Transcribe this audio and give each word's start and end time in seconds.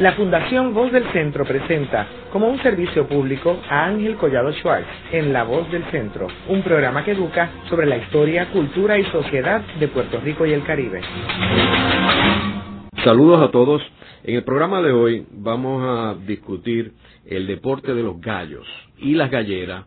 La 0.00 0.12
Fundación 0.12 0.72
Voz 0.72 0.90
del 0.92 1.04
Centro 1.12 1.44
presenta 1.44 2.06
como 2.32 2.48
un 2.48 2.58
servicio 2.62 3.06
público 3.06 3.60
a 3.68 3.84
Ángel 3.84 4.16
Collado 4.16 4.50
Schwartz 4.54 4.88
en 5.12 5.30
La 5.30 5.44
Voz 5.44 5.70
del 5.70 5.84
Centro, 5.90 6.26
un 6.48 6.62
programa 6.62 7.04
que 7.04 7.10
educa 7.10 7.50
sobre 7.68 7.86
la 7.86 7.98
historia, 7.98 8.50
cultura 8.50 8.96
y 8.96 9.04
sociedad 9.04 9.60
de 9.78 9.88
Puerto 9.88 10.18
Rico 10.20 10.46
y 10.46 10.54
el 10.54 10.64
Caribe. 10.64 11.02
Saludos 13.04 13.42
a 13.42 13.50
todos. 13.50 13.82
En 14.24 14.36
el 14.36 14.42
programa 14.42 14.80
de 14.80 14.90
hoy 14.90 15.26
vamos 15.32 15.82
a 15.86 16.14
discutir 16.26 16.94
el 17.26 17.46
deporte 17.46 17.92
de 17.92 18.02
los 18.02 18.18
gallos 18.22 18.66
y 18.96 19.12
las 19.12 19.30
galleras 19.30 19.84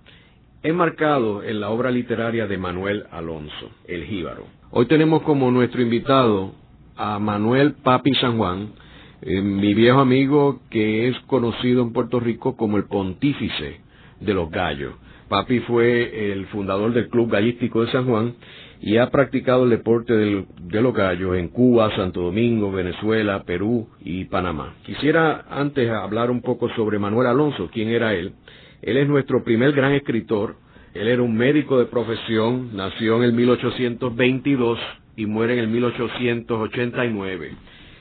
enmarcado 0.61 1.41
en 1.41 1.59
la 1.59 1.71
obra 1.71 1.89
literaria 1.89 2.45
de 2.45 2.59
Manuel 2.59 3.07
Alonso, 3.09 3.71
El 3.88 4.05
Jíbaro. 4.05 4.45
Hoy 4.70 4.86
tenemos 4.86 5.23
como 5.23 5.50
nuestro 5.50 5.82
invitado 5.82 6.52
a 6.95 7.18
Manuel 7.18 7.73
Papi 7.84 8.14
San 8.14 8.38
Juan, 8.38 8.82
eh, 9.25 9.41
mi 9.41 9.73
viejo 9.73 9.99
amigo 9.99 10.59
que 10.70 11.07
es 11.07 11.17
conocido 11.27 11.81
en 11.81 11.93
Puerto 11.93 12.20
Rico 12.20 12.57
como 12.57 12.75
el 12.75 12.84
pontífice 12.85 13.79
de 14.20 14.34
los 14.34 14.52
gallos. 14.52 14.95
Papi 15.29 15.61
fue 15.61 16.31
el 16.34 16.45
fundador 16.48 16.93
del 16.93 17.07
Club 17.07 17.31
Gallístico 17.31 17.85
de 17.85 17.91
San 17.91 18.05
Juan 18.05 18.35
y 18.81 18.98
ha 18.98 19.09
practicado 19.09 19.63
el 19.63 19.70
deporte 19.70 20.13
de 20.13 20.81
los 20.81 20.93
gallos 20.93 21.38
en 21.38 21.48
Cuba, 21.48 21.95
Santo 21.95 22.21
Domingo, 22.21 22.70
Venezuela, 22.70 23.43
Perú 23.43 23.88
y 24.01 24.25
Panamá. 24.25 24.75
Quisiera 24.84 25.45
antes 25.49 25.90
hablar 25.90 26.29
un 26.29 26.41
poco 26.41 26.67
sobre 26.76 26.99
Manuel 26.99 27.27
Alonso, 27.27 27.70
quién 27.71 27.87
era 27.90 28.13
él. 28.13 28.34
Él 28.81 28.98
es 28.98 29.07
nuestro 29.07 29.41
primer 29.45 29.71
gran 29.71 29.93
escritor. 29.93 30.57
Él 30.93 31.07
era 31.07 31.21
un 31.21 31.34
médico 31.34 31.79
de 31.79 31.85
profesión, 31.85 32.76
nació 32.76 33.15
en 33.17 33.23
el 33.23 33.31
1822 33.31 34.79
y 35.15 35.26
muere 35.27 35.53
en 35.53 35.59
el 35.59 35.67
1889. 35.70 37.51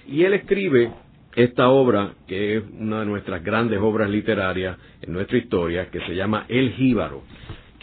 Y 0.09 0.25
él 0.25 0.35
escribe 0.35 0.91
esta 1.35 1.69
obra, 1.69 2.15
que 2.27 2.57
es 2.57 2.65
una 2.79 3.01
de 3.01 3.07
nuestras 3.07 3.43
grandes 3.43 3.79
obras 3.81 4.11
literarias 4.11 4.77
en 5.01 5.13
nuestra 5.13 5.39
historia, 5.39 5.91
que 5.91 6.01
se 6.01 6.15
llama 6.15 6.45
El 6.49 6.73
Jíbaro, 6.73 7.23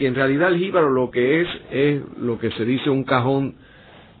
que 0.00 0.06
en 0.06 0.14
realidad 0.14 0.48
el 0.48 0.58
jíbaro 0.58 0.88
lo 0.88 1.10
que 1.10 1.42
es 1.42 1.48
es 1.70 2.00
lo 2.18 2.38
que 2.38 2.50
se 2.52 2.64
dice 2.64 2.88
un 2.88 3.04
cajón 3.04 3.54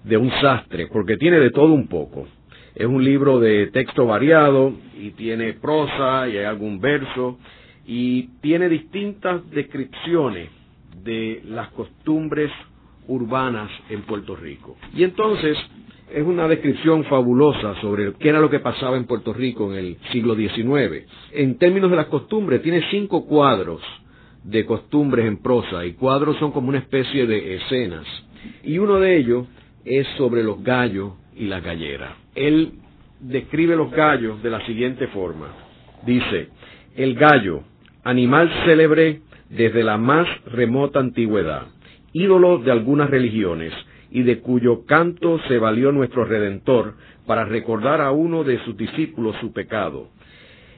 de 0.04 0.18
un 0.18 0.30
sastre, 0.32 0.88
porque 0.88 1.16
tiene 1.16 1.38
de 1.38 1.50
todo 1.50 1.72
un 1.72 1.88
poco. 1.88 2.28
Es 2.74 2.86
un 2.86 3.02
libro 3.02 3.40
de 3.40 3.68
texto 3.68 4.06
variado 4.06 4.74
y 4.98 5.12
tiene 5.12 5.54
prosa 5.54 6.28
y 6.28 6.36
hay 6.36 6.44
algún 6.44 6.80
verso 6.80 7.38
y 7.86 8.24
tiene 8.42 8.68
distintas 8.68 9.48
descripciones 9.50 10.50
de 11.02 11.40
las 11.46 11.70
costumbres 11.70 12.50
urbanas 13.08 13.70
en 13.88 14.02
Puerto 14.02 14.36
Rico. 14.36 14.76
Y 14.94 15.02
entonces 15.02 15.56
es 16.12 16.24
una 16.24 16.48
descripción 16.48 17.04
fabulosa 17.04 17.80
sobre 17.80 18.12
qué 18.14 18.30
era 18.30 18.40
lo 18.40 18.50
que 18.50 18.60
pasaba 18.60 18.96
en 18.96 19.04
Puerto 19.04 19.32
Rico 19.32 19.72
en 19.72 19.78
el 19.78 19.96
siglo 20.12 20.34
XIX. 20.34 21.06
En 21.32 21.58
términos 21.58 21.90
de 21.90 21.96
las 21.96 22.06
costumbres, 22.06 22.62
tiene 22.62 22.82
cinco 22.90 23.26
cuadros 23.26 23.80
de 24.42 24.64
costumbres 24.64 25.26
en 25.26 25.38
prosa, 25.38 25.84
y 25.84 25.92
cuadros 25.92 26.36
son 26.38 26.52
como 26.52 26.68
una 26.68 26.78
especie 26.78 27.26
de 27.26 27.56
escenas. 27.56 28.06
Y 28.64 28.78
uno 28.78 28.98
de 28.98 29.16
ellos 29.16 29.46
es 29.84 30.06
sobre 30.16 30.42
los 30.42 30.62
gallos 30.62 31.12
y 31.36 31.46
las 31.46 31.62
galleras. 31.62 32.12
Él 32.34 32.72
describe 33.20 33.76
los 33.76 33.90
gallos 33.90 34.42
de 34.42 34.50
la 34.50 34.64
siguiente 34.66 35.08
forma. 35.08 35.48
Dice, 36.06 36.48
el 36.96 37.14
gallo, 37.14 37.62
animal 38.02 38.50
célebre 38.64 39.20
desde 39.50 39.82
la 39.84 39.98
más 39.98 40.26
remota 40.46 41.00
antigüedad, 41.00 41.66
ídolo 42.12 42.58
de 42.58 42.70
algunas 42.72 43.10
religiones, 43.10 43.72
y 44.10 44.22
de 44.22 44.40
cuyo 44.40 44.84
canto 44.86 45.38
se 45.48 45.58
valió 45.58 45.92
nuestro 45.92 46.24
Redentor 46.24 46.94
para 47.26 47.44
recordar 47.44 48.00
a 48.00 48.10
uno 48.10 48.44
de 48.44 48.58
sus 48.64 48.76
discípulos 48.76 49.36
su 49.40 49.52
pecado. 49.52 50.08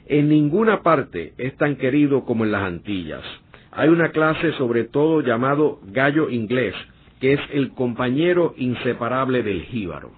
En 0.07 0.29
ninguna 0.29 0.83
parte 0.83 1.33
es 1.39 1.57
tan 1.57 1.77
querido 1.77 2.25
como 2.25 2.45
en 2.45 2.53
las 2.53 2.63
Antillas. 2.63 3.23
Hay 3.71 3.89
una 3.89 4.11
clase 4.11 4.53
sobre 4.53 4.85
todo 4.85 5.23
llamado 5.23 5.81
gallo 5.85 6.29
inglés, 6.29 6.75
que 7.21 7.35
es 7.35 7.41
el 7.53 7.71
compañero 7.71 8.55
inseparable 8.59 9.43
del 9.43 9.63
jíbaro. 9.63 10.11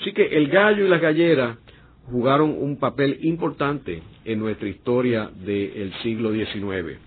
Así 0.00 0.12
que 0.12 0.36
el 0.36 0.48
gallo 0.48 0.84
y 0.84 0.88
la 0.88 0.98
gallera 0.98 1.56
jugaron 2.10 2.54
un 2.58 2.78
papel 2.78 3.18
importante 3.22 4.02
en 4.24 4.38
nuestra 4.38 4.68
historia 4.68 5.30
del 5.44 5.92
siglo 6.02 6.32
XIX. 6.32 6.98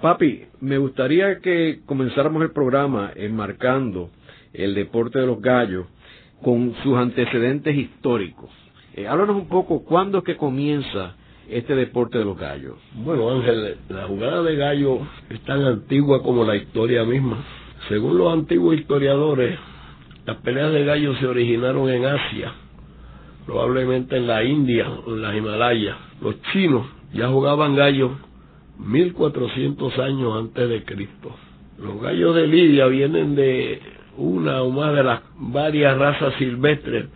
Papi, 0.00 0.44
me 0.60 0.78
gustaría 0.78 1.38
que 1.40 1.80
comenzáramos 1.86 2.42
el 2.42 2.52
programa 2.52 3.12
enmarcando 3.14 4.10
el 4.54 4.74
deporte 4.74 5.18
de 5.18 5.26
los 5.26 5.42
gallos, 5.42 5.86
con 6.42 6.74
sus 6.82 6.96
antecedentes 6.96 7.76
históricos. 7.76 8.50
Eh, 8.94 9.08
háblanos 9.08 9.36
un 9.36 9.48
poco, 9.48 9.84
¿cuándo 9.84 10.18
es 10.18 10.24
que 10.24 10.36
comienza 10.36 11.16
este 11.48 11.74
deporte 11.74 12.18
de 12.18 12.24
los 12.24 12.38
gallos? 12.38 12.76
Bueno, 12.94 13.30
Ángel, 13.30 13.76
la 13.88 14.04
jugada 14.04 14.42
de 14.42 14.56
gallo 14.56 15.00
es 15.30 15.40
tan 15.40 15.64
antigua 15.64 16.22
como 16.22 16.44
la 16.44 16.56
historia 16.56 17.04
misma. 17.04 17.44
Según 17.88 18.16
los 18.16 18.32
antiguos 18.32 18.76
historiadores, 18.76 19.58
las 20.26 20.36
peleas 20.38 20.72
de 20.72 20.84
gallos 20.84 21.18
se 21.18 21.26
originaron 21.26 21.88
en 21.90 22.04
Asia, 22.04 22.52
probablemente 23.46 24.16
en 24.16 24.26
la 24.26 24.44
India 24.44 24.88
o 24.90 25.14
en 25.14 25.22
la 25.22 25.36
Himalaya. 25.36 25.96
Los 26.22 26.40
chinos 26.52 26.86
ya 27.12 27.28
jugaban 27.28 27.74
gallos 27.74 28.12
1400 28.78 29.98
años 29.98 30.36
antes 30.36 30.68
de 30.68 30.84
Cristo. 30.84 31.34
Los 31.78 32.00
gallos 32.00 32.34
de 32.36 32.46
Lidia 32.46 32.86
vienen 32.86 33.34
de 33.34 33.80
una 34.16 34.62
o 34.62 34.70
más 34.70 34.94
de 34.94 35.02
las 35.02 35.20
varias 35.36 35.96
razas 35.98 36.34
silvestres, 36.38 37.06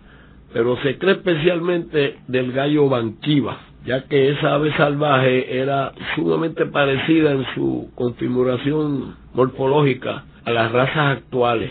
pero 0.53 0.76
se 0.82 0.98
cree 0.98 1.14
especialmente 1.14 2.16
del 2.26 2.53
gallo 2.53 2.88
banquiva, 2.88 3.59
ya 3.84 4.04
que 4.04 4.31
esa 4.31 4.54
ave 4.54 4.72
salvaje 4.76 5.60
era 5.60 5.92
sumamente 6.14 6.66
parecida 6.66 7.32
en 7.32 7.44
su 7.54 7.91
configuración 7.94 9.16
morfológica 9.34 10.25
a 10.44 10.50
las 10.50 10.72
razas 10.72 11.19
actuales 11.19 11.70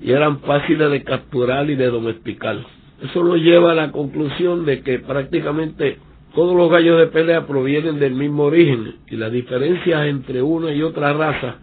y 0.00 0.12
eran 0.12 0.40
fáciles 0.40 0.90
de 0.90 1.02
capturar 1.02 1.68
y 1.70 1.74
de 1.74 1.88
domesticar. 1.88 2.56
Eso 3.02 3.22
nos 3.22 3.38
lleva 3.38 3.72
a 3.72 3.74
la 3.74 3.92
conclusión 3.92 4.64
de 4.64 4.82
que 4.82 4.98
prácticamente 4.98 5.98
todos 6.34 6.56
los 6.56 6.70
gallos 6.70 6.98
de 6.98 7.06
pelea 7.08 7.46
provienen 7.46 7.98
del 7.98 8.14
mismo 8.14 8.44
origen 8.44 8.96
y 9.08 9.16
las 9.16 9.32
diferencias 9.32 10.06
entre 10.06 10.42
una 10.42 10.72
y 10.72 10.82
otra 10.82 11.12
raza 11.12 11.56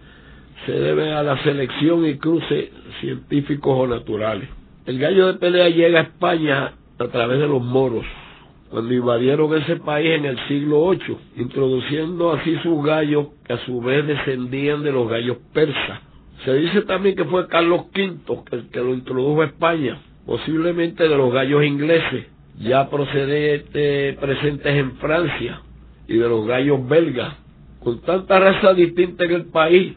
se 0.66 0.71
debe 0.71 1.13
a 1.13 1.23
la 1.23 1.41
selección 1.43 2.05
y 2.05 2.17
cruce 2.17 2.71
científicos 2.99 3.73
o 3.77 3.88
naturales. 3.88 4.49
El 4.85 4.99
gallo 4.99 5.27
de 5.27 5.33
pelea 5.35 5.69
llega 5.69 5.99
a 5.99 6.03
España 6.03 6.73
a 6.97 7.07
través 7.07 7.39
de 7.39 7.47
los 7.47 7.63
moros, 7.63 8.05
cuando 8.69 8.93
invadieron 8.93 9.53
ese 9.55 9.77
país 9.77 10.11
en 10.11 10.25
el 10.25 10.39
siglo 10.47 10.89
VIII, 10.89 11.17
introduciendo 11.38 12.31
así 12.33 12.55
sus 12.63 12.83
gallos 12.83 13.27
que 13.45 13.53
a 13.53 13.66
su 13.66 13.81
vez 13.81 14.05
descendían 14.07 14.83
de 14.83 14.91
los 14.91 15.09
gallos 15.09 15.38
persas. 15.53 16.01
Se 16.43 16.53
dice 16.53 16.81
también 16.83 17.16
que 17.16 17.25
fue 17.25 17.47
Carlos 17.47 17.85
V 17.95 18.17
el 18.51 18.69
que 18.69 18.79
lo 18.79 18.93
introdujo 18.93 19.41
a 19.41 19.45
España, 19.45 19.99
posiblemente 20.25 21.07
de 21.07 21.17
los 21.17 21.33
gallos 21.33 21.63
ingleses, 21.63 22.27
ya 22.59 22.89
procedentes 22.89 24.17
presentes 24.17 24.75
en 24.75 24.97
Francia, 24.97 25.61
y 26.07 26.17
de 26.17 26.29
los 26.29 26.45
gallos 26.45 26.87
belgas. 26.87 27.35
Con 27.79 28.01
tanta 28.01 28.39
raza 28.39 28.73
distinta 28.73 29.25
en 29.25 29.31
el 29.31 29.45
país, 29.45 29.95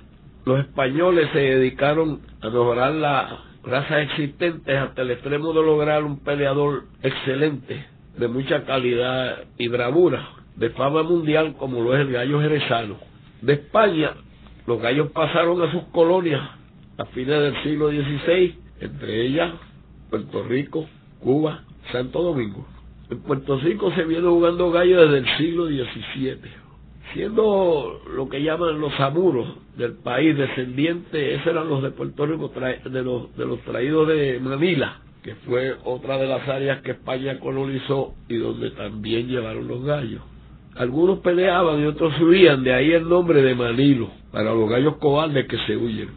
los 0.49 0.61
españoles 0.61 1.29
se 1.35 1.41
dedicaron 1.41 2.21
a 2.41 2.49
mejorar 2.49 2.95
las 2.95 3.33
razas 3.63 3.99
existentes 4.11 4.75
hasta 4.75 5.03
el 5.03 5.11
extremo 5.11 5.53
de 5.53 5.63
lograr 5.63 6.05
un 6.05 6.21
peleador 6.21 6.85
excelente, 7.03 7.85
de 8.17 8.29
mucha 8.29 8.65
calidad 8.65 9.45
y 9.59 9.69
bravura, 9.69 10.27
de 10.57 10.71
fama 10.71 11.03
mundial 11.03 11.55
como 11.59 11.83
lo 11.83 11.95
es 11.95 12.01
el 12.01 12.13
gallo 12.13 12.41
jerezano. 12.41 12.97
De 13.43 13.53
España, 13.53 14.13
los 14.67 14.81
gallos 14.81 15.11
pasaron 15.11 15.61
a 15.61 15.71
sus 15.71 15.83
colonias 15.93 16.41
a 16.97 17.05
fines 17.05 17.43
del 17.43 17.63
siglo 17.63 17.91
XVI, 17.91 18.59
entre 18.81 19.27
ellas 19.27 19.53
Puerto 20.09 20.45
Rico, 20.45 20.89
Cuba, 21.21 21.63
Santo 21.93 22.23
Domingo. 22.23 22.67
En 23.11 23.21
Puerto 23.21 23.59
Rico 23.59 23.93
se 23.93 24.03
viene 24.05 24.27
jugando 24.27 24.71
gallo 24.71 25.03
desde 25.03 25.19
el 25.19 25.37
siglo 25.37 25.67
XVII 25.67 26.68
siendo 27.13 28.01
lo 28.15 28.29
que 28.29 28.43
llaman 28.43 28.81
los 28.81 28.99
amuros 29.01 29.47
del 29.77 29.95
país 29.95 30.37
descendientes, 30.37 31.41
esos 31.41 31.49
eran 31.49 31.69
los 31.69 31.83
de 31.83 31.91
de 31.91 33.03
los, 33.03 33.37
de 33.37 33.47
los 33.47 33.61
traídos 33.61 34.09
de 34.09 34.41
Manila, 34.41 35.01
que 35.23 35.35
fue 35.37 35.75
otra 35.85 36.19
de 36.19 36.27
las 36.27 36.47
áreas 36.49 36.83
que 36.83 36.93
España 36.93 37.39
colonizó 37.39 38.15
y 38.29 38.37
donde 38.37 38.71
también 38.73 39.29
llevaron 39.29 39.69
los 39.69 39.85
gallos. 39.85 40.23
Algunos 40.77 41.19
peleaban 41.21 41.81
y 41.81 41.87
otros 41.87 42.21
huían, 42.21 42.63
de 42.63 42.73
ahí 42.73 42.93
el 42.93 43.09
nombre 43.09 43.43
de 43.43 43.55
Manilo, 43.55 44.11
para 44.31 44.55
los 44.55 44.69
gallos 44.71 44.97
cobardes 44.97 45.47
que 45.47 45.59
se 45.67 45.77
huyen, 45.77 46.11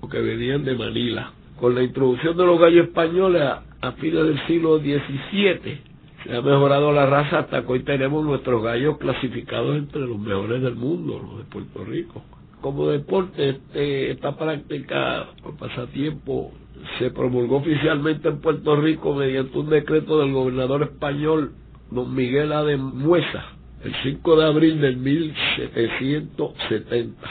o 0.00 0.08
que 0.08 0.20
venían 0.20 0.64
de 0.64 0.74
Manila. 0.74 1.32
Con 1.58 1.74
la 1.74 1.82
introducción 1.82 2.36
de 2.36 2.46
los 2.46 2.60
gallos 2.60 2.86
españoles 2.86 3.42
a, 3.42 3.62
a 3.80 3.92
fines 3.92 4.24
del 4.24 4.46
siglo 4.46 4.78
XVII, 4.78 5.87
se 6.24 6.36
ha 6.36 6.42
mejorado 6.42 6.92
la 6.92 7.06
raza 7.06 7.38
hasta 7.40 7.62
que 7.62 7.72
hoy 7.72 7.82
tenemos 7.84 8.24
nuestros 8.24 8.62
gallos 8.62 8.98
clasificados 8.98 9.76
entre 9.76 10.00
los 10.00 10.18
mejores 10.18 10.62
del 10.62 10.74
mundo, 10.74 11.20
los 11.22 11.38
de 11.38 11.44
Puerto 11.44 11.84
Rico. 11.84 12.22
Como 12.60 12.88
deporte, 12.88 13.50
este, 13.50 14.10
esta 14.10 14.36
práctica 14.36 15.28
o 15.44 15.52
pasatiempo 15.52 16.52
se 16.98 17.10
promulgó 17.10 17.58
oficialmente 17.58 18.28
en 18.28 18.40
Puerto 18.40 18.74
Rico 18.76 19.14
mediante 19.14 19.56
un 19.58 19.70
decreto 19.70 20.18
del 20.18 20.32
gobernador 20.32 20.82
español 20.82 21.52
don 21.90 22.14
Miguel 22.14 22.52
A. 22.52 22.64
de 22.64 22.76
Muesa, 22.76 23.44
el 23.84 23.94
5 24.02 24.36
de 24.36 24.44
abril 24.44 24.80
del 24.80 24.96
1770. 24.96 27.28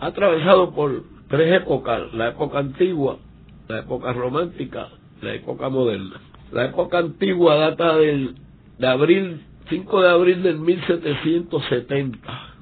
Ha 0.00 0.06
atravesado 0.06 0.74
por 0.74 1.04
tres 1.28 1.62
épocas, 1.62 2.12
la 2.12 2.30
época 2.30 2.58
antigua, 2.58 3.18
la 3.68 3.78
época 3.80 4.12
romántica, 4.12 4.88
la 5.22 5.34
época 5.34 5.68
moderna. 5.68 6.20
La 6.52 6.66
época 6.66 6.98
antigua 6.98 7.56
data 7.56 7.96
del, 7.96 8.36
de 8.78 8.86
abril, 8.86 9.42
5 9.68 10.02
de 10.02 10.08
abril 10.08 10.42
del 10.42 10.58
1770 10.58 12.52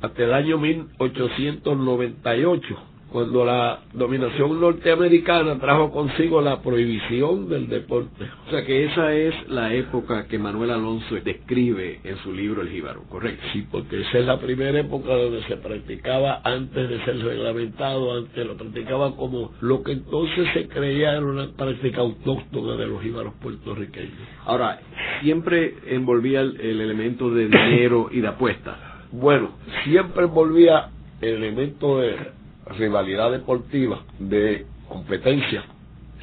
hasta 0.00 0.22
el 0.22 0.32
año 0.32 0.56
1898 0.58 2.89
cuando 3.12 3.44
la 3.44 3.80
dominación 3.92 4.60
norteamericana 4.60 5.58
trajo 5.58 5.90
consigo 5.90 6.40
la 6.40 6.62
prohibición 6.62 7.48
del 7.48 7.68
deporte. 7.68 8.24
O 8.46 8.50
sea 8.50 8.64
que 8.64 8.84
esa 8.84 9.12
es 9.14 9.34
la 9.48 9.74
época 9.74 10.26
que 10.26 10.38
Manuel 10.38 10.70
Alonso 10.70 11.16
describe 11.24 12.00
en 12.04 12.16
su 12.18 12.32
libro 12.32 12.62
El 12.62 12.68
Jíbaro, 12.68 13.02
¿correcto? 13.08 13.44
Sí, 13.52 13.66
porque 13.70 14.00
esa 14.00 14.18
es 14.18 14.26
la 14.26 14.38
primera 14.38 14.78
época 14.78 15.14
donde 15.14 15.42
se 15.44 15.56
practicaba 15.56 16.40
antes 16.44 16.88
de 16.88 17.04
ser 17.04 17.18
reglamentado, 17.18 18.16
antes 18.16 18.46
lo 18.46 18.56
practicaba 18.56 19.16
como 19.16 19.52
lo 19.60 19.82
que 19.82 19.92
entonces 19.92 20.48
se 20.54 20.68
creía 20.68 21.12
era 21.12 21.24
una 21.26 21.48
práctica 21.52 22.00
autóctona 22.00 22.76
de 22.76 22.86
los 22.86 23.02
jíbaros 23.02 23.34
puertorriqueños. 23.42 24.18
Ahora, 24.44 24.80
siempre 25.22 25.74
envolvía 25.86 26.40
el, 26.40 26.60
el 26.60 26.80
elemento 26.80 27.30
de 27.30 27.46
dinero 27.48 28.08
y 28.12 28.20
de 28.20 28.28
apuesta. 28.28 29.06
Bueno, 29.12 29.50
siempre 29.84 30.24
envolvía 30.24 30.90
el 31.20 31.34
elemento 31.34 31.98
de 31.98 32.39
rivalidad 32.66 33.30
deportiva, 33.30 34.02
de 34.18 34.66
competencia, 34.88 35.64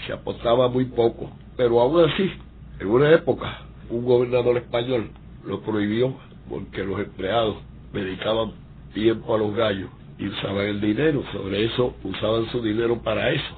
se 0.06 0.14
apostaba 0.14 0.68
muy 0.70 0.86
poco. 0.86 1.32
Pero 1.56 1.80
aún 1.80 2.10
así, 2.10 2.32
en 2.80 2.88
una 2.88 3.12
época, 3.12 3.62
un 3.90 4.06
gobernador 4.06 4.58
español 4.58 5.10
lo 5.46 5.62
prohibió 5.62 6.16
porque 6.50 6.84
los 6.84 7.00
empleados 7.00 7.58
dedicaban 7.94 8.52
tiempo 8.94 9.36
a 9.36 9.38
los 9.38 9.56
gallos 9.56 9.90
y 10.18 10.28
usaban 10.28 10.66
el 10.66 10.82
dinero, 10.82 11.24
sobre 11.32 11.66
eso 11.66 11.96
usaban 12.04 12.50
su 12.52 12.62
dinero 12.62 13.02
para 13.02 13.32
eso. 13.32 13.56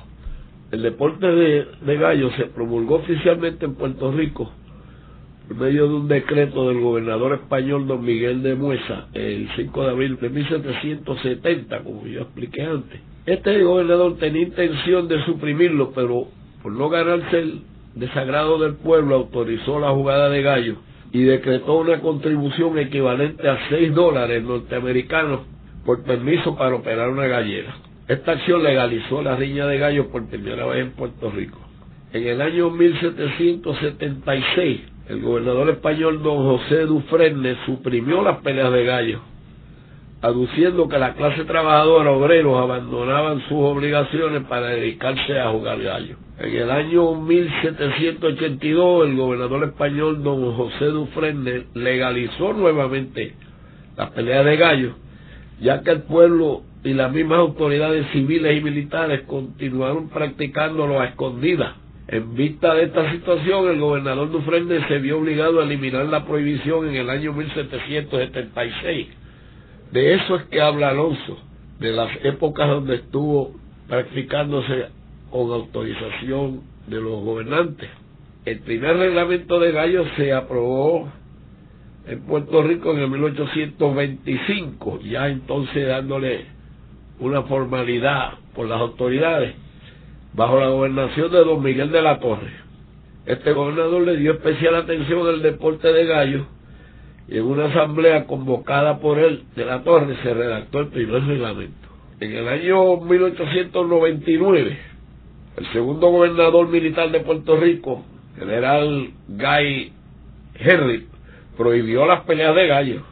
El 0.72 0.84
deporte 0.84 1.26
de, 1.26 1.66
de 1.82 1.98
gallos 1.98 2.34
se 2.36 2.46
promulgó 2.46 2.96
oficialmente 2.96 3.66
en 3.66 3.76
Puerto 3.76 4.12
Rico 4.12 4.52
por 5.50 5.58
medio 5.58 5.88
de 5.88 5.96
un 5.96 6.08
decreto 6.08 6.70
del 6.70 6.80
gobernador 6.80 7.34
español 7.34 7.88
don 7.88 8.06
Miguel 8.06 8.44
de 8.44 8.54
Muesa 8.54 9.08
el 9.14 9.50
5 9.56 9.84
de 9.84 9.90
abril 9.90 10.20
de 10.22 10.30
1770, 10.30 11.80
como 11.80 12.06
yo 12.06 12.22
expliqué 12.22 12.62
antes. 12.62 13.02
Este 13.26 13.64
gobernador 13.64 14.20
tenía 14.20 14.44
intención 14.44 15.08
de 15.08 15.26
suprimirlo, 15.26 15.92
pero 15.96 16.28
por 16.62 16.72
no 16.72 16.88
ganarse 16.90 17.40
el 17.40 17.62
desagrado 17.96 18.60
del 18.60 18.76
pueblo 18.76 19.16
autorizó 19.16 19.80
la 19.80 19.90
jugada 19.90 20.30
de 20.30 20.44
gallo 20.44 20.76
y 21.12 21.24
decretó 21.24 21.78
una 21.78 22.00
contribución 22.00 22.78
equivalente 22.78 23.50
a 23.50 23.58
6 23.70 23.96
dólares 23.96 24.44
norteamericanos 24.44 25.40
por 25.84 26.04
permiso 26.04 26.56
para 26.56 26.76
operar 26.76 27.10
una 27.10 27.26
gallera. 27.26 27.76
Esta 28.08 28.34
acción 28.34 28.62
legalizó 28.62 29.24
la 29.24 29.36
riña 29.36 29.66
de 29.66 29.80
gallos 29.80 30.06
por 30.08 30.28
primera 30.28 30.68
vez 30.68 30.86
en 30.86 30.92
Puerto 30.92 31.32
Rico. 31.32 31.58
En 32.14 32.28
el 32.28 32.40
año 32.40 32.70
1776, 32.70 34.99
el 35.10 35.22
gobernador 35.22 35.72
español 35.72 36.22
don 36.22 36.38
José 36.38 36.86
Dufresne 36.86 37.58
suprimió 37.66 38.22
las 38.22 38.38
peleas 38.42 38.72
de 38.72 38.86
gallos, 38.86 39.22
aduciendo 40.22 40.88
que 40.88 41.00
la 41.00 41.16
clase 41.16 41.46
trabajadora, 41.46 42.12
obreros, 42.12 42.62
abandonaban 42.62 43.42
sus 43.50 43.58
obligaciones 43.58 44.44
para 44.44 44.68
dedicarse 44.68 45.40
a 45.40 45.50
jugar 45.50 45.82
gallos. 45.82 46.20
En 46.38 46.56
el 46.56 46.70
año 46.70 47.16
1782, 47.16 49.08
el 49.08 49.18
gobernador 49.18 49.64
español 49.64 50.22
don 50.22 50.56
José 50.56 50.86
Dufresne 50.86 51.64
legalizó 51.74 52.54
nuevamente 52.54 53.34
las 53.98 54.12
peleas 54.12 54.46
de 54.46 54.58
gallos, 54.58 54.94
ya 55.60 55.82
que 55.82 55.90
el 55.90 56.04
pueblo 56.04 56.62
y 56.84 56.94
las 56.94 57.12
mismas 57.12 57.40
autoridades 57.40 58.06
civiles 58.12 58.60
y 58.60 58.62
militares 58.64 59.22
continuaron 59.24 60.10
practicándolo 60.10 61.02
a 61.02 61.08
escondidas 61.08 61.74
en 62.12 62.34
vista 62.34 62.74
de 62.74 62.86
esta 62.86 63.12
situación, 63.12 63.70
el 63.70 63.80
gobernador 63.80 64.32
Dufresne 64.32 64.88
se 64.88 64.98
vio 64.98 65.20
obligado 65.20 65.60
a 65.60 65.64
eliminar 65.64 66.08
la 66.08 66.26
prohibición 66.26 66.88
en 66.88 66.96
el 66.96 67.08
año 67.08 67.34
1776. 67.34 69.08
De 69.92 70.16
eso 70.16 70.38
es 70.38 70.44
que 70.46 70.60
habla 70.60 70.90
Alonso, 70.90 71.38
de 71.80 71.92
las 71.92 72.10
épocas 72.24 72.68
donde 72.68 72.96
estuvo 72.96 73.54
practicándose 73.88 74.88
con 75.30 75.52
autorización 75.52 76.62
de 76.88 77.00
los 77.00 77.24
gobernantes. 77.24 77.90
El 78.44 78.62
primer 78.62 78.98
reglamento 78.98 79.60
de 79.60 79.72
gallos 79.72 80.08
se 80.18 80.34
aprobó 80.34 81.12
en 82.08 82.22
Puerto 82.22 82.64
Rico 82.64 82.92
en 82.92 83.02
el 83.02 83.10
1825, 83.12 85.02
ya 85.02 85.28
entonces 85.28 85.88
dándole 85.88 86.46
una 87.20 87.44
formalidad 87.44 88.34
por 88.56 88.68
las 88.68 88.82
autoridades 88.82 89.54
bajo 90.34 90.60
la 90.60 90.68
gobernación 90.68 91.32
de 91.32 91.40
don 91.40 91.62
Miguel 91.64 91.92
de 91.92 92.02
la 92.02 92.20
Torre. 92.20 92.52
Este 93.26 93.54
gobernador 93.54 94.02
le 94.04 94.18
dio 94.18 94.34
especial 94.34 94.76
atención 94.76 95.28
al 95.28 95.42
deporte 95.42 95.92
de 95.92 96.06
gallo 96.06 96.46
y 97.28 97.38
en 97.38 97.46
una 97.46 97.66
asamblea 97.66 98.26
convocada 98.26 99.00
por 99.00 99.20
él 99.20 99.44
de 99.56 99.66
la 99.66 99.84
Torre 99.84 100.16
se 100.24 100.34
redactó 100.34 100.80
el 100.80 100.88
primer 100.88 101.24
reglamento. 101.26 101.88
En 102.20 102.32
el 102.36 102.48
año 102.48 102.98
1899, 102.98 104.78
el 105.58 105.66
segundo 105.74 106.10
gobernador 106.10 106.68
militar 106.70 107.12
de 107.12 107.20
Puerto 107.20 107.56
Rico, 107.58 108.04
general 108.38 109.12
Guy 109.28 109.94
Henry, 110.56 111.08
prohibió 111.56 112.06
las 112.06 112.22
peleas 112.22 112.56
de 112.56 112.68
gallos, 112.68 113.04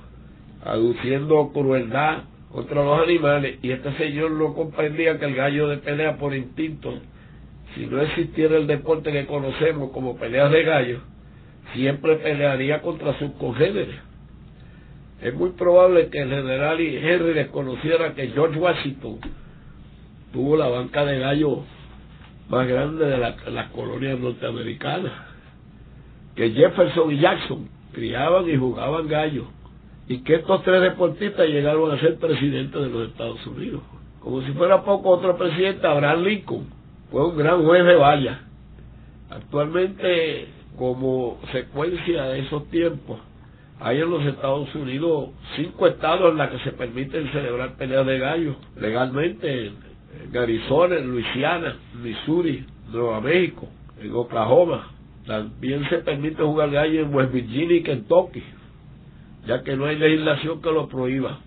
aduciendo 0.65 1.51
crueldad 1.53 2.23
contra 2.51 2.83
los 2.83 3.01
animales 3.01 3.59
y 3.61 3.71
este 3.71 3.91
señor 3.97 4.31
no 4.31 4.53
comprendía 4.53 5.19
que 5.19 5.25
el 5.25 5.35
gallo 5.35 5.67
de 5.67 5.77
pelea 5.77 6.17
por 6.17 6.33
instinto, 6.33 6.93
si 7.75 7.85
no 7.85 8.01
existiera 8.01 8.57
el 8.57 8.67
deporte 8.67 9.11
que 9.11 9.25
conocemos 9.25 9.91
como 9.91 10.17
peleas 10.17 10.51
de 10.51 10.63
gallo, 10.63 11.01
siempre 11.73 12.15
pelearía 12.15 12.81
contra 12.81 13.17
sus 13.19 13.31
congéneres. 13.31 13.99
Es 15.21 15.33
muy 15.33 15.49
probable 15.51 16.09
que 16.09 16.19
el 16.19 16.29
general 16.29 16.79
Henry 16.79 17.33
desconociera 17.33 18.13
que 18.13 18.27
George 18.29 18.59
Washington 18.59 19.19
tuvo 20.31 20.55
la 20.55 20.67
banca 20.67 21.03
de 21.05 21.19
gallo 21.19 21.63
más 22.49 22.67
grande 22.67 23.05
de 23.05 23.17
las 23.17 23.71
colonias 23.71 24.19
norteamericanas, 24.19 25.11
que 26.35 26.51
Jefferson 26.51 27.11
y 27.11 27.19
Jackson 27.19 27.67
criaban 27.93 28.47
y 28.49 28.55
jugaban 28.55 29.07
gallos 29.07 29.47
y 30.09 30.19
que 30.19 30.35
estos 30.35 30.63
tres 30.63 30.81
deportistas 30.81 31.47
llegaron 31.47 31.91
a 31.91 31.99
ser 31.99 32.17
presidentes 32.17 32.81
de 32.81 32.89
los 32.89 33.09
Estados 33.09 33.45
Unidos. 33.45 33.81
Como 34.19 34.41
si 34.41 34.51
fuera 34.53 34.83
poco 34.83 35.09
otro 35.09 35.37
presidente, 35.37 35.85
Abraham 35.85 36.23
Lincoln, 36.23 36.67
fue 37.11 37.27
un 37.27 37.37
gran 37.37 37.63
juez 37.63 37.85
de 37.85 37.95
valla. 37.95 38.41
Actualmente, 39.29 40.47
como 40.77 41.39
secuencia 41.51 42.23
de 42.23 42.39
esos 42.39 42.69
tiempos, 42.69 43.19
hay 43.79 44.01
en 44.01 44.09
los 44.09 44.25
Estados 44.25 44.73
Unidos 44.75 45.29
cinco 45.55 45.87
estados 45.87 46.31
en 46.31 46.37
los 46.37 46.49
que 46.49 46.59
se 46.59 46.71
permiten 46.71 47.31
celebrar 47.31 47.75
peleas 47.75 48.05
de 48.05 48.17
gallos 48.17 48.55
legalmente, 48.79 49.67
en 49.67 50.37
Arizona, 50.37 50.95
en 50.95 51.11
Luisiana, 51.11 51.75
Missouri, 52.01 52.65
Nueva 52.91 53.21
México, 53.21 53.67
en 54.01 54.15
Oklahoma. 54.15 54.91
También 55.25 55.87
se 55.89 55.97
permite 55.97 56.41
jugar 56.41 56.71
gallo 56.71 57.01
en 57.01 57.13
West 57.13 57.33
Virginia 57.33 57.77
y 57.77 57.83
Kentucky 57.83 58.41
ya 59.47 59.63
que 59.63 59.75
no 59.75 59.85
hay 59.85 59.97
legislación 59.97 60.61
que 60.61 60.71
lo 60.71 60.87
prohíba. 60.87 61.39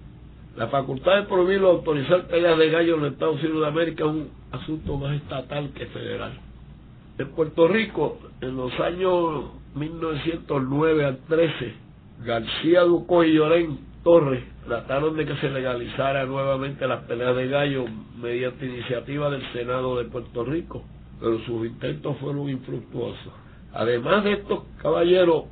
La 0.57 0.69
facultad 0.69 1.17
de 1.17 1.23
prohibir 1.25 1.63
o 1.63 1.71
autorizar 1.71 2.27
peleas 2.27 2.59
de 2.59 2.71
gallos 2.71 2.97
en 2.97 3.05
los 3.05 3.13
Estados 3.13 3.37
Unidos 3.37 3.61
de 3.61 3.67
América 3.69 4.05
es 4.05 4.11
un 4.11 4.31
asunto 4.51 4.97
más 4.97 5.15
estatal 5.15 5.71
que 5.75 5.87
federal. 5.87 6.33
En 7.19 7.29
Puerto 7.33 7.69
Rico, 7.69 8.19
en 8.41 8.57
los 8.57 8.73
años 8.81 9.45
1909 9.75 11.05
al 11.05 11.19
13, 11.29 11.75
García 12.25 12.83
Ducó 12.83 13.23
y 13.25 13.35
Llorén 13.35 13.79
Torres 14.03 14.43
trataron 14.67 15.17
de 15.17 15.27
que 15.27 15.37
se 15.37 15.51
legalizara 15.51 16.25
nuevamente 16.25 16.87
las 16.87 17.05
peleas 17.05 17.37
de 17.37 17.49
gallos 17.49 17.87
mediante 18.21 18.67
iniciativa 18.67 19.31
del 19.31 19.43
Senado 19.53 19.99
de 19.99 20.07
Puerto 20.07 20.45
Rico, 20.45 20.83
pero 21.21 21.39
sus 21.41 21.67
intentos 21.67 22.17
fueron 22.19 22.49
infructuosos. 22.49 23.33
Además 23.73 24.25
de 24.25 24.33
estos 24.33 24.65
caballeros, 24.83 25.45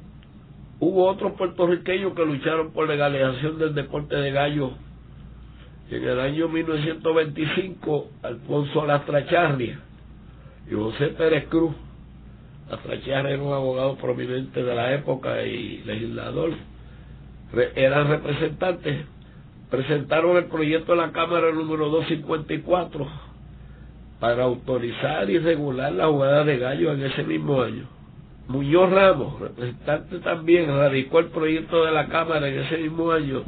Hubo 0.80 1.08
otros 1.08 1.32
puertorriqueños 1.32 2.12
que 2.12 2.25
lucharon 2.25 2.73
por 2.73 2.88
legalización 2.88 3.58
del 3.58 3.75
deporte 3.75 4.14
de 4.14 4.30
gallo. 4.30 4.70
En 5.90 6.04
el 6.04 6.20
año 6.20 6.49
1925, 6.49 8.11
Alfonso 8.23 8.87
Lastracharri 8.87 9.75
y 10.70 10.75
José 10.75 11.08
Pérez 11.08 11.49
Cruz, 11.49 11.75
Lastracharri 12.70 13.32
era 13.32 13.42
un 13.42 13.52
abogado 13.52 13.97
prominente 13.97 14.62
de 14.62 14.75
la 14.75 14.94
época 14.94 15.42
y 15.42 15.78
legislador, 15.85 16.52
eran 17.75 18.08
representantes, 18.08 19.06
presentaron 19.70 20.37
el 20.37 20.44
proyecto 20.44 20.92
de 20.92 20.99
la 20.99 21.11
Cámara 21.11 21.50
número 21.50 21.88
254 21.88 23.06
para 24.20 24.44
autorizar 24.44 25.28
y 25.28 25.38
regular 25.38 25.90
la 25.92 26.06
jugada 26.06 26.44
de 26.44 26.58
gallo 26.58 26.92
en 26.92 27.02
ese 27.02 27.25
mismo 27.25 27.62
año 27.62 27.98
Muñoz 28.49 28.90
Ramos, 28.90 29.38
representante 29.40 30.19
también, 30.21 30.69
radicó 30.69 31.19
el 31.19 31.26
proyecto 31.26 31.85
de 31.85 31.93
la 31.93 32.09
Cámara 32.09 32.49
en 32.49 32.61
ese 32.61 32.78
mismo 32.78 33.12
año, 33.12 33.45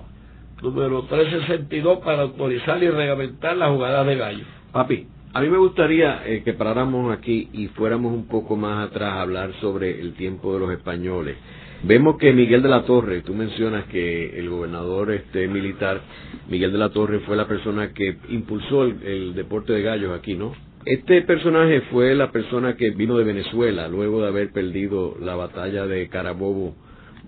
número 0.62 1.04
362, 1.04 2.00
para 2.00 2.22
autorizar 2.22 2.82
y 2.82 2.88
reglamentar 2.90 3.56
la 3.56 3.70
jugada 3.70 4.04
de 4.04 4.16
gallo. 4.16 4.44
Papi, 4.72 5.06
a 5.32 5.40
mí 5.40 5.48
me 5.48 5.58
gustaría 5.58 6.22
eh, 6.26 6.42
que 6.44 6.52
paráramos 6.52 7.16
aquí 7.16 7.48
y 7.52 7.68
fuéramos 7.68 8.12
un 8.12 8.26
poco 8.26 8.56
más 8.56 8.88
atrás 8.88 9.14
a 9.14 9.22
hablar 9.22 9.52
sobre 9.60 10.00
el 10.00 10.14
tiempo 10.14 10.52
de 10.52 10.60
los 10.60 10.72
españoles. 10.72 11.36
Vemos 11.82 12.18
que 12.18 12.34
Miguel 12.34 12.62
de 12.62 12.68
la 12.68 12.84
Torre, 12.84 13.22
tú 13.22 13.32
mencionas 13.32 13.86
que 13.86 14.38
el 14.38 14.50
gobernador 14.50 15.12
este 15.12 15.48
militar, 15.48 16.02
Miguel 16.50 16.72
de 16.72 16.78
la 16.78 16.90
Torre, 16.90 17.20
fue 17.20 17.36
la 17.36 17.48
persona 17.48 17.94
que 17.94 18.18
impulsó 18.28 18.84
el, 18.84 19.32
deporte 19.34 19.72
de 19.72 19.80
gallos 19.80 20.18
aquí, 20.18 20.34
¿no? 20.34 20.52
Este 20.86 21.20
personaje 21.22 21.82
fue 21.92 22.14
la 22.14 22.32
persona 22.32 22.74
que 22.74 22.88
vino 22.90 23.18
de 23.18 23.24
Venezuela 23.24 23.86
luego 23.86 24.22
de 24.22 24.28
haber 24.28 24.50
perdido 24.50 25.14
la 25.20 25.34
batalla 25.34 25.86
de 25.86 26.08
Carabobo 26.08 26.74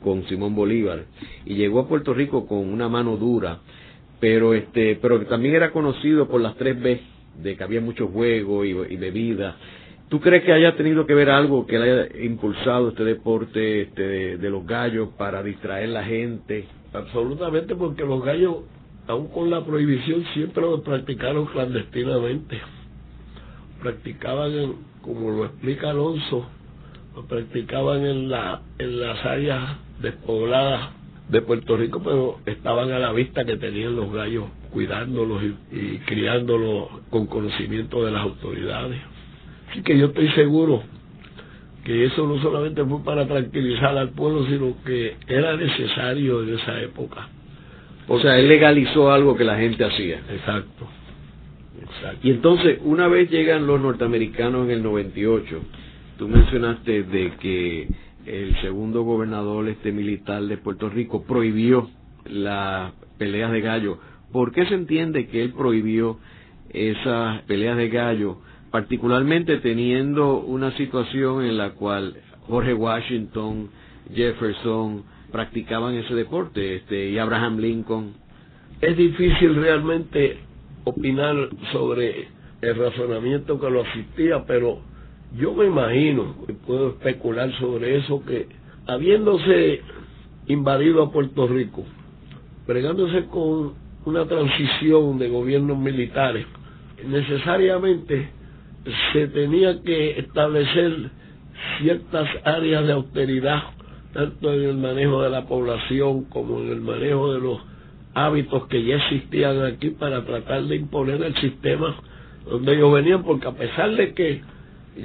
con 0.03 0.25
Simón 0.27 0.55
Bolívar 0.55 1.05
y 1.45 1.57
llegó 1.57 1.81
a 1.81 1.89
Puerto 1.89 2.15
Rico 2.15 2.47
con 2.47 2.61
una 2.61 2.89
mano 2.89 3.19
dura, 3.19 3.59
pero 4.21 4.55
este, 4.55 4.99
pero 5.03 5.27
también 5.27 5.55
era 5.55 5.71
conocido 5.71 6.29
por 6.29 6.41
las 6.41 6.57
tres 6.57 6.81
B 6.81 7.03
de 7.43 7.55
que 7.55 7.63
había 7.63 7.83
mucho 7.83 8.09
juego 8.09 8.65
y, 8.65 8.73
bebida 8.97 9.57
¿Tú 10.09 10.21
crees 10.21 10.45
que 10.45 10.53
haya 10.53 10.75
tenido 10.77 11.07
que 11.07 11.15
ver 11.15 11.29
algo 11.29 11.67
que 11.67 11.79
le 11.79 11.91
haya 11.91 12.23
impulsado 12.23 12.91
este 12.91 13.05
deporte 13.05 13.83
este, 13.83 14.37
de, 14.39 14.51
los 14.51 14.67
gallos 14.67 15.11
para 15.17 15.43
distraer 15.43 15.91
la 15.91 16.05
gente? 16.05 16.67
Absolutamente, 16.93 17.75
porque 17.75 18.05
los 18.05 18.23
gallos, 18.23 18.57
aun 19.07 19.29
con 19.29 19.49
la 19.49 19.65
prohibición, 19.65 20.23
siempre 20.35 20.61
lo 20.61 20.83
practicaron 20.83 21.47
clandestinamente. 21.47 22.61
Practicaban, 23.83 24.77
como 25.03 25.31
lo 25.31 25.45
explica 25.47 25.91
Alonso, 25.91 26.47
lo 27.15 27.27
practicaban 27.27 28.07
en, 28.07 28.31
la, 28.31 28.63
en 28.79 29.01
las 29.01 29.25
áreas 29.25 29.77
despobladas 30.01 30.91
de 31.29 31.43
Puerto 31.43 31.77
Rico, 31.77 32.01
pero 32.03 32.39
estaban 32.47 32.91
a 32.93 32.99
la 32.99 33.13
vista 33.13 33.45
que 33.45 33.57
tenían 33.57 33.97
los 33.97 34.13
gallos 34.13 34.45
cuidándolos 34.71 35.43
y 35.71 35.99
criándolos 35.99 36.89
con 37.11 37.27
conocimiento 37.27 38.05
de 38.05 38.13
las 38.13 38.23
autoridades. 38.23 39.01
Así 39.71 39.83
que 39.83 39.99
yo 39.99 40.07
estoy 40.07 40.29
seguro 40.31 40.83
que 41.85 42.05
eso 42.05 42.27
no 42.27 42.41
solamente 42.41 42.85
fue 42.85 43.03
para 43.03 43.27
tranquilizar 43.27 43.97
al 43.97 44.11
pueblo, 44.11 44.47
sino 44.47 44.75
que 44.85 45.17
era 45.27 45.57
necesario 45.57 46.43
en 46.43 46.59
esa 46.59 46.81
época. 46.81 47.29
O 48.09 48.21
sea, 48.21 48.39
él 48.39 48.49
legalizó 48.49 49.11
algo 49.11 49.37
que 49.37 49.45
la 49.45 49.57
gente 49.57 49.85
hacía. 49.85 50.21
Exacto. 50.31 50.87
Y 52.23 52.31
entonces, 52.31 52.79
una 52.83 53.09
vez 53.09 53.31
llegan 53.31 53.67
los 53.67 53.81
norteamericanos 53.81 54.65
en 54.65 54.71
el 54.71 54.83
98, 54.83 55.61
tú 56.19 56.29
mencionaste 56.29 57.03
de 57.03 57.33
que 57.41 57.89
el 58.27 58.61
segundo 58.61 59.03
gobernador 59.03 59.69
este 59.69 59.93
militar 59.93 60.43
de 60.43 60.57
Puerto 60.59 60.89
Rico 60.89 61.25
prohibió 61.25 61.91
las 62.25 62.93
peleas 63.19 63.53
de 63.53 63.61
gallo. 63.61 63.99
¿Por 64.33 64.53
qué 64.53 64.67
se 64.67 64.75
entiende 64.75 65.27
que 65.27 65.43
él 65.43 65.53
prohibió 65.53 66.19
esas 66.73 67.43
peleas 67.43 67.77
de 67.77 67.89
gallo? 67.89 68.39
particularmente 68.73 69.59
teniendo 69.59 70.41
una 70.41 70.75
situación 70.79 71.45
en 71.45 71.59
la 71.59 71.73
cual 71.75 72.17
Jorge 72.49 72.73
Washington, 72.73 73.69
Jefferson 74.13 75.05
practicaban 75.31 75.95
ese 75.95 76.15
deporte, 76.15 76.77
este, 76.77 77.11
y 77.11 77.19
Abraham 77.19 77.59
Lincoln. 77.59 78.15
Es 78.81 78.97
difícil 78.97 79.55
realmente 79.57 80.39
opinar 80.85 81.49
sobre 81.73 82.29
el 82.61 82.77
razonamiento 82.77 83.61
que 83.61 83.71
lo 83.71 83.83
asistía, 83.83 84.45
pero 84.47 84.79
yo 85.37 85.55
me 85.55 85.67
imagino, 85.67 86.37
y 86.49 86.53
puedo 86.53 86.91
especular 86.91 87.51
sobre 87.59 87.97
eso, 87.97 88.25
que 88.25 88.47
habiéndose 88.87 89.81
invadido 90.47 91.03
a 91.03 91.13
Puerto 91.13 91.47
Rico, 91.47 91.85
pregándose 92.67 93.27
con 93.27 93.75
una 94.05 94.27
transición 94.27 95.19
de 95.19 95.29
gobiernos 95.29 95.79
militares, 95.79 96.47
necesariamente 97.07 98.29
se 99.13 99.29
tenía 99.29 99.81
que 99.83 100.19
establecer 100.19 101.11
ciertas 101.79 102.29
áreas 102.45 102.87
de 102.87 102.93
austeridad, 102.93 103.63
tanto 104.13 104.53
en 104.53 104.63
el 104.63 104.77
manejo 104.77 105.23
de 105.23 105.31
la 105.31 105.47
población 105.47 106.25
como 106.25 106.61
en 106.61 106.71
el 106.71 106.81
manejo 106.81 107.33
de 107.33 107.41
los 107.41 107.72
hábitos 108.15 108.67
que 108.69 108.83
ya 108.85 108.97
existían 108.97 109.63
aquí 109.65 109.91
para 109.91 110.25
tratar 110.25 110.65
de 110.65 110.77
imponer 110.77 111.23
el 111.23 111.35
sistema 111.37 111.95
donde 112.49 112.75
ellos 112.75 112.93
venían, 112.93 113.23
porque 113.23 113.49
a 113.49 113.53
pesar 113.53 113.95
de 113.95 114.15
que 114.15 114.43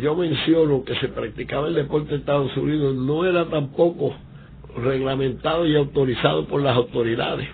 yo 0.01 0.15
menciono 0.15 0.83
que 0.83 0.95
se 0.95 1.07
practicaba 1.07 1.67
el 1.67 1.75
deporte 1.75 2.13
en 2.13 2.19
Estados 2.19 2.55
Unidos, 2.57 2.95
no 2.95 3.25
era 3.25 3.45
tampoco 3.45 4.15
reglamentado 4.75 5.65
y 5.65 5.75
autorizado 5.75 6.47
por 6.47 6.61
las 6.61 6.75
autoridades. 6.75 7.47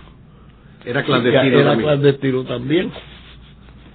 Era 0.85 1.03
clandestino, 1.03 1.59
era 1.59 1.77
clandestino 1.77 2.43
también. 2.43 2.91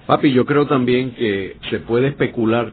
Papi, 0.07 0.31
yo 0.31 0.45
creo 0.45 0.65
también 0.65 1.11
que 1.11 1.57
se 1.69 1.79
puede 1.79 2.07
especular 2.07 2.71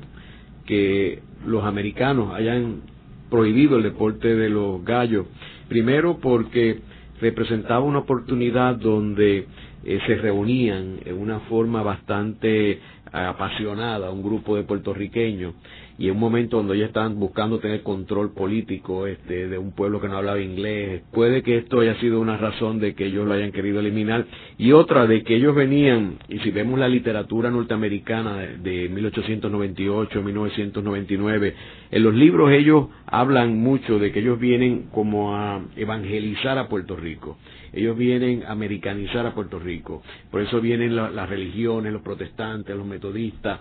que 0.64 1.22
los 1.46 1.64
americanos 1.64 2.32
hayan 2.34 2.82
prohibido 3.30 3.76
el 3.76 3.82
deporte 3.82 4.34
de 4.34 4.48
los 4.48 4.84
gallos, 4.84 5.26
primero 5.68 6.18
porque 6.20 6.80
representaba 7.20 7.80
una 7.80 8.00
oportunidad 8.00 8.76
donde 8.76 9.46
eh, 9.84 9.98
se 10.06 10.14
reunían 10.16 11.00
en 11.04 11.18
una 11.18 11.40
forma 11.40 11.82
bastante 11.82 12.80
apasionada 13.12 14.10
un 14.10 14.22
grupo 14.22 14.56
de 14.56 14.64
puertorriqueños 14.64 15.54
y 15.98 16.08
en 16.08 16.14
un 16.14 16.20
momento 16.20 16.58
donde 16.58 16.74
ellos 16.74 16.88
estaban 16.88 17.18
buscando 17.18 17.58
tener 17.58 17.82
control 17.82 18.32
político 18.32 19.06
este, 19.06 19.48
de 19.48 19.58
un 19.58 19.72
pueblo 19.72 20.00
que 20.00 20.08
no 20.08 20.18
hablaba 20.18 20.40
inglés, 20.40 21.02
puede 21.12 21.42
que 21.42 21.56
esto 21.56 21.80
haya 21.80 21.98
sido 22.00 22.20
una 22.20 22.36
razón 22.36 22.80
de 22.80 22.94
que 22.94 23.06
ellos 23.06 23.26
lo 23.26 23.32
hayan 23.32 23.52
querido 23.52 23.80
eliminar 23.80 24.26
y 24.58 24.72
otra 24.72 25.06
de 25.06 25.22
que 25.22 25.36
ellos 25.36 25.54
venían, 25.54 26.18
y 26.28 26.38
si 26.40 26.50
vemos 26.50 26.78
la 26.78 26.88
literatura 26.88 27.50
norteamericana 27.50 28.36
de, 28.36 28.58
de 28.58 28.88
1898, 28.88 30.22
1999, 30.22 31.54
en 31.90 32.02
los 32.02 32.14
libros 32.14 32.52
ellos 32.52 32.88
hablan 33.06 33.58
mucho 33.58 33.98
de 33.98 34.12
que 34.12 34.20
ellos 34.20 34.38
vienen 34.38 34.88
como 34.92 35.36
a 35.36 35.62
evangelizar 35.76 36.58
a 36.58 36.68
Puerto 36.68 36.96
Rico, 36.96 37.38
ellos 37.72 37.96
vienen 37.96 38.44
a 38.44 38.52
americanizar 38.52 39.26
a 39.26 39.34
Puerto 39.34 39.58
Rico, 39.58 40.02
por 40.30 40.40
eso 40.40 40.60
vienen 40.60 40.96
las 40.96 41.28
religiones, 41.28 41.92
los 41.92 42.02
protestantes, 42.02 42.76
los 42.76 42.86
metodistas, 42.86 43.60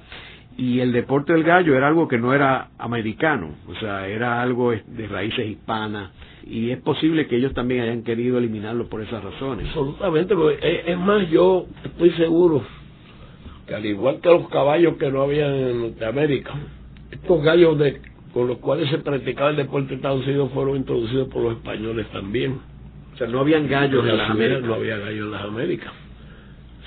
y 0.57 0.79
el 0.79 0.93
deporte 0.93 1.33
del 1.33 1.43
gallo 1.43 1.75
era 1.75 1.88
algo 1.88 2.07
que 2.07 2.17
no 2.17 2.33
era 2.33 2.69
americano, 2.77 3.55
o 3.67 3.75
sea, 3.75 4.07
era 4.07 4.41
algo 4.41 4.71
de 4.71 5.07
raíces 5.07 5.47
hispanas 5.47 6.12
y 6.45 6.71
es 6.71 6.79
posible 6.81 7.27
que 7.27 7.35
ellos 7.35 7.53
también 7.53 7.81
hayan 7.81 8.03
querido 8.03 8.38
eliminarlo 8.38 8.88
por 8.88 9.01
esas 9.01 9.24
razones. 9.24 9.67
Absolutamente, 9.67 10.35
es 10.62 10.97
más, 10.97 11.29
yo 11.29 11.65
estoy 11.83 12.12
seguro 12.12 12.63
que 13.67 13.75
al 13.75 13.85
igual 13.85 14.19
que 14.21 14.29
los 14.29 14.47
caballos 14.50 14.95
que 14.97 15.12
no 15.12 15.24
había 15.24 15.47
en 15.47 15.81
Norteamérica, 15.81 16.53
estos 17.12 17.43
gallos 17.43 17.77
de, 17.79 18.01
con 18.33 18.47
los 18.47 18.59
cuales 18.59 18.89
se 18.89 19.00
practicaba 19.00 19.50
el 19.50 19.55
deporte 19.57 19.89
en 19.89 19.95
Estados 19.95 20.25
Unidos 20.25 20.51
fueron 20.53 20.77
introducidos 20.77 21.27
por 21.29 21.43
los 21.43 21.53
españoles 21.53 22.07
también. 22.12 22.59
O 23.13 23.17
sea, 23.17 23.27
no 23.27 23.39
habían 23.39 23.67
gallos 23.67 24.05
en 24.05 24.17
las 24.17 24.29
Américas. 24.29 24.63
No 24.63 24.75
había 24.75 24.97
gallos 24.97 25.25
en 25.25 25.31
las 25.31 25.43
Américas. 25.43 26.04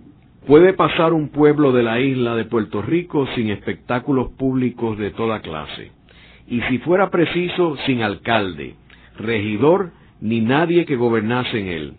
Puede 0.46 0.74
pasar 0.74 1.14
un 1.14 1.30
pueblo 1.30 1.72
de 1.72 1.84
la 1.84 2.00
isla 2.00 2.36
de 2.36 2.46
Puerto 2.46 2.82
Rico 2.82 3.28
sin 3.36 3.52
espectáculos 3.52 4.32
públicos 4.32 4.98
de 4.98 5.12
toda 5.12 5.42
clase, 5.42 5.92
y 6.48 6.62
si 6.62 6.80
fuera 6.80 7.12
preciso, 7.12 7.78
sin 7.86 8.02
alcalde, 8.02 8.74
regidor, 9.18 9.92
ni 10.20 10.42
nadie 10.42 10.86
que 10.86 10.96
gobernase 10.96 11.60
en 11.60 11.68
él, 11.68 11.94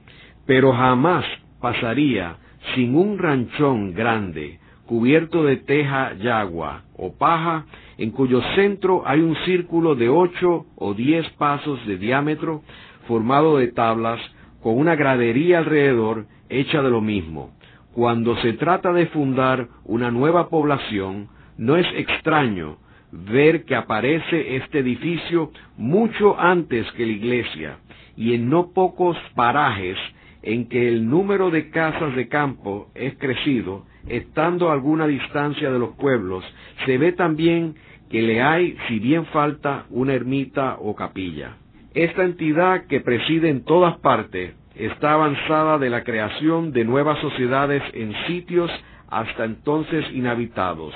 pero 0.44 0.72
jamás 0.72 1.24
pasaría 1.60 2.36
sin 2.74 2.96
un 2.96 3.18
ranchón 3.18 3.94
grande, 3.94 4.58
cubierto 4.86 5.44
de 5.44 5.56
teja 5.56 6.14
yagua 6.14 6.82
o 6.96 7.14
paja, 7.16 7.66
en 7.98 8.10
cuyo 8.10 8.42
centro 8.54 9.02
hay 9.06 9.20
un 9.20 9.36
círculo 9.44 9.94
de 9.94 10.08
ocho 10.08 10.66
o 10.76 10.94
diez 10.94 11.28
pasos 11.38 11.84
de 11.86 11.96
diámetro, 11.96 12.62
formado 13.06 13.58
de 13.58 13.68
tablas, 13.68 14.20
con 14.62 14.78
una 14.78 14.94
gradería 14.94 15.58
alrededor 15.58 16.26
hecha 16.48 16.82
de 16.82 16.90
lo 16.90 17.00
mismo. 17.00 17.50
Cuando 17.94 18.36
se 18.36 18.54
trata 18.54 18.92
de 18.92 19.06
fundar 19.06 19.68
una 19.84 20.10
nueva 20.10 20.48
población, 20.48 21.28
no 21.58 21.76
es 21.76 21.86
extraño 21.96 22.78
ver 23.12 23.64
que 23.64 23.74
aparece 23.74 24.56
este 24.56 24.78
edificio 24.78 25.50
mucho 25.76 26.38
antes 26.38 26.90
que 26.92 27.04
la 27.04 27.12
iglesia, 27.12 27.78
y 28.16 28.34
en 28.34 28.48
no 28.48 28.72
pocos 28.72 29.16
parajes 29.34 29.98
en 30.42 30.68
que 30.68 30.88
el 30.88 31.08
número 31.08 31.50
de 31.50 31.70
casas 31.70 32.14
de 32.16 32.28
campo 32.28 32.88
es 32.94 33.16
crecido, 33.18 33.84
estando 34.08 34.70
a 34.70 34.72
alguna 34.72 35.06
distancia 35.06 35.70
de 35.70 35.78
los 35.78 35.94
pueblos, 35.96 36.44
se 36.84 36.98
ve 36.98 37.12
también 37.12 37.74
que 38.10 38.22
le 38.22 38.42
hay, 38.42 38.76
si 38.88 38.98
bien 38.98 39.24
falta, 39.26 39.86
una 39.90 40.14
ermita 40.14 40.76
o 40.80 40.94
capilla. 40.94 41.56
Esta 41.94 42.24
entidad 42.24 42.86
que 42.86 43.00
preside 43.00 43.48
en 43.48 43.64
todas 43.64 43.96
partes 43.98 44.54
está 44.74 45.12
avanzada 45.12 45.78
de 45.78 45.90
la 45.90 46.04
creación 46.04 46.72
de 46.72 46.84
nuevas 46.84 47.18
sociedades 47.20 47.82
en 47.92 48.12
sitios 48.26 48.70
hasta 49.08 49.44
entonces 49.44 50.04
inhabitados. 50.12 50.94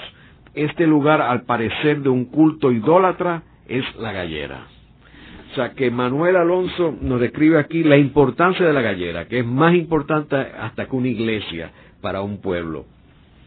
Este 0.55 0.87
lugar, 0.87 1.21
al 1.21 1.43
parecer 1.43 2.01
de 2.01 2.09
un 2.09 2.25
culto 2.25 2.73
idólatra, 2.73 3.43
es 3.69 3.85
la 3.97 4.13
gallera. 4.13 4.76
O 5.57 5.59
sea 5.59 5.73
que 5.73 5.91
Manuel 5.91 6.37
Alonso 6.37 6.95
nos 7.01 7.19
describe 7.19 7.59
aquí 7.59 7.83
la 7.83 7.97
importancia 7.97 8.67
de 8.67 8.75
la 8.75 8.83
gallera, 8.83 9.27
que 9.27 9.39
es 9.39 9.47
más 9.47 9.75
importante 9.75 10.37
hasta 10.37 10.85
que 10.85 10.95
una 10.95 11.09
iglesia 11.09 11.71
para 12.03 12.21
un 12.21 12.43
pueblo. 12.43 12.85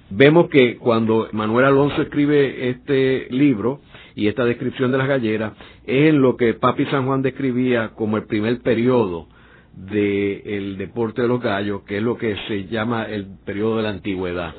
Vemos 0.09 0.49
que 0.49 0.77
cuando 0.77 1.29
Manuel 1.33 1.67
Alonso 1.67 2.01
escribe 2.01 2.71
este 2.71 3.27
libro 3.29 3.81
y 4.15 4.27
esta 4.27 4.43
descripción 4.43 4.91
de 4.91 4.97
las 4.97 5.07
galleras, 5.07 5.53
es 5.85 6.09
en 6.09 6.19
lo 6.19 6.35
que 6.35 6.55
Papi 6.55 6.85
San 6.85 7.05
Juan 7.05 7.21
describía 7.21 7.89
como 7.89 8.17
el 8.17 8.23
primer 8.23 8.59
periodo 8.61 9.27
del 9.75 10.79
deporte 10.79 11.21
de 11.21 11.27
los 11.27 11.39
gallos, 11.39 11.83
que 11.83 11.97
es 11.97 12.01
lo 12.03 12.17
que 12.17 12.35
se 12.47 12.65
llama 12.65 13.03
el 13.03 13.27
periodo 13.45 13.77
de 13.77 13.83
la 13.83 13.89
antigüedad. 13.89 14.55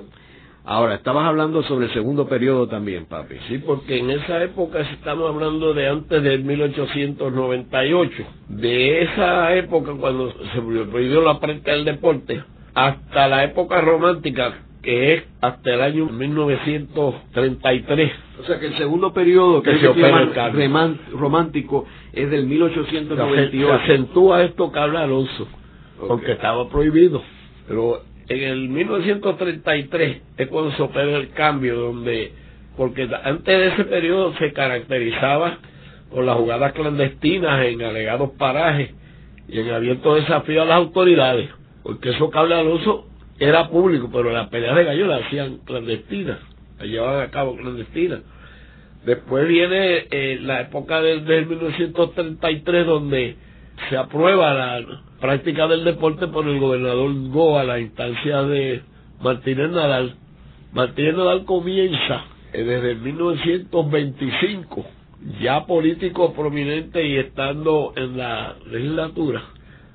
Ahora, 0.70 0.94
estabas 0.94 1.26
hablando 1.26 1.62
sobre 1.64 1.86
el 1.86 1.92
segundo 1.92 2.28
periodo 2.28 2.68
también, 2.68 3.06
papi. 3.06 3.34
Sí, 3.48 3.58
porque 3.58 3.98
en 3.98 4.10
esa 4.10 4.40
época 4.40 4.78
estamos 4.78 5.28
hablando 5.28 5.74
de 5.74 5.88
antes 5.88 6.22
del 6.22 6.44
1898. 6.44 8.22
De 8.50 9.02
esa 9.02 9.52
época, 9.56 9.90
cuando 9.98 10.30
se 10.30 10.60
prohibió 10.60 11.22
la 11.22 11.40
práctica 11.40 11.72
del 11.72 11.84
deporte, 11.84 12.44
hasta 12.72 13.26
la 13.26 13.42
época 13.42 13.80
romántica, 13.80 14.58
que 14.80 15.14
es 15.14 15.24
hasta 15.40 15.74
el 15.74 15.80
año 15.80 16.06
1933. 16.06 18.12
O 18.38 18.44
sea 18.44 18.60
que 18.60 18.66
el 18.66 18.78
segundo 18.78 19.12
periodo, 19.12 19.64
que, 19.64 19.72
es 19.72 19.82
el 19.82 21.00
romántico, 21.18 21.84
es 22.12 22.30
del 22.30 22.46
1898. 22.46 23.50
Se, 23.50 23.72
acentúa 23.72 24.44
esto 24.44 24.70
que 24.70 24.78
habla 24.78 25.02
Alonso, 25.02 25.48
porque 26.06 26.30
estaba 26.30 26.68
prohibido. 26.68 27.20
Pero 27.66 28.08
en 28.30 28.44
el 28.44 28.68
1933 28.68 30.22
es 30.36 30.48
cuando 30.48 30.70
se 30.76 30.82
opera 30.82 31.16
el 31.16 31.30
cambio, 31.32 31.74
donde 31.74 32.32
porque 32.76 33.08
antes 33.24 33.44
de 33.44 33.66
ese 33.66 33.84
periodo 33.84 34.32
se 34.38 34.52
caracterizaba 34.52 35.58
por 36.12 36.24
las 36.24 36.36
jugadas 36.36 36.72
clandestinas 36.72 37.66
en 37.66 37.82
alegados 37.82 38.30
parajes 38.38 38.92
y 39.48 39.58
en 39.58 39.70
abierto 39.70 40.14
desafío 40.14 40.62
a 40.62 40.64
las 40.64 40.76
autoridades, 40.76 41.50
porque 41.82 42.10
eso 42.10 42.30
habla 42.34 42.60
Alonso 42.60 43.08
era 43.40 43.68
público, 43.68 44.08
pero 44.12 44.30
las 44.30 44.48
peleas 44.48 44.76
de 44.76 44.84
gallo 44.84 45.06
las 45.08 45.26
hacían 45.26 45.58
clandestinas, 45.64 46.38
las 46.78 46.86
llevaban 46.86 47.22
a 47.22 47.30
cabo 47.32 47.56
clandestinas. 47.56 48.20
Después 49.04 49.48
viene 49.48 50.06
eh, 50.08 50.38
la 50.40 50.60
época 50.60 51.02
del, 51.02 51.24
del 51.24 51.46
1933 51.46 52.86
donde 52.86 53.34
se 53.88 53.96
aprueba 53.96 54.54
la 54.54 54.74
práctica 55.20 55.68
del 55.68 55.84
deporte 55.84 56.26
por 56.28 56.48
el 56.48 56.58
gobernador 56.58 57.12
Goa, 57.28 57.62
la 57.64 57.78
instancia 57.78 58.42
de 58.42 58.82
Martínez 59.20 59.70
Nadal. 59.70 60.14
Martínez 60.72 61.14
Nadal 61.14 61.44
comienza 61.44 62.24
desde 62.52 62.94
1925, 62.94 64.84
ya 65.40 65.66
político 65.66 66.32
prominente 66.32 67.06
y 67.06 67.18
estando 67.18 67.92
en 67.96 68.16
la 68.16 68.56
legislatura, 68.70 69.42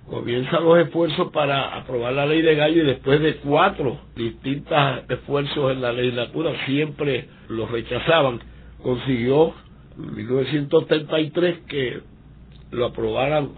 comienza 0.08 0.60
los 0.60 0.78
esfuerzos 0.78 1.32
para 1.32 1.76
aprobar 1.76 2.14
la 2.14 2.28
ley 2.28 2.44
de 2.44 2.56
gallo 2.56 2.84
y 2.84 2.86
después 2.86 3.20
de 3.20 3.38
cuatro 3.38 3.98
distintos 4.16 4.78
esfuerzos 5.10 5.72
en 5.72 5.82
la 5.82 5.92
legislatura 5.92 6.52
siempre 6.68 7.28
lo 7.50 7.66
rechazaban, 7.66 8.40
consiguió 8.84 9.54
en 9.98 10.16
1933 10.16 11.60
que 11.68 12.02
lo 12.72 12.86
aprobaran 12.86 13.50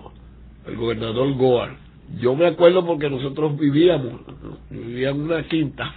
el 0.67 0.75
gobernador 0.75 1.33
Goar. 1.33 1.77
Yo 2.19 2.35
me 2.35 2.47
acuerdo 2.47 2.85
porque 2.85 3.09
nosotros 3.09 3.57
vivíamos, 3.57 4.21
vivíamos 4.69 5.25
en 5.25 5.31
una 5.31 5.43
quinta, 5.43 5.93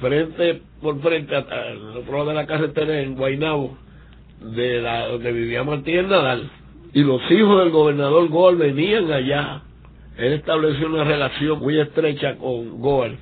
frente 0.00 0.62
por 0.80 1.00
frente 1.00 1.36
a, 1.36 1.44
otro 1.98 2.26
de 2.26 2.34
la 2.34 2.46
carretera 2.46 3.00
en 3.00 3.16
Guaynabo, 3.16 3.76
de 4.40 4.80
la 4.80 5.08
donde 5.08 5.32
vivía 5.32 5.64
Martínez 5.64 6.06
Nadal. 6.06 6.50
Y 6.92 7.02
los 7.02 7.20
hijos 7.30 7.60
del 7.60 7.70
gobernador 7.70 8.28
Goar 8.28 8.56
venían 8.56 9.12
allá 9.12 9.62
él 10.20 10.34
estableció 10.34 10.86
una 10.86 11.02
relación 11.02 11.58
muy 11.60 11.80
estrecha 11.80 12.36
con 12.36 12.78
Goer. 12.78 13.16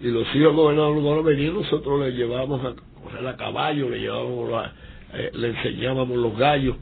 Y 0.00 0.06
los 0.06 0.26
hijos 0.34 0.46
del 0.46 0.54
gobernador 0.54 1.00
Goer 1.02 1.24
venían, 1.24 1.54
nosotros 1.54 2.00
le 2.00 2.12
llevábamos 2.12 2.64
a 2.64 2.74
correr 3.02 3.26
a 3.26 3.36
caballo, 3.36 3.90
le 3.90 4.00
llevábamos 4.00 4.50
eh, 5.12 5.30
le 5.34 5.48
enseñábamos 5.48 6.16
los 6.16 6.34
gallos. 6.38 6.76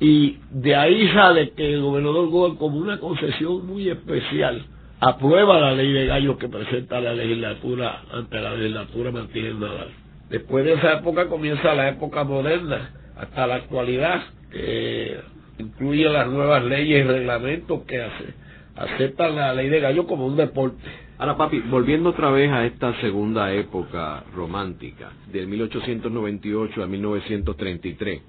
Y 0.00 0.38
de 0.50 0.74
ahí 0.74 1.08
sale 1.08 1.50
que 1.50 1.74
el 1.74 1.82
gobernador 1.82 2.28
Goer, 2.28 2.56
como 2.56 2.78
una 2.78 2.98
concesión 2.98 3.66
muy 3.66 3.88
especial, 3.88 4.64
aprueba 4.98 5.60
la 5.60 5.72
ley 5.74 5.92
de 5.92 6.06
gallos 6.06 6.38
que 6.38 6.48
presenta 6.48 7.00
la 7.00 7.12
legislatura 7.12 8.02
ante 8.12 8.40
la 8.40 8.54
legislatura 8.54 9.12
Martínez 9.12 9.54
Nadal. 9.56 9.88
Después 10.30 10.64
de 10.64 10.74
esa 10.74 10.94
época 10.94 11.28
comienza 11.28 11.74
la 11.74 11.90
época 11.90 12.24
moderna, 12.24 12.90
hasta 13.16 13.46
la 13.46 13.56
actualidad, 13.56 14.22
que 14.50 15.18
incluye 15.58 16.08
las 16.08 16.28
nuevas 16.28 16.64
leyes 16.64 17.04
y 17.04 17.08
reglamentos 17.08 17.82
que 17.82 18.00
hace 18.00 18.40
aceptan 18.80 19.36
la 19.36 19.52
ley 19.52 19.68
de 19.68 19.80
gallo 19.80 20.06
como 20.06 20.26
un 20.26 20.36
deporte. 20.36 20.82
Ahora, 21.18 21.36
papi, 21.36 21.60
volviendo 21.60 22.10
otra 22.10 22.30
vez 22.30 22.50
a 22.50 22.64
esta 22.64 22.98
segunda 23.00 23.52
época 23.52 24.24
romántica, 24.34 25.12
del 25.30 25.48
1898 25.48 26.82
a 26.82 26.86
1933, 26.86 28.22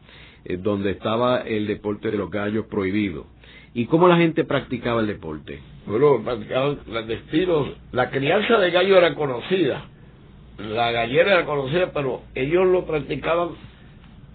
eh, 0.46 0.58
donde 0.58 0.92
estaba 0.92 1.42
el 1.42 1.68
deporte 1.68 2.12
de 2.12 2.18
los 2.18 2.30
gallos 2.30 2.66
prohibido. 2.66 3.26
¿Y 3.74 3.86
cómo 3.86 4.08
la 4.08 4.18
gente 4.18 4.44
practicaba 4.44 5.02
el 5.02 5.08
deporte? 5.08 5.60
Bueno, 5.86 6.22
practicaban 6.24 6.76
clandestinos. 6.78 7.70
La 7.92 8.10
crianza 8.10 8.58
de 8.58 8.72
gallo 8.72 8.98
era 8.98 9.16
conocida, 9.16 9.86
la 10.58 10.92
gallera 10.92 11.34
era 11.34 11.46
conocida, 11.46 11.92
pero 11.94 12.22
ellos 12.36 12.68
lo 12.68 12.86
practicaban 12.86 13.50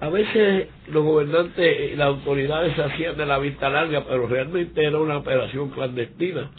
a 0.00 0.08
veces 0.10 0.68
los 0.88 1.04
gobernantes 1.04 1.92
y 1.92 1.96
las 1.96 2.08
autoridades 2.08 2.74
se 2.74 2.82
hacían 2.82 3.16
de 3.16 3.24
la 3.24 3.38
vista 3.38 3.70
larga, 3.70 4.04
pero 4.06 4.26
realmente 4.26 4.84
era 4.84 4.98
una 4.98 5.18
operación 5.18 5.70
clandestina. 5.70 6.50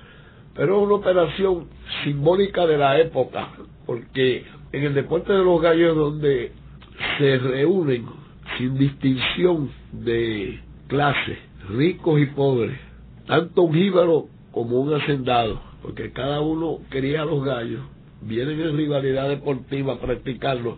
Pero 0.55 0.79
una 0.79 0.95
operación 0.95 1.67
simbólica 2.03 2.65
de 2.65 2.77
la 2.77 2.99
época, 2.99 3.49
porque 3.85 4.43
en 4.71 4.83
el 4.85 4.93
deporte 4.95 5.33
de 5.33 5.43
los 5.43 5.61
gallos 5.61 5.95
donde 5.95 6.51
se 7.19 7.37
reúnen 7.37 8.07
sin 8.57 8.77
distinción 8.77 9.69
de 9.91 10.59
clase, 10.87 11.37
ricos 11.69 12.19
y 12.19 12.25
pobres, 12.27 12.77
tanto 13.25 13.63
un 13.63 13.73
jíbaro 13.73 14.25
como 14.51 14.79
un 14.79 14.93
hacendado, 14.93 15.61
porque 15.81 16.11
cada 16.11 16.41
uno 16.41 16.79
quería 16.89 17.21
a 17.21 17.25
los 17.25 17.43
gallos, 17.43 17.81
vienen 18.21 18.59
en 18.59 18.77
rivalidad 18.77 19.29
deportiva 19.29 19.93
a 19.93 19.99
practicarlo 19.99 20.77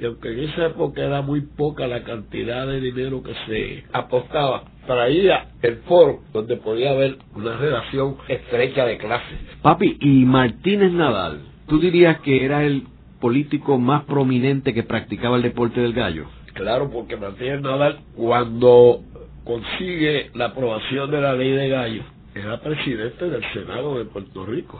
y 0.00 0.06
aunque 0.06 0.32
en 0.32 0.48
esa 0.48 0.66
época 0.66 1.02
era 1.02 1.20
muy 1.20 1.42
poca 1.42 1.86
la 1.86 2.02
cantidad 2.04 2.66
de 2.66 2.80
dinero 2.80 3.22
que 3.22 3.34
se 3.46 3.84
apostaba, 3.92 4.64
traía 4.86 5.48
el 5.60 5.76
foro 5.78 6.20
donde 6.32 6.56
podía 6.56 6.92
haber 6.92 7.18
una 7.34 7.56
relación 7.56 8.16
estrecha 8.28 8.86
de 8.86 8.96
clase. 8.96 9.36
Papi, 9.60 9.98
y 10.00 10.24
Martínez 10.24 10.92
Nadal, 10.92 11.42
¿tú 11.68 11.78
dirías 11.78 12.20
que 12.20 12.44
era 12.44 12.64
el 12.64 12.84
político 13.20 13.78
más 13.78 14.04
prominente 14.04 14.72
que 14.72 14.84
practicaba 14.84 15.36
el 15.36 15.42
deporte 15.42 15.80
del 15.80 15.92
gallo? 15.92 16.26
Claro, 16.60 16.90
porque 16.90 17.16
Martínez 17.16 17.62
Nadal, 17.62 18.00
cuando 18.14 19.00
consigue 19.44 20.30
la 20.34 20.46
aprobación 20.48 21.10
de 21.10 21.18
la 21.18 21.32
ley 21.32 21.52
de 21.52 21.68
gallo, 21.70 22.02
era 22.34 22.60
presidente 22.60 23.30
del 23.30 23.42
Senado 23.54 23.98
de 23.98 24.04
Puerto 24.04 24.44
Rico. 24.44 24.78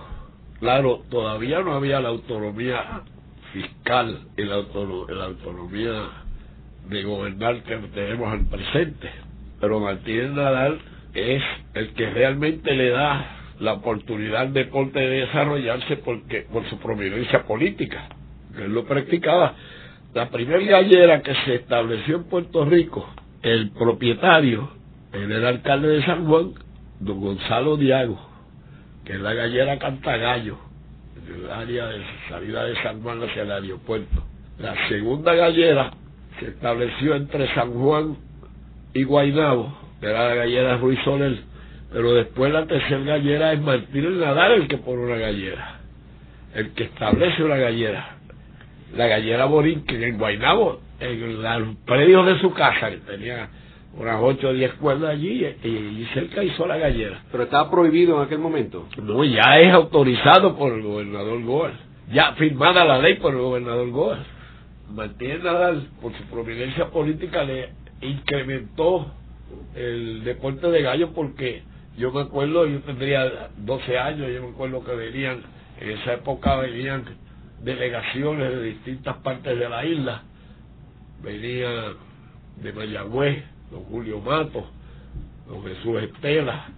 Claro, 0.58 1.00
todavía 1.10 1.60
no 1.60 1.72
había 1.72 2.00
la 2.00 2.10
autonomía 2.10 3.00
fiscal 3.54 4.26
y 4.36 4.44
la, 4.44 4.56
autonomía 4.56 6.02
de 6.90 7.02
gobernar 7.02 7.62
que 7.62 7.76
tenemos 7.94 8.30
al 8.30 8.44
presente. 8.44 9.10
Pero 9.58 9.80
Martínez 9.80 10.32
Nadal 10.32 10.78
es 11.14 11.42
el 11.72 11.94
que 11.94 12.10
realmente 12.10 12.74
le 12.74 12.90
da 12.90 13.54
la 13.58 13.72
oportunidad 13.72 14.42
al 14.42 14.52
deporte 14.52 15.00
de 15.00 15.20
desarrollarse 15.20 15.96
porque 15.96 16.42
por 16.42 16.68
su 16.68 16.78
prominencia 16.78 17.44
política. 17.44 18.06
Él 18.58 18.74
lo 18.74 18.84
practicaba. 18.84 19.54
La 20.12 20.28
primera 20.28 20.58
gallera 20.58 21.22
que 21.22 21.32
se 21.44 21.54
estableció 21.54 22.16
en 22.16 22.24
Puerto 22.24 22.64
Rico, 22.64 23.08
el 23.42 23.70
propietario, 23.70 24.68
era 25.12 25.36
el 25.36 25.46
alcalde 25.46 25.86
de 25.86 26.04
San 26.04 26.26
Juan, 26.26 26.54
don 26.98 27.20
Gonzalo 27.20 27.76
Diago, 27.76 28.18
que 29.04 29.12
es 29.12 29.20
la 29.20 29.34
gallera 29.34 29.78
Cantagallo, 29.78 30.58
el 31.28 31.48
área 31.48 31.86
de 31.86 32.02
salida 32.28 32.64
de 32.64 32.74
San 32.82 33.02
Juan 33.02 33.22
hacia 33.22 33.42
el 33.42 33.52
aeropuerto. 33.52 34.24
La 34.58 34.74
segunda 34.88 35.32
gallera 35.32 35.92
se 36.40 36.48
estableció 36.48 37.14
entre 37.14 37.52
San 37.54 37.72
Juan 37.72 38.16
y 38.92 39.04
Guaynabo, 39.04 39.72
que 40.00 40.06
era 40.06 40.28
la 40.28 40.34
gallera 40.34 40.76
Ruiz 40.78 40.98
Soler, 41.04 41.38
pero 41.92 42.14
después 42.14 42.52
la 42.52 42.66
tercera 42.66 42.98
gallera 42.98 43.52
es 43.52 43.60
Martínez 43.60 44.10
Nadal 44.12 44.52
el 44.52 44.66
que 44.66 44.78
pone 44.78 45.04
una 45.04 45.18
gallera, 45.18 45.80
el 46.54 46.70
que 46.70 46.84
establece 46.84 47.44
una 47.44 47.58
gallera. 47.58 48.19
La 48.96 49.06
gallera 49.06 49.44
Borinquen 49.44 50.02
en 50.02 50.18
Guaynabo, 50.18 50.80
en 50.98 51.42
los 51.42 51.76
predios 51.86 52.26
de 52.26 52.40
su 52.40 52.52
casa, 52.52 52.90
que 52.90 52.98
tenía 52.98 53.48
unas 53.96 54.16
ocho 54.20 54.48
o 54.48 54.52
diez 54.52 54.72
cuerdas 54.74 55.10
allí 55.10 55.44
y, 55.64 56.06
cerca 56.14 56.42
hizo 56.42 56.66
la 56.66 56.76
gallera. 56.76 57.22
¿Pero 57.30 57.44
estaba 57.44 57.70
prohibido 57.70 58.16
en 58.16 58.26
aquel 58.26 58.38
momento? 58.38 58.86
No, 59.02 59.24
ya 59.24 59.58
es 59.60 59.72
autorizado 59.72 60.56
por 60.56 60.72
el 60.72 60.82
gobernador 60.82 61.42
Goa. 61.42 61.72
Ya 62.12 62.32
firmada 62.32 62.84
la 62.84 62.98
ley 62.98 63.14
por 63.14 63.32
el 63.32 63.40
gobernador 63.40 63.90
Goa. 63.90 64.18
Martínez 64.90 65.42
Nadal, 65.42 65.88
por 66.02 66.12
su 66.14 66.24
providencia 66.24 66.86
política, 66.86 67.44
le 67.44 67.70
incrementó 68.00 69.12
el 69.74 70.24
deporte 70.24 70.68
de 70.68 70.82
gallo 70.82 71.12
porque 71.12 71.62
yo 71.96 72.12
me 72.12 72.22
acuerdo, 72.22 72.66
yo 72.66 72.80
tendría 72.80 73.50
12 73.56 73.98
años, 73.98 74.28
yo 74.32 74.42
me 74.42 74.50
acuerdo 74.50 74.84
que 74.84 74.94
venían, 74.94 75.42
en 75.80 75.90
esa 75.90 76.14
época 76.14 76.56
venían 76.56 77.04
delegaciones 77.62 78.50
de 78.50 78.62
distintas 78.62 79.16
partes 79.18 79.58
de 79.58 79.68
la 79.68 79.84
isla, 79.84 80.22
venía 81.22 81.68
de 82.56 82.72
Mayagüez, 82.72 83.44
don 83.70 83.84
Julio 83.84 84.20
Mato, 84.20 84.66
don 85.48 85.62
Jesús 85.64 86.02
Estela, 86.02 86.68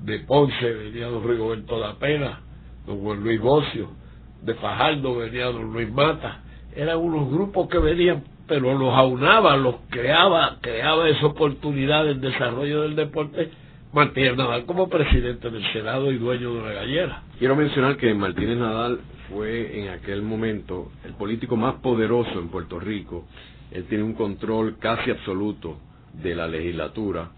de 0.00 0.20
Ponce 0.20 0.72
venía 0.72 1.06
don 1.06 1.28
Rigoberto 1.28 1.78
La 1.78 1.94
Pena, 1.94 2.40
don 2.86 3.00
Juan 3.00 3.22
Luis 3.22 3.40
Bocio, 3.40 3.90
de 4.42 4.54
Fajardo 4.54 5.16
venía 5.16 5.46
don 5.46 5.72
Luis 5.72 5.90
Mata, 5.90 6.42
eran 6.74 6.98
unos 6.98 7.30
grupos 7.30 7.68
que 7.68 7.78
venían, 7.78 8.24
pero 8.46 8.76
los 8.76 8.92
aunaba, 8.94 9.56
los 9.56 9.76
creaba, 9.90 10.58
creaba 10.60 11.08
esa 11.08 11.26
oportunidad 11.26 12.04
del 12.04 12.20
desarrollo 12.20 12.82
del 12.82 12.96
deporte 12.96 13.50
Martínez 13.92 14.38
Nadal 14.38 14.64
como 14.64 14.88
presidente 14.88 15.50
del 15.50 15.70
Senado 15.74 16.10
y 16.10 16.16
dueño 16.16 16.54
de 16.54 16.60
una 16.60 16.72
gallera. 16.72 17.24
Quiero 17.38 17.54
mencionar 17.54 17.98
que 17.98 18.14
Martínez 18.14 18.56
Nadal 18.56 19.00
fue 19.28 19.80
en 19.80 19.90
aquel 19.90 20.22
momento 20.22 20.90
el 21.04 21.12
político 21.12 21.56
más 21.56 21.74
poderoso 21.74 22.38
en 22.38 22.48
Puerto 22.48 22.80
Rico. 22.80 23.26
Él 23.70 23.84
tiene 23.90 24.02
un 24.02 24.14
control 24.14 24.78
casi 24.78 25.10
absoluto 25.10 25.76
de 26.14 26.34
la 26.34 26.48
legislatura 26.48 27.32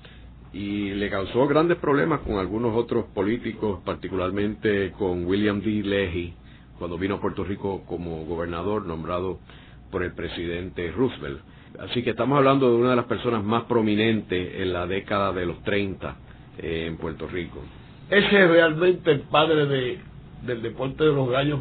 y 0.52 0.90
le 0.90 1.10
causó 1.10 1.48
grandes 1.48 1.76
problemas 1.78 2.20
con 2.20 2.38
algunos 2.38 2.76
otros 2.76 3.06
políticos, 3.06 3.80
particularmente 3.84 4.92
con 4.92 5.26
William 5.26 5.60
D. 5.60 5.82
Leahy, 5.82 6.34
cuando 6.78 6.96
vino 6.98 7.16
a 7.16 7.20
Puerto 7.20 7.42
Rico 7.42 7.82
como 7.84 8.24
gobernador 8.26 8.86
nombrado 8.86 9.40
por 9.90 10.04
el 10.04 10.12
presidente 10.12 10.92
Roosevelt. 10.92 11.40
Así 11.80 12.04
que 12.04 12.10
estamos 12.10 12.38
hablando 12.38 12.70
de 12.70 12.76
una 12.76 12.90
de 12.90 12.96
las 12.96 13.06
personas 13.06 13.42
más 13.42 13.64
prominentes 13.64 14.60
en 14.60 14.72
la 14.72 14.86
década 14.86 15.32
de 15.32 15.46
los 15.46 15.60
30 15.64 16.18
en 16.58 16.96
Puerto 16.96 17.26
Rico. 17.26 17.62
Ese 18.10 18.26
es 18.26 18.50
realmente 18.50 19.10
el 19.10 19.20
padre 19.20 19.66
de, 19.66 19.98
del 20.42 20.62
deporte 20.62 21.04
de 21.04 21.12
los 21.12 21.28
gallos 21.30 21.60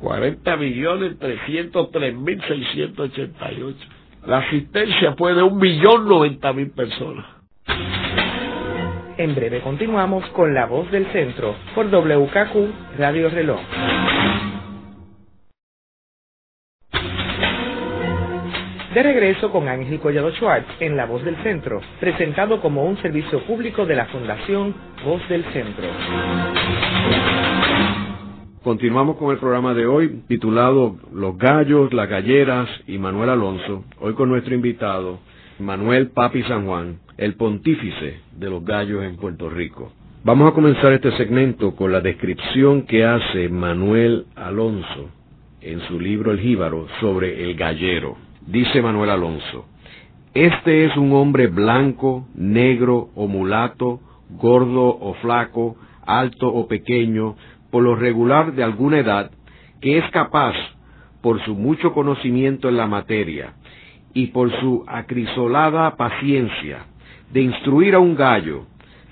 40 0.00 0.56
millones 0.58 1.18
303 1.18 2.14
mil 2.14 2.42
688. 2.42 3.78
La 4.26 4.38
asistencia 4.38 5.14
fue 5.16 5.34
de 5.34 5.42
un 5.42 5.56
millón 5.56 6.06
noventa 6.06 6.52
mil 6.52 6.70
personas. 6.72 7.24
En 9.16 9.32
breve 9.32 9.60
continuamos 9.60 10.26
con 10.30 10.54
La 10.54 10.66
Voz 10.66 10.90
del 10.90 11.06
Centro 11.12 11.54
por 11.76 11.86
WKQ 11.86 12.98
Radio 12.98 13.30
Reloj. 13.30 13.60
De 18.92 19.02
regreso 19.04 19.52
con 19.52 19.68
Ángel 19.68 20.00
Collado 20.00 20.32
Schwartz 20.32 20.66
en 20.80 20.96
La 20.96 21.06
Voz 21.06 21.22
del 21.24 21.36
Centro, 21.44 21.80
presentado 22.00 22.60
como 22.60 22.84
un 22.84 22.96
servicio 23.02 23.40
público 23.46 23.86
de 23.86 23.94
la 23.94 24.06
Fundación 24.06 24.74
Voz 25.04 25.28
del 25.28 25.44
Centro. 25.52 25.86
Continuamos 28.64 29.16
con 29.16 29.30
el 29.30 29.38
programa 29.38 29.74
de 29.74 29.86
hoy 29.86 30.22
titulado 30.26 30.96
Los 31.12 31.38
gallos, 31.38 31.92
las 31.92 32.08
galleras 32.08 32.68
y 32.88 32.98
Manuel 32.98 33.30
Alonso. 33.30 33.84
Hoy 34.00 34.14
con 34.14 34.28
nuestro 34.28 34.54
invitado, 34.54 35.20
Manuel 35.60 36.10
Papi 36.10 36.42
San 36.42 36.66
Juan, 36.66 36.98
el 37.16 37.34
pontífice 37.36 38.20
de 38.36 38.50
los 38.50 38.64
gallos 38.64 39.04
en 39.04 39.16
Puerto 39.16 39.48
Rico. 39.48 39.92
Vamos 40.24 40.50
a 40.50 40.54
comenzar 40.54 40.92
este 40.92 41.16
segmento 41.16 41.76
con 41.76 41.92
la 41.92 42.00
descripción 42.00 42.82
que 42.82 43.04
hace 43.04 43.48
Manuel 43.48 44.26
Alonso 44.34 45.10
en 45.60 45.78
su 45.82 46.00
libro 46.00 46.32
El 46.32 46.40
Jíbaro 46.40 46.88
sobre 46.98 47.44
el 47.44 47.54
gallero. 47.54 48.16
Dice 48.44 48.82
Manuel 48.82 49.10
Alonso, 49.10 49.66
este 50.34 50.86
es 50.86 50.96
un 50.96 51.12
hombre 51.12 51.46
blanco, 51.46 52.26
negro 52.34 53.10
o 53.14 53.28
mulato, 53.28 54.00
gordo 54.30 54.88
o 54.88 55.14
flaco, 55.22 55.76
alto 56.04 56.48
o 56.48 56.66
pequeño, 56.66 57.36
por 57.70 57.84
lo 57.84 57.94
regular 57.94 58.54
de 58.54 58.64
alguna 58.64 58.98
edad, 58.98 59.30
que 59.80 59.98
es 59.98 60.10
capaz, 60.10 60.54
por 61.22 61.40
su 61.44 61.54
mucho 61.54 61.92
conocimiento 61.92 62.68
en 62.68 62.76
la 62.76 62.88
materia, 62.88 63.54
y 64.14 64.28
por 64.28 64.50
su 64.60 64.84
acrisolada 64.86 65.96
paciencia 65.96 66.86
de 67.32 67.42
instruir 67.42 67.94
a 67.96 67.98
un 67.98 68.14
gallo, 68.14 68.66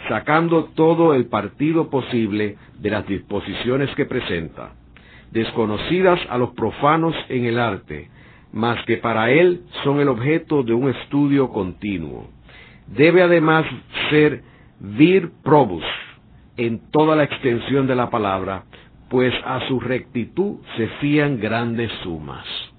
sacando 0.09 0.67
todo 0.77 1.13
el 1.15 1.27
partido 1.27 1.91
posible 1.91 2.57
de 2.79 2.91
las 2.91 3.07
disposiciones 3.07 3.91
que 3.97 4.07
presenta, 4.07 4.73
desconocidas 5.33 6.21
a 6.31 6.39
los 6.39 6.51
profanos 6.51 7.15
en 7.29 7.45
el 7.45 7.59
arte, 7.59 8.09
mas 8.53 8.85
que 8.85 8.99
para 8.99 9.31
él 9.31 9.63
son 9.83 10.01
el 10.01 10.09
objeto 10.09 10.63
de 10.63 10.75
un 10.75 10.91
estudio 10.91 11.49
continuo. 11.51 12.29
Debe 12.87 13.23
además 13.23 13.65
ser 14.11 14.43
vir 14.79 15.31
probus 15.43 15.85
en 16.57 16.91
toda 16.91 17.17
la 17.17 17.25
extensión 17.25 17.87
de 17.87 17.95
la 17.95 18.11
palabra, 18.11 18.65
pues 19.09 19.33
a 19.45 19.67
su 19.69 19.81
rectitud 19.81 20.59
se 20.77 20.87
fían 21.01 21.41
grandes 21.41 21.91
sumas. 22.03 22.72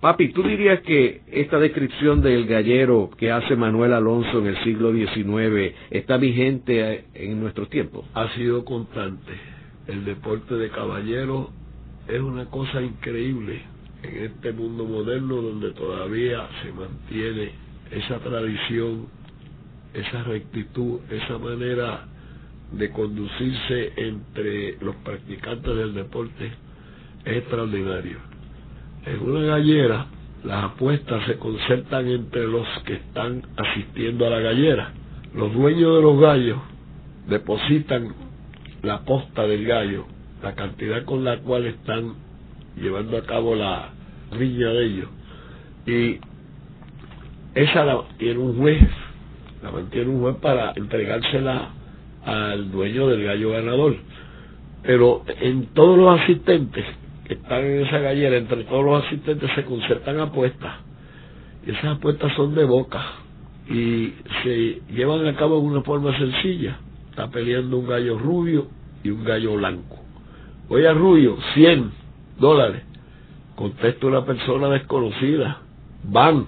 Papi, 0.00 0.32
¿tú 0.32 0.42
dirías 0.42 0.80
que 0.80 1.20
esta 1.30 1.58
descripción 1.58 2.22
del 2.22 2.46
gallero 2.46 3.10
que 3.18 3.30
hace 3.30 3.54
Manuel 3.54 3.92
Alonso 3.92 4.38
en 4.38 4.46
el 4.46 4.64
siglo 4.64 4.92
XIX 4.92 5.74
está 5.90 6.16
vigente 6.16 7.04
en 7.12 7.38
nuestros 7.38 7.68
tiempos? 7.68 8.06
Ha 8.14 8.34
sido 8.34 8.64
constante. 8.64 9.32
El 9.86 10.06
deporte 10.06 10.54
de 10.54 10.70
caballero 10.70 11.50
es 12.08 12.18
una 12.18 12.46
cosa 12.46 12.80
increíble 12.80 13.60
en 14.02 14.24
este 14.24 14.52
mundo 14.52 14.86
moderno 14.86 15.36
donde 15.42 15.72
todavía 15.72 16.48
se 16.62 16.72
mantiene 16.72 17.50
esa 17.90 18.20
tradición, 18.20 19.06
esa 19.92 20.22
rectitud, 20.22 21.00
esa 21.10 21.36
manera 21.36 22.06
de 22.72 22.90
conducirse 22.90 23.92
entre 23.96 24.78
los 24.80 24.96
practicantes 24.96 25.76
del 25.76 25.92
deporte 25.92 26.52
es 27.26 27.36
extraordinario. 27.36 28.29
En 29.06 29.22
una 29.22 29.40
gallera 29.40 30.06
las 30.44 30.64
apuestas 30.64 31.24
se 31.26 31.36
concertan 31.36 32.08
entre 32.08 32.46
los 32.46 32.66
que 32.84 32.94
están 32.94 33.42
asistiendo 33.56 34.26
a 34.26 34.30
la 34.30 34.40
gallera. 34.40 34.92
Los 35.34 35.52
dueños 35.52 35.96
de 35.96 36.02
los 36.02 36.20
gallos 36.20 36.58
depositan 37.28 38.14
la 38.82 39.04
posta 39.04 39.46
del 39.46 39.66
gallo, 39.66 40.06
la 40.42 40.54
cantidad 40.54 41.04
con 41.04 41.24
la 41.24 41.38
cual 41.38 41.66
están 41.66 42.14
llevando 42.76 43.18
a 43.18 43.22
cabo 43.22 43.54
la 43.54 43.90
riña 44.32 44.68
de 44.68 44.84
ellos. 44.86 45.08
Y 45.86 46.18
esa 47.54 47.84
la 47.84 48.02
tiene 48.18 48.38
un 48.38 48.56
juez, 48.58 48.80
la 49.62 49.70
mantiene 49.70 50.10
un 50.10 50.20
juez 50.20 50.36
para 50.36 50.72
entregársela 50.74 51.70
al 52.24 52.70
dueño 52.70 53.08
del 53.08 53.24
gallo 53.24 53.50
ganador. 53.50 53.96
Pero 54.82 55.22
en 55.40 55.66
todos 55.74 55.98
los 55.98 56.20
asistentes 56.20 56.86
están 57.34 57.64
en 57.64 57.86
esa 57.86 57.98
gallera, 57.98 58.36
entre 58.36 58.64
todos 58.64 58.84
los 58.84 59.04
asistentes 59.04 59.50
se 59.54 59.64
concertan 59.64 60.20
apuestas. 60.20 60.74
Y 61.66 61.70
esas 61.70 61.96
apuestas 61.96 62.32
son 62.34 62.54
de 62.54 62.64
boca 62.64 63.02
y 63.68 64.14
se 64.42 64.82
llevan 64.92 65.26
a 65.26 65.36
cabo 65.36 65.60
de 65.60 65.66
una 65.66 65.82
forma 65.82 66.16
sencilla. 66.18 66.78
Está 67.10 67.30
peleando 67.30 67.78
un 67.78 67.86
gallo 67.86 68.18
rubio 68.18 68.68
y 69.04 69.10
un 69.10 69.24
gallo 69.24 69.54
blanco. 69.54 69.98
Oye, 70.68 70.92
rubio, 70.92 71.36
100 71.54 71.90
dólares. 72.38 72.82
Contesta 73.54 74.06
una 74.06 74.24
persona 74.24 74.68
desconocida. 74.68 75.58
Van. 76.04 76.46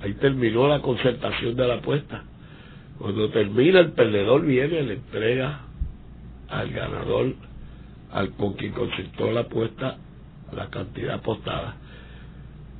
Ahí 0.00 0.14
terminó 0.14 0.68
la 0.68 0.80
concertación 0.80 1.56
de 1.56 1.66
la 1.66 1.74
apuesta. 1.74 2.22
Cuando 2.98 3.28
termina, 3.30 3.80
el 3.80 3.92
perdedor 3.92 4.44
viene 4.46 4.82
le 4.82 4.94
entrega 4.94 5.60
al 6.48 6.70
ganador, 6.70 7.34
al 8.12 8.30
con 8.32 8.54
quien 8.54 8.72
concertó 8.72 9.32
la 9.32 9.40
apuesta, 9.40 9.98
la 10.54 10.68
cantidad 10.70 11.14
apostada. 11.16 11.76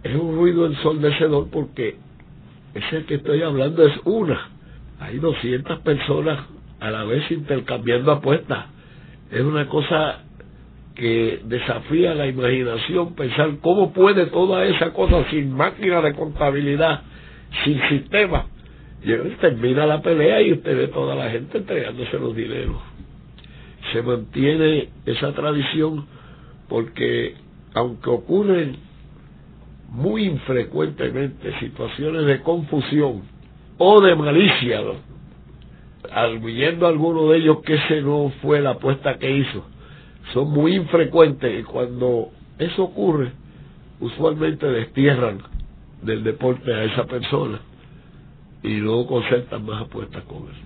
Es 0.03 0.15
un 0.15 0.37
ruido 0.37 0.67
ensordecedor 0.67 1.49
porque 1.51 1.97
ese 2.75 3.05
que 3.05 3.15
estoy 3.17 3.43
hablando 3.43 3.87
es 3.87 3.95
una. 4.05 4.51
Hay 5.01 5.19
200 5.19 5.81
personas 5.81 6.47
a 6.81 6.91
la 6.91 7.05
vez 7.05 7.31
intercambiando 7.31 8.13
apuestas. 8.13 8.67
Es 9.31 9.41
una 9.41 9.69
cosa 9.69 10.21
que 10.95 11.41
desafía 11.45 12.15
la 12.15 12.27
imaginación 12.27 13.15
pensar 13.15 13.59
cómo 13.61 13.93
puede 13.93 14.27
toda 14.27 14.65
esa 14.65 14.93
cosa 14.93 15.29
sin 15.31 15.53
máquina 15.53 16.01
de 16.01 16.15
contabilidad, 16.15 17.03
sin 17.65 17.81
sistema, 17.89 18.47
y 19.03 19.13
termina 19.41 19.87
la 19.87 20.01
pelea 20.01 20.41
y 20.43 20.53
usted 20.53 20.77
ve 20.77 20.89
toda 20.89 21.15
la 21.15 21.31
gente 21.31 21.59
entregándose 21.59 22.19
los 22.19 22.35
dineros. 22.35 22.81
Se 23.93 24.03
mantiene 24.03 24.89
esa 25.05 25.33
tradición 25.33 26.07
porque 26.69 27.35
aunque 27.77 28.09
ocurren 28.09 28.77
muy 29.91 30.25
infrecuentemente 30.25 31.61
situaciones 31.61 32.25
de 32.25 32.41
confusión 32.41 33.21
o 33.77 34.01
de 34.01 34.17
malicia, 34.17 34.81
arguyendo 36.11 36.87
alguno 36.87 37.29
de 37.29 37.37
ellos 37.37 37.59
que 37.67 37.75
ese 37.75 38.01
no 38.01 38.33
fue 38.41 38.63
la 38.63 38.71
apuesta 38.71 39.19
que 39.19 39.31
hizo, 39.31 39.63
son 40.33 40.51
muy 40.53 40.75
infrecuentes 40.75 41.61
y 41.61 41.65
cuando 41.65 42.31
eso 42.59 42.85
ocurre, 42.85 43.33
usualmente 44.01 44.65
destierran 44.67 45.43
del 46.01 46.25
deporte 46.25 46.73
a 46.73 46.85
esa 46.85 47.05
persona 47.05 47.61
y 48.63 48.77
luego 48.77 49.07
concertan 49.07 49.67
más 49.67 49.83
apuestas 49.83 50.25
con 50.25 50.45
él. 50.45 50.66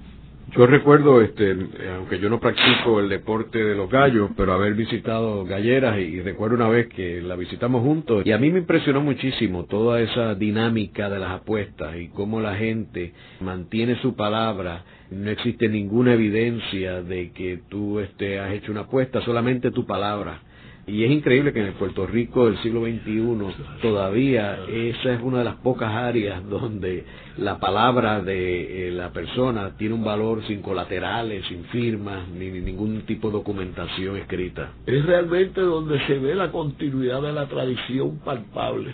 Yo 0.57 0.67
recuerdo, 0.67 1.21
este, 1.21 1.57
aunque 1.97 2.19
yo 2.19 2.29
no 2.29 2.41
practico 2.41 2.99
el 2.99 3.09
deporte 3.09 3.63
de 3.63 3.77
los 3.77 3.89
gallos, 3.89 4.31
pero 4.37 4.53
haber 4.53 4.75
visitado 4.75 5.45
galleras 5.45 5.99
y, 6.01 6.21
recuerdo 6.23 6.57
una 6.57 6.69
vez 6.69 6.89
que 6.89 7.23
la 7.23 7.37
visitamos 7.37 7.83
juntos 7.83 8.27
y 8.27 8.33
a 8.33 8.39
mí 8.39 8.51
me 8.51 8.59
impresionó 8.59 9.01
muchísimo 9.01 9.67
toda 9.67 10.01
esa 10.01 10.35
dinámica 10.35 11.09
de 11.09 11.21
las 11.21 11.31
apuestas 11.31 11.97
y 11.97 12.09
cómo 12.09 12.41
la 12.41 12.57
gente 12.57 13.13
mantiene 13.41 14.01
su 14.03 14.17
palabra. 14.17 14.85
No 15.11 15.31
existe 15.31 15.69
ninguna 15.69 16.15
evidencia 16.15 17.01
de 17.01 17.31
que 17.31 17.61
tú 17.69 18.01
este, 18.01 18.41
has 18.41 18.53
hecho 18.53 18.73
una 18.73 18.83
apuesta, 18.83 19.21
solamente 19.23 19.71
tu 19.71 19.87
palabra 19.87 20.41
y 20.87 21.05
es 21.05 21.11
increíble 21.11 21.53
que 21.53 21.61
en 21.61 21.66
el 21.66 21.73
Puerto 21.75 22.07
Rico 22.07 22.47
del 22.47 22.59
siglo 22.62 22.83
XXI 22.83 23.81
todavía 23.83 24.61
esa 24.69 25.12
es 25.12 25.23
una 25.23 25.38
de 25.38 25.45
las 25.45 25.57
pocas 25.57 25.93
áreas 25.93 26.45
donde 26.49 27.05
la 27.37 27.61
palabra 27.61 28.23
de 28.23 28.88
eh, 28.88 28.90
la 28.90 29.12
persona 29.12 29.77
tiene 29.77 29.95
un 29.95 30.05
valor 30.05 30.45
sin 30.47 30.62
colaterales, 30.62 31.45
sin 31.47 31.64
firmas, 31.66 32.29
ni, 32.29 32.51
ningún 32.51 33.03
tipo 33.03 33.29
de 33.29 33.35
documentación 33.35 34.16
escrita. 34.16 34.73
Es 34.87 35.05
realmente 35.05 35.61
donde 35.61 36.01
se 36.07 36.19
ve 36.19 36.35
la 36.35 36.51
continuidad 36.51 37.23
de 37.23 37.33
la 37.33 37.47
tradición 37.47 38.19
palpable. 38.25 38.93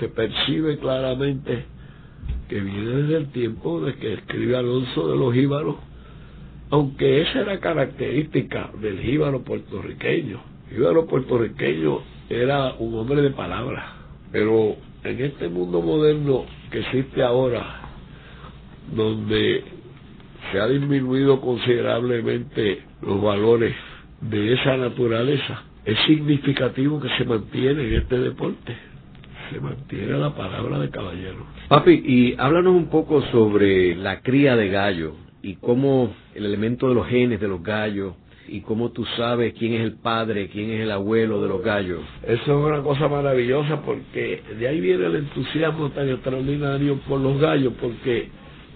Se 0.00 0.08
percibe 0.08 0.78
claramente 0.78 1.64
que 2.48 2.60
viene 2.60 2.90
desde 2.90 3.16
el 3.16 3.30
tiempo 3.30 3.80
de 3.80 3.94
que 3.94 4.14
escribe 4.14 4.56
Alonso 4.56 5.08
de 5.08 5.16
los 5.16 5.32
Jíbaros, 5.32 5.76
aunque 6.70 7.22
esa 7.22 7.40
era 7.40 7.60
característica 7.60 8.70
del 8.80 9.00
jíbaro 9.00 9.42
puertorriqueño 9.42 10.57
los 10.76 11.06
puertorriqueño 11.06 12.00
era 12.28 12.74
un 12.78 12.94
hombre 12.94 13.22
de 13.22 13.30
palabras, 13.30 13.84
pero 14.32 14.76
en 15.04 15.20
este 15.20 15.48
mundo 15.48 15.80
moderno 15.80 16.44
que 16.70 16.80
existe 16.80 17.22
ahora, 17.22 17.80
donde 18.94 19.64
se 20.50 20.60
ha 20.60 20.66
disminuido 20.66 21.40
considerablemente 21.40 22.82
los 23.02 23.22
valores 23.22 23.74
de 24.20 24.52
esa 24.54 24.76
naturaleza, 24.76 25.62
es 25.84 25.98
significativo 26.06 27.00
que 27.00 27.08
se 27.16 27.24
mantiene 27.24 27.84
en 27.84 27.94
este 27.94 28.18
deporte. 28.18 28.76
Se 29.50 29.60
mantiene 29.60 30.18
la 30.18 30.34
palabra 30.34 30.78
de 30.78 30.90
caballero. 30.90 31.46
Papi, 31.68 32.02
y 32.04 32.34
háblanos 32.38 32.74
un 32.74 32.90
poco 32.90 33.22
sobre 33.30 33.94
la 33.94 34.20
cría 34.20 34.56
de 34.56 34.68
gallo 34.68 35.14
y 35.42 35.54
cómo 35.54 36.12
el 36.34 36.44
elemento 36.44 36.88
de 36.88 36.94
los 36.94 37.06
genes 37.06 37.40
de 37.40 37.48
los 37.48 37.62
gallos 37.62 38.14
y 38.48 38.60
cómo 38.62 38.90
tú 38.90 39.04
sabes 39.16 39.54
quién 39.58 39.74
es 39.74 39.80
el 39.80 39.94
padre, 39.94 40.48
quién 40.48 40.70
es 40.70 40.80
el 40.80 40.90
abuelo 40.90 41.40
de 41.42 41.48
los 41.48 41.62
gallos. 41.62 42.00
Eso 42.22 42.42
es 42.42 42.48
una 42.48 42.82
cosa 42.82 43.08
maravillosa 43.08 43.82
porque 43.82 44.42
de 44.58 44.68
ahí 44.68 44.80
viene 44.80 45.06
el 45.06 45.16
entusiasmo 45.16 45.90
tan 45.90 46.08
extraordinario 46.08 46.98
por 47.08 47.20
los 47.20 47.40
gallos, 47.40 47.74
porque 47.80 48.28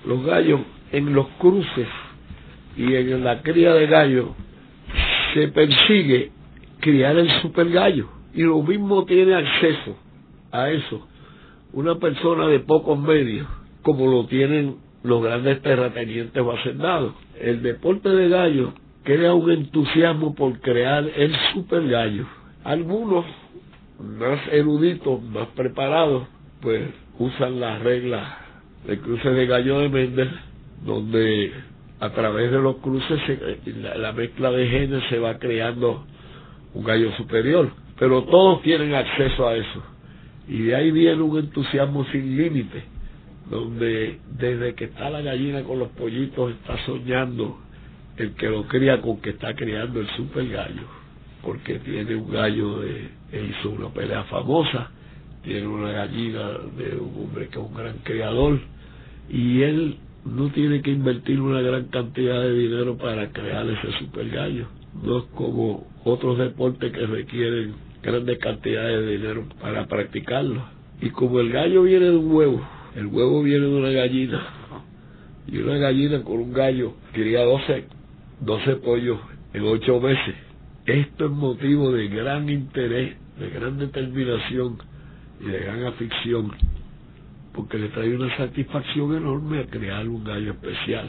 los 0.06 0.24
gallos 0.24 0.60
en 0.92 1.14
los 1.14 1.26
cruces 1.38 1.88
y 2.76 2.94
en 2.94 3.24
la 3.24 3.42
cría 3.42 3.74
de 3.74 3.86
gallos 3.86 4.28
se 5.34 5.48
persigue 5.48 6.30
criar 6.80 7.16
el 7.16 7.30
super 7.40 7.70
gallo 7.70 8.08
y 8.34 8.42
lo 8.42 8.62
mismo 8.62 9.04
tiene 9.04 9.34
acceso 9.34 9.96
a 10.50 10.70
eso 10.70 11.06
una 11.72 11.98
persona 11.98 12.46
de 12.48 12.60
pocos 12.60 12.98
medios 12.98 13.46
como 13.82 14.10
lo 14.10 14.26
tienen 14.26 14.76
los 15.02 15.22
grandes 15.22 15.60
terratenientes 15.62 16.40
o 16.42 16.52
hacendados. 16.52 17.14
El 17.40 17.62
deporte 17.62 18.08
de 18.08 18.28
gallos 18.28 18.70
crea 19.02 19.34
un 19.34 19.50
entusiasmo 19.50 20.34
por 20.34 20.60
crear 20.60 21.04
el 21.16 21.34
super 21.52 21.86
gallo. 21.88 22.26
Algunos 22.64 23.24
más 23.98 24.40
eruditos, 24.50 25.22
más 25.22 25.48
preparados, 25.48 26.26
pues 26.60 26.88
usan 27.18 27.60
las 27.60 27.80
reglas 27.82 28.26
de 28.86 28.98
cruce 28.98 29.30
de 29.30 29.46
gallo 29.46 29.80
de 29.80 29.88
Mendel, 29.88 30.30
donde 30.84 31.52
a 32.00 32.10
través 32.10 32.50
de 32.50 32.58
los 32.58 32.76
cruces 32.76 33.20
la, 33.66 33.96
la, 33.96 34.12
mezcla 34.12 34.50
de 34.50 34.68
genes 34.68 35.04
se 35.08 35.18
va 35.18 35.38
creando 35.38 36.04
un 36.74 36.84
gallo 36.84 37.12
superior. 37.16 37.70
Pero 37.98 38.24
todos 38.24 38.62
tienen 38.62 38.94
acceso 38.94 39.46
a 39.46 39.56
eso. 39.56 39.82
Y 40.48 40.62
de 40.62 40.74
ahí 40.74 40.90
viene 40.90 41.22
un 41.22 41.38
entusiasmo 41.38 42.04
sin 42.06 42.36
límite 42.36 42.92
donde 43.48 44.18
desde 44.38 44.74
que 44.74 44.84
está 44.84 45.10
la 45.10 45.20
gallina 45.20 45.62
con 45.62 45.78
los 45.78 45.88
pollitos 45.90 46.52
está 46.52 46.78
soñando 46.86 47.58
el 48.16 48.34
que 48.34 48.48
lo 48.48 48.66
cría 48.68 49.00
con 49.00 49.20
que 49.20 49.30
está 49.30 49.54
criando 49.54 50.00
el 50.00 50.08
super 50.10 50.46
gallo, 50.48 50.86
porque 51.42 51.78
tiene 51.80 52.14
un 52.16 52.30
gallo 52.30 52.80
de, 52.80 53.10
hizo 53.32 53.70
una 53.70 53.88
pelea 53.88 54.24
famosa, 54.24 54.90
tiene 55.42 55.66
una 55.66 55.92
gallina 55.92 56.50
de 56.76 56.96
un 56.96 57.24
hombre 57.24 57.48
que 57.48 57.58
es 57.58 57.64
un 57.64 57.74
gran 57.74 57.98
criador, 57.98 58.60
y 59.28 59.62
él 59.62 59.96
no 60.24 60.50
tiene 60.50 60.82
que 60.82 60.90
invertir 60.90 61.40
una 61.40 61.60
gran 61.60 61.86
cantidad 61.86 62.40
de 62.42 62.54
dinero 62.54 62.96
para 62.96 63.30
crear 63.30 63.68
ese 63.68 63.98
super 63.98 64.28
gallo. 64.28 64.68
No 65.02 65.18
es 65.18 65.24
como 65.34 65.86
otros 66.04 66.38
deportes 66.38 66.92
que 66.92 67.06
requieren 67.06 67.74
grandes 68.02 68.38
cantidades 68.38 69.04
de 69.04 69.12
dinero 69.16 69.44
para 69.60 69.86
practicarlo. 69.86 70.62
Y 71.00 71.10
como 71.10 71.40
el 71.40 71.50
gallo 71.50 71.82
viene 71.82 72.06
de 72.06 72.16
un 72.16 72.32
huevo, 72.32 72.60
el 72.94 73.06
huevo 73.06 73.42
viene 73.42 73.66
de 73.66 73.74
una 73.74 73.90
gallina, 73.90 74.46
y 75.48 75.58
una 75.58 75.76
gallina 75.78 76.22
con 76.22 76.38
un 76.38 76.52
gallo 76.52 76.94
cría 77.12 77.44
12, 77.44 77.84
12 78.44 78.76
pollos 78.76 79.18
en 79.52 79.64
8 79.64 80.00
meses. 80.00 80.34
Esto 80.86 81.26
es 81.26 81.30
motivo 81.30 81.92
de 81.92 82.08
gran 82.08 82.48
interés, 82.48 83.16
de 83.38 83.50
gran 83.50 83.78
determinación 83.78 84.78
y 85.40 85.46
de 85.46 85.58
gran 85.60 85.84
afición 85.84 86.52
porque 87.54 87.78
le 87.78 87.88
trae 87.88 88.14
una 88.14 88.34
satisfacción 88.36 89.14
enorme 89.14 89.60
a 89.60 89.66
crear 89.66 90.08
un 90.08 90.24
gallo 90.24 90.52
especial. 90.52 91.08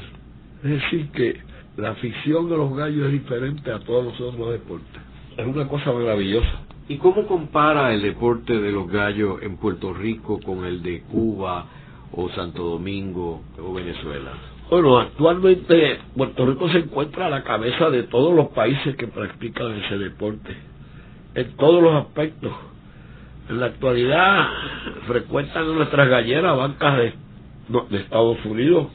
Es 0.63 0.69
decir, 0.69 1.09
que 1.11 1.39
la 1.77 1.91
afición 1.91 2.49
de 2.49 2.57
los 2.57 2.75
gallos 2.75 3.07
es 3.07 3.13
diferente 3.13 3.71
a 3.71 3.79
todos 3.79 4.05
los 4.05 4.21
otros 4.21 4.51
deportes. 4.51 5.01
Es 5.37 5.45
una 5.45 5.67
cosa 5.67 5.91
maravillosa. 5.91 6.61
¿Y 6.87 6.97
cómo 6.97 7.25
compara 7.25 7.93
el 7.93 8.01
deporte 8.01 8.59
de 8.59 8.71
los 8.71 8.89
gallos 8.89 9.41
en 9.41 9.57
Puerto 9.57 9.93
Rico 9.93 10.39
con 10.41 10.65
el 10.65 10.83
de 10.83 11.01
Cuba 11.03 11.65
o 12.13 12.29
Santo 12.29 12.63
Domingo 12.63 13.41
o 13.59 13.73
Venezuela? 13.73 14.31
Bueno, 14.69 14.97
actualmente 14.97 15.99
Puerto 16.15 16.45
Rico 16.45 16.69
se 16.69 16.79
encuentra 16.79 17.27
a 17.27 17.29
la 17.29 17.43
cabeza 17.43 17.89
de 17.89 18.03
todos 18.03 18.33
los 18.33 18.47
países 18.49 18.95
que 18.95 19.07
practican 19.07 19.71
ese 19.83 19.97
deporte, 19.97 20.55
en 21.35 21.55
todos 21.57 21.81
los 21.81 21.95
aspectos 21.95 22.51
en 23.49 23.59
la 23.59 23.67
actualidad 23.67 24.47
frecuentan 25.07 25.73
nuestras 25.75 26.07
galleras 26.07 26.55
bancas 26.57 26.97
de, 26.97 27.13
de 27.89 27.97
Estados 27.97 28.37
Unidos, 28.45 28.87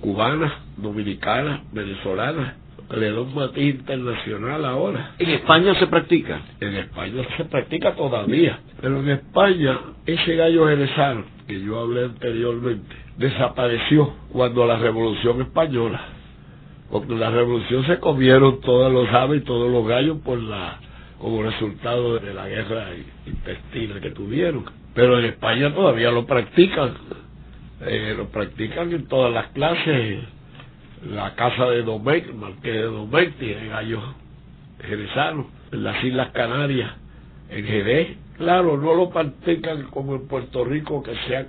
cubanas, 0.00 0.52
dominicanas, 0.76 1.60
venezolanas. 1.72 2.54
Le 2.90 3.10
da 3.10 3.20
un 3.20 3.34
matiz 3.34 3.74
internacional 3.74 4.64
ahora. 4.64 5.14
¿En 5.18 5.30
España 5.30 5.74
se 5.78 5.86
practica? 5.86 6.40
En 6.60 6.74
España 6.76 7.22
se 7.36 7.44
practica 7.46 7.94
todavía. 7.94 8.60
Pero 8.80 9.00
en 9.00 9.10
España, 9.10 9.78
ese 10.06 10.36
gallo 10.36 10.68
jerezano 10.68 11.24
que 11.46 11.60
yo 11.60 11.80
hablé 11.80 12.04
anteriormente, 12.04 12.94
desapareció 13.16 14.12
cuando 14.32 14.66
la 14.66 14.76
Revolución 14.78 15.40
Española. 15.42 16.00
Porque 16.90 17.14
la 17.14 17.30
Revolución 17.30 17.86
se 17.86 17.98
comieron 17.98 18.60
todos 18.60 18.92
los 18.92 19.08
aves 19.08 19.42
y 19.42 19.44
todos 19.44 19.70
los 19.70 19.86
gallos 19.86 20.18
por 20.18 20.38
la 20.38 20.78
como 21.24 21.42
resultado 21.42 22.18
de 22.18 22.34
la 22.34 22.46
guerra 22.48 22.88
intestina 23.24 23.98
que 23.98 24.10
tuvieron. 24.10 24.64
Pero 24.94 25.18
en 25.18 25.24
España 25.24 25.74
todavía 25.74 26.10
lo 26.10 26.26
practican, 26.26 26.92
eh, 27.80 28.14
lo 28.14 28.28
practican 28.28 28.92
en 28.92 29.06
todas 29.06 29.32
las 29.32 29.46
clases. 29.52 30.20
La 31.10 31.34
casa 31.34 31.66
de 31.66 31.82
Domecq, 31.82 32.32
Marqués 32.32 32.72
de 32.72 32.82
Domecq, 32.82 33.38
tiene 33.38 33.68
gallos 33.68 34.02
jerezanos. 34.80 35.46
En 35.70 35.84
las 35.84 36.02
Islas 36.02 36.30
Canarias, 36.30 36.92
en 37.50 37.64
Jerez, 37.66 38.16
claro, 38.38 38.76
no 38.78 38.94
lo 38.94 39.10
practican 39.10 39.84
como 39.90 40.14
en 40.14 40.26
Puerto 40.28 40.64
Rico, 40.64 41.02
que 41.02 41.14
se 41.26 41.36
ha, 41.36 41.46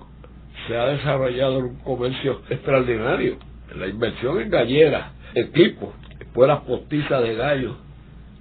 se 0.68 0.78
ha 0.78 0.86
desarrollado 0.88 1.60
un 1.60 1.76
comercio 1.76 2.42
extraordinario. 2.50 3.38
La 3.76 3.88
inversión 3.88 4.42
en 4.42 4.50
galleras, 4.50 5.12
equipos, 5.36 5.90
escuelas 6.20 6.62
postizas 6.62 7.22
de 7.24 7.36
gallos, 7.36 7.76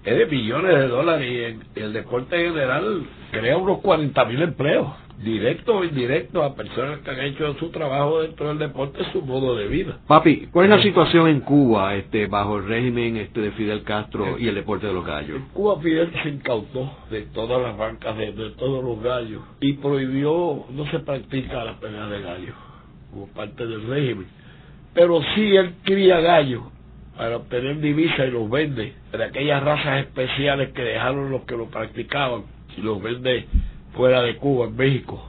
es 0.04 0.18
de 0.18 0.26
millones 0.26 0.78
de 0.78 0.88
dólares 0.88 1.30
y 1.30 1.44
en, 1.44 1.62
el 1.76 1.92
deporte 1.92 2.36
general 2.36 3.04
crea 3.30 3.56
unos 3.56 3.80
40 3.80 4.24
mil 4.26 4.42
empleos, 4.42 4.88
directos 5.22 5.74
o 5.74 5.84
indirectos, 5.84 6.42
a 6.42 6.54
personas 6.54 7.00
que 7.00 7.10
han 7.10 7.20
hecho 7.20 7.54
su 7.54 7.70
trabajo 7.70 8.22
dentro 8.22 8.48
del 8.48 8.58
deporte, 8.58 9.04
su 9.12 9.22
modo 9.22 9.56
de 9.56 9.68
vida. 9.68 9.98
Papi, 10.06 10.48
¿cuál 10.50 10.66
es 10.66 10.70
la 10.70 10.82
situación 10.82 11.28
en 11.28 11.40
Cuba 11.40 11.94
este, 11.94 12.26
bajo 12.26 12.58
el 12.58 12.66
régimen 12.66 13.16
este 13.16 13.40
de 13.40 13.52
Fidel 13.52 13.82
Castro 13.82 14.38
y 14.38 14.48
el 14.48 14.54
deporte 14.54 14.86
de 14.86 14.92
los 14.92 15.04
gallos? 15.04 15.36
En 15.36 15.48
Cuba 15.48 15.80
Fidel 15.80 16.10
se 16.22 16.28
incautó 16.28 16.90
de 17.10 17.22
todas 17.26 17.62
las 17.62 17.76
bancas, 17.76 18.16
de, 18.16 18.32
de 18.32 18.50
todos 18.50 18.84
los 18.84 19.02
gallos, 19.02 19.42
y 19.60 19.74
prohibió, 19.74 20.64
no 20.70 20.86
se 20.90 20.98
practica 21.00 21.64
la 21.64 21.78
pelea 21.78 22.06
de 22.06 22.22
gallos 22.22 22.54
como 23.10 23.28
parte 23.28 23.66
del 23.66 23.86
régimen. 23.86 24.26
Pero 24.92 25.20
sí 25.34 25.56
él 25.56 25.74
cría 25.84 26.20
gallos 26.20 26.62
para 27.16 27.36
obtener 27.36 27.80
divisas 27.80 28.28
y 28.28 28.30
los 28.30 28.50
vende 28.50 28.92
de 29.12 29.24
aquellas 29.24 29.62
razas 29.62 30.00
especiales 30.00 30.70
que 30.72 30.82
dejaron 30.82 31.30
los 31.30 31.42
que 31.42 31.56
lo 31.56 31.66
practicaban 31.66 32.42
y 32.76 32.80
los 32.80 33.00
vende 33.00 33.46
fuera 33.94 34.22
de 34.22 34.36
Cuba, 34.36 34.66
en 34.66 34.76
México. 34.76 35.24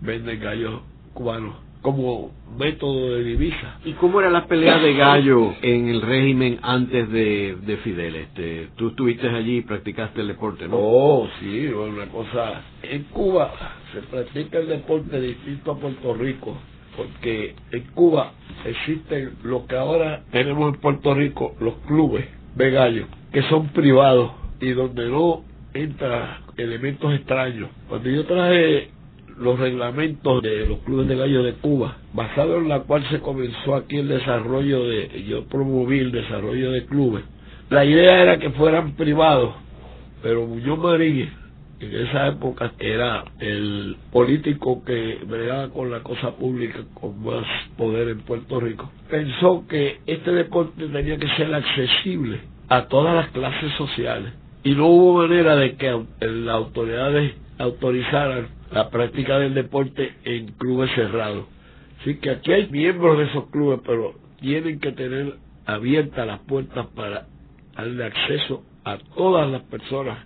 Venden 0.00 0.40
gallos 0.40 0.80
cubanos 1.14 1.56
como 1.82 2.32
método 2.58 3.14
de 3.14 3.22
divisa. 3.22 3.78
¿Y 3.84 3.92
cómo 3.92 4.18
eran 4.20 4.32
las 4.32 4.46
peleas 4.46 4.82
de 4.82 4.94
gallo 4.94 5.54
en 5.62 5.88
el 5.88 6.02
régimen 6.02 6.58
antes 6.62 7.10
de, 7.10 7.56
de 7.64 7.76
Fidel? 7.78 8.16
Este, 8.16 8.68
tú 8.76 8.88
estuviste 8.88 9.28
allí 9.28 9.58
y 9.58 9.62
practicaste 9.62 10.20
el 10.20 10.28
deporte, 10.28 10.66
¿no? 10.66 10.76
Oh, 10.78 11.28
sí, 11.38 11.66
una 11.68 12.06
cosa. 12.06 12.62
En 12.82 13.04
Cuba 13.04 13.52
se 13.92 14.00
practica 14.00 14.58
el 14.58 14.68
deporte 14.68 15.20
distinto 15.20 15.72
a 15.72 15.78
Puerto 15.78 16.14
Rico 16.14 16.56
porque 16.96 17.54
en 17.72 17.82
Cuba 17.94 18.32
existen 18.64 19.36
lo 19.44 19.66
que 19.66 19.76
ahora 19.76 20.24
tenemos 20.32 20.74
en 20.74 20.80
Puerto 20.80 21.14
Rico, 21.14 21.54
los 21.60 21.74
clubes 21.86 22.26
de 22.56 22.70
gallos, 22.70 23.06
que 23.32 23.42
son 23.42 23.68
privados 23.68 24.32
y 24.60 24.70
donde 24.70 25.08
no 25.08 25.44
entra 25.74 26.40
elementos 26.56 27.12
extraños. 27.14 27.70
Cuando 27.88 28.08
yo 28.08 28.24
traje 28.24 28.90
los 29.38 29.58
reglamentos 29.58 30.42
de 30.42 30.66
los 30.66 30.78
clubes 30.80 31.08
de 31.08 31.16
gallos 31.16 31.44
de 31.44 31.54
Cuba, 31.54 31.98
basado 32.14 32.58
en 32.58 32.68
la 32.68 32.80
cual 32.80 33.06
se 33.10 33.20
comenzó 33.20 33.74
aquí 33.74 33.98
el 33.98 34.08
desarrollo 34.08 34.84
de, 34.84 35.24
yo 35.28 35.44
promoví 35.44 35.98
el 35.98 36.12
desarrollo 36.12 36.72
de 36.72 36.86
clubes, 36.86 37.24
la 37.68 37.84
idea 37.84 38.22
era 38.22 38.38
que 38.38 38.50
fueran 38.50 38.92
privados, 38.96 39.54
pero 40.22 40.46
Muñoz 40.46 40.78
Marín 40.78 41.28
en 41.78 41.94
esa 41.94 42.28
época 42.28 42.72
era 42.78 43.24
el 43.38 43.96
político 44.10 44.82
que 44.82 45.18
bregaba 45.26 45.68
con 45.68 45.90
la 45.90 46.02
cosa 46.02 46.34
pública 46.36 46.78
con 46.94 47.22
más 47.22 47.44
poder 47.76 48.08
en 48.08 48.20
Puerto 48.20 48.58
Rico, 48.58 48.90
pensó 49.10 49.66
que 49.68 49.98
este 50.06 50.32
deporte 50.32 50.86
tenía 50.88 51.18
que 51.18 51.28
ser 51.36 51.54
accesible 51.54 52.40
a 52.68 52.86
todas 52.86 53.14
las 53.14 53.28
clases 53.28 53.70
sociales 53.72 54.32
y 54.66 54.74
no 54.74 54.88
hubo 54.88 55.18
manera 55.18 55.54
de 55.54 55.76
que 55.76 55.96
las 56.18 56.56
autoridades 56.56 57.34
autorizaran 57.56 58.48
la 58.72 58.90
práctica 58.90 59.38
del 59.38 59.54
deporte 59.54 60.12
en 60.24 60.48
clubes 60.54 60.90
cerrados. 60.96 61.46
Así 62.00 62.16
que 62.16 62.30
aquí 62.30 62.50
hay 62.50 62.68
miembros 62.68 63.16
de 63.16 63.26
esos 63.26 63.48
clubes, 63.50 63.78
pero 63.86 64.14
tienen 64.40 64.80
que 64.80 64.90
tener 64.90 65.34
abiertas 65.66 66.26
las 66.26 66.40
puertas 66.40 66.84
para 66.96 67.28
darle 67.76 68.06
acceso 68.06 68.64
a 68.82 68.98
todas 69.14 69.48
las 69.48 69.62
personas 69.62 70.18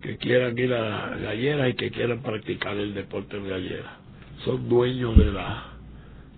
que 0.00 0.16
quieran 0.16 0.56
ir 0.56 0.72
a 0.72 0.80
la 0.80 1.16
gallera 1.18 1.68
y 1.68 1.74
que 1.74 1.90
quieran 1.90 2.22
practicar 2.22 2.78
el 2.78 2.94
deporte 2.94 3.38
de 3.38 3.46
gallera. 3.46 3.98
Son 4.46 4.70
dueños 4.70 5.18
de 5.18 5.32
la 5.32 5.75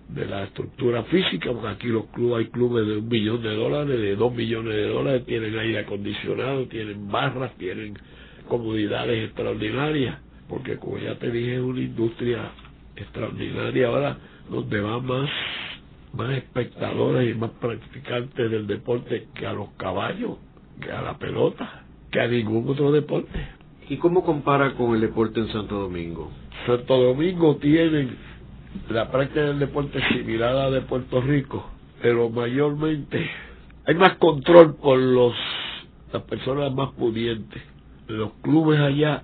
de 0.09 0.25
la 0.25 0.43
estructura 0.43 1.03
física, 1.03 1.51
porque 1.51 1.67
aquí 1.67 1.87
los 1.87 2.05
clubes 2.07 2.45
hay 2.45 2.51
clubes 2.51 2.87
de 2.87 2.97
un 2.97 3.07
millón 3.07 3.41
de 3.43 3.55
dólares, 3.55 3.99
de 3.99 4.15
dos 4.15 4.33
millones 4.33 4.73
de 4.73 4.87
dólares, 4.87 5.25
tienen 5.25 5.57
aire 5.57 5.79
acondicionado, 5.79 6.65
tienen 6.67 7.11
barras, 7.11 7.55
tienen 7.57 7.93
comodidades 8.47 9.25
extraordinarias, 9.25 10.17
porque 10.47 10.77
como 10.77 10.97
ya 10.97 11.15
te 11.15 11.29
dije 11.29 11.55
es 11.55 11.61
una 11.61 11.81
industria 11.81 12.51
extraordinaria 12.95 13.87
ahora 13.87 14.17
donde 14.49 14.81
va 14.81 14.99
más 14.99 15.29
más 16.13 16.31
espectadores 16.31 17.35
y 17.35 17.37
más 17.37 17.51
practicantes 17.51 18.49
del 18.49 18.65
deporte 18.65 19.27
que 19.35 19.45
a 19.45 19.53
los 19.53 19.69
caballos, 19.77 20.37
que 20.81 20.91
a 20.91 21.03
la 21.03 21.19
pelota, 21.19 21.83
que 22.11 22.19
a 22.19 22.27
ningún 22.27 22.67
otro 22.67 22.91
deporte. 22.91 23.47
¿Y 23.89 23.97
cómo 23.97 24.23
compara 24.23 24.73
con 24.73 24.95
el 24.95 25.01
deporte 25.01 25.39
en 25.39 25.51
Santo 25.51 25.79
Domingo? 25.79 26.31
Santo 26.65 26.97
Domingo 26.97 27.57
tiene 27.57 28.09
la 28.89 29.11
práctica 29.11 29.41
del 29.41 29.59
deporte 29.59 29.99
similar 30.13 30.49
a 30.51 30.53
la 30.53 30.71
de 30.71 30.81
Puerto 30.81 31.21
Rico, 31.21 31.69
pero 32.01 32.29
mayormente 32.29 33.29
hay 33.85 33.95
más 33.95 34.17
control 34.17 34.75
por 34.75 34.99
los 34.99 35.33
las 36.11 36.23
personas 36.23 36.73
más 36.73 36.91
pudientes. 36.93 37.61
Los 38.07 38.33
clubes 38.41 38.79
allá 38.79 39.23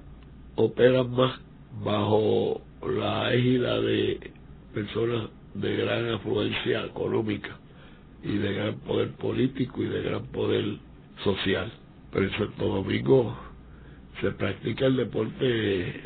operan 0.56 1.12
más 1.12 1.40
bajo 1.84 2.62
la 2.88 3.34
égida 3.34 3.82
de 3.82 4.32
personas 4.74 5.30
de 5.56 5.76
gran 5.78 6.10
afluencia 6.14 6.86
económica 6.86 7.58
y 8.24 8.38
de 8.38 8.54
gran 8.54 8.76
poder 8.80 9.12
político 9.14 9.82
y 9.82 9.88
de 9.88 10.02
gran 10.02 10.26
poder 10.28 10.78
social. 11.24 11.72
Pero 12.12 12.26
en 12.26 12.38
Santo 12.38 12.68
Domingo 12.68 13.38
se 14.22 14.32
practica 14.32 14.86
el 14.86 14.96
deporte, 14.96 16.02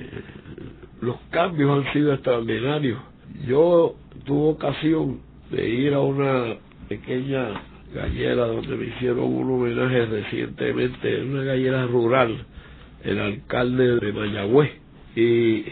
los 1.01 1.17
cambios 1.29 1.85
han 1.85 1.93
sido 1.93 2.13
extraordinarios. 2.13 2.99
Yo 3.47 3.95
tuve 4.25 4.49
ocasión 4.49 5.21
de 5.51 5.67
ir 5.67 5.93
a 5.93 5.99
una 5.99 6.55
pequeña 6.87 7.61
gallera 7.93 8.45
donde 8.45 8.75
me 8.75 8.85
hicieron 8.85 9.23
un 9.23 9.51
homenaje 9.51 10.05
recientemente, 10.05 11.19
en 11.19 11.31
una 11.31 11.43
gallera 11.43 11.85
rural, 11.87 12.45
el 13.03 13.19
alcalde 13.19 13.99
de 13.99 14.13
Mayagüez. 14.13 14.71
Y 15.15 15.65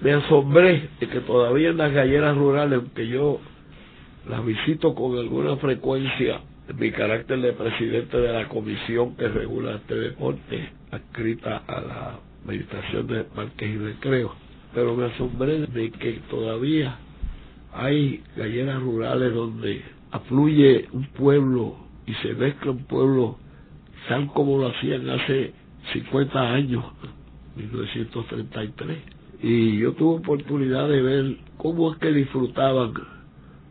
me 0.00 0.12
asombré 0.12 0.88
de 1.00 1.08
que 1.08 1.20
todavía 1.20 1.70
en 1.70 1.78
las 1.78 1.92
galleras 1.92 2.36
rurales, 2.36 2.78
aunque 2.80 3.08
yo 3.08 3.40
las 4.28 4.44
visito 4.44 4.94
con 4.94 5.18
alguna 5.18 5.56
frecuencia 5.56 6.40
en 6.68 6.76
mi 6.78 6.90
carácter 6.90 7.40
de 7.40 7.52
presidente 7.52 8.16
de 8.16 8.32
la 8.32 8.48
comisión 8.48 9.16
que 9.16 9.28
regula 9.28 9.76
este 9.76 9.94
deporte, 9.94 10.68
adscrita 10.90 11.62
a 11.66 11.80
la 11.80 12.18
Administración 12.44 13.06
de 13.06 13.24
Parques 13.24 13.68
y 13.68 13.76
Recreos, 13.78 14.32
pero 14.76 14.94
me 14.94 15.06
asombré 15.06 15.66
de 15.68 15.90
que 15.90 16.20
todavía 16.28 16.98
hay 17.72 18.22
galleras 18.36 18.78
rurales 18.82 19.32
donde 19.32 19.82
afluye 20.10 20.86
un 20.92 21.06
pueblo 21.06 21.76
y 22.06 22.12
se 22.16 22.34
mezcla 22.34 22.72
un 22.72 22.84
pueblo 22.84 23.38
tal 24.06 24.26
como 24.34 24.58
lo 24.58 24.68
hacían 24.68 25.08
hace 25.08 25.54
50 25.94 26.52
años, 26.52 26.84
1933. 27.56 28.98
Y 29.42 29.78
yo 29.78 29.94
tuve 29.94 30.18
oportunidad 30.18 30.90
de 30.90 31.00
ver 31.00 31.36
cómo 31.56 31.94
es 31.94 31.98
que 31.98 32.12
disfrutaban, 32.12 32.92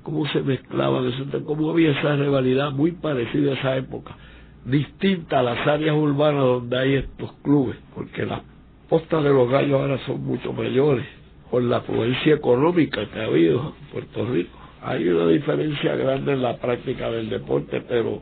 cómo 0.01 0.25
se 0.29 0.41
mezclaban, 0.41 1.11
cómo 1.45 1.69
había 1.69 1.91
esa 1.91 2.15
rivalidad 2.15 2.71
muy 2.71 2.93
parecida 2.93 3.51
a 3.51 3.53
esa 3.53 3.77
época, 3.77 4.17
distinta 4.65 5.41
a 5.41 5.43
las 5.43 5.67
áreas 5.67 5.95
urbanas 5.95 6.41
donde 6.41 6.79
hay 6.79 6.93
estos 6.95 7.31
clubes, 7.43 7.77
porque 7.93 8.25
las 8.25 8.41
postas 8.89 9.23
de 9.23 9.29
los 9.29 9.49
gallos 9.49 9.81
ahora 9.81 9.97
son 10.05 10.23
mucho 10.23 10.53
mayores 10.53 11.05
por 11.49 11.63
la 11.63 11.77
afluencia 11.77 12.35
económica 12.35 13.05
que 13.07 13.19
ha 13.19 13.25
habido 13.25 13.73
en 13.79 13.87
Puerto 13.91 14.25
Rico. 14.25 14.57
Hay 14.81 15.07
una 15.07 15.27
diferencia 15.27 15.95
grande 15.95 16.33
en 16.33 16.41
la 16.41 16.57
práctica 16.57 17.09
del 17.09 17.29
deporte, 17.29 17.81
pero 17.87 18.21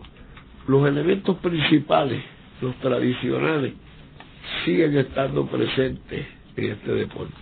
los 0.68 0.88
elementos 0.88 1.38
principales, 1.38 2.22
los 2.61 2.76
tradicionales, 2.76 3.74
siguen 4.64 4.97
estando 4.97 5.45
presentes 5.47 6.26
en 6.55 6.72
este 6.72 6.91
deporte. 6.93 7.34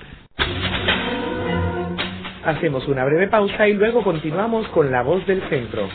Hacemos 2.43 2.87
una 2.87 3.05
breve 3.05 3.27
pausa 3.27 3.67
y 3.67 3.73
luego 3.73 4.03
continuamos 4.03 4.67
con 4.69 4.91
la 4.91 5.03
voz 5.03 5.25
del 5.27 5.41
centro. 5.49 5.87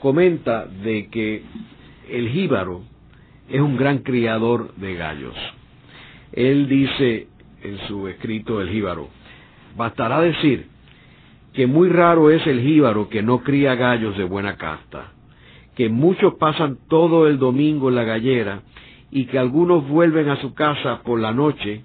comenta 0.00 0.66
de 0.66 1.08
que 1.08 1.42
el 2.10 2.28
jíbaro 2.28 2.82
es 3.48 3.60
un 3.60 3.76
gran 3.76 3.98
criador 3.98 4.74
de 4.76 4.94
gallos. 4.94 5.34
Él 6.32 6.68
dice 6.68 7.28
en 7.62 7.78
su 7.88 8.08
escrito 8.08 8.60
El 8.60 8.68
jíbaro, 8.70 9.08
bastará 9.76 10.20
decir 10.20 10.66
que 11.54 11.66
muy 11.66 11.88
raro 11.88 12.30
es 12.30 12.46
el 12.46 12.60
jíbaro 12.60 13.08
que 13.08 13.22
no 13.22 13.42
cría 13.42 13.74
gallos 13.74 14.16
de 14.16 14.24
buena 14.24 14.56
casta, 14.56 15.12
que 15.74 15.88
muchos 15.88 16.34
pasan 16.34 16.78
todo 16.88 17.26
el 17.26 17.38
domingo 17.38 17.88
en 17.88 17.94
la 17.94 18.04
gallera 18.04 18.62
y 19.10 19.26
que 19.26 19.38
algunos 19.38 19.88
vuelven 19.88 20.28
a 20.28 20.40
su 20.40 20.54
casa 20.54 21.02
por 21.02 21.18
la 21.18 21.32
noche 21.32 21.82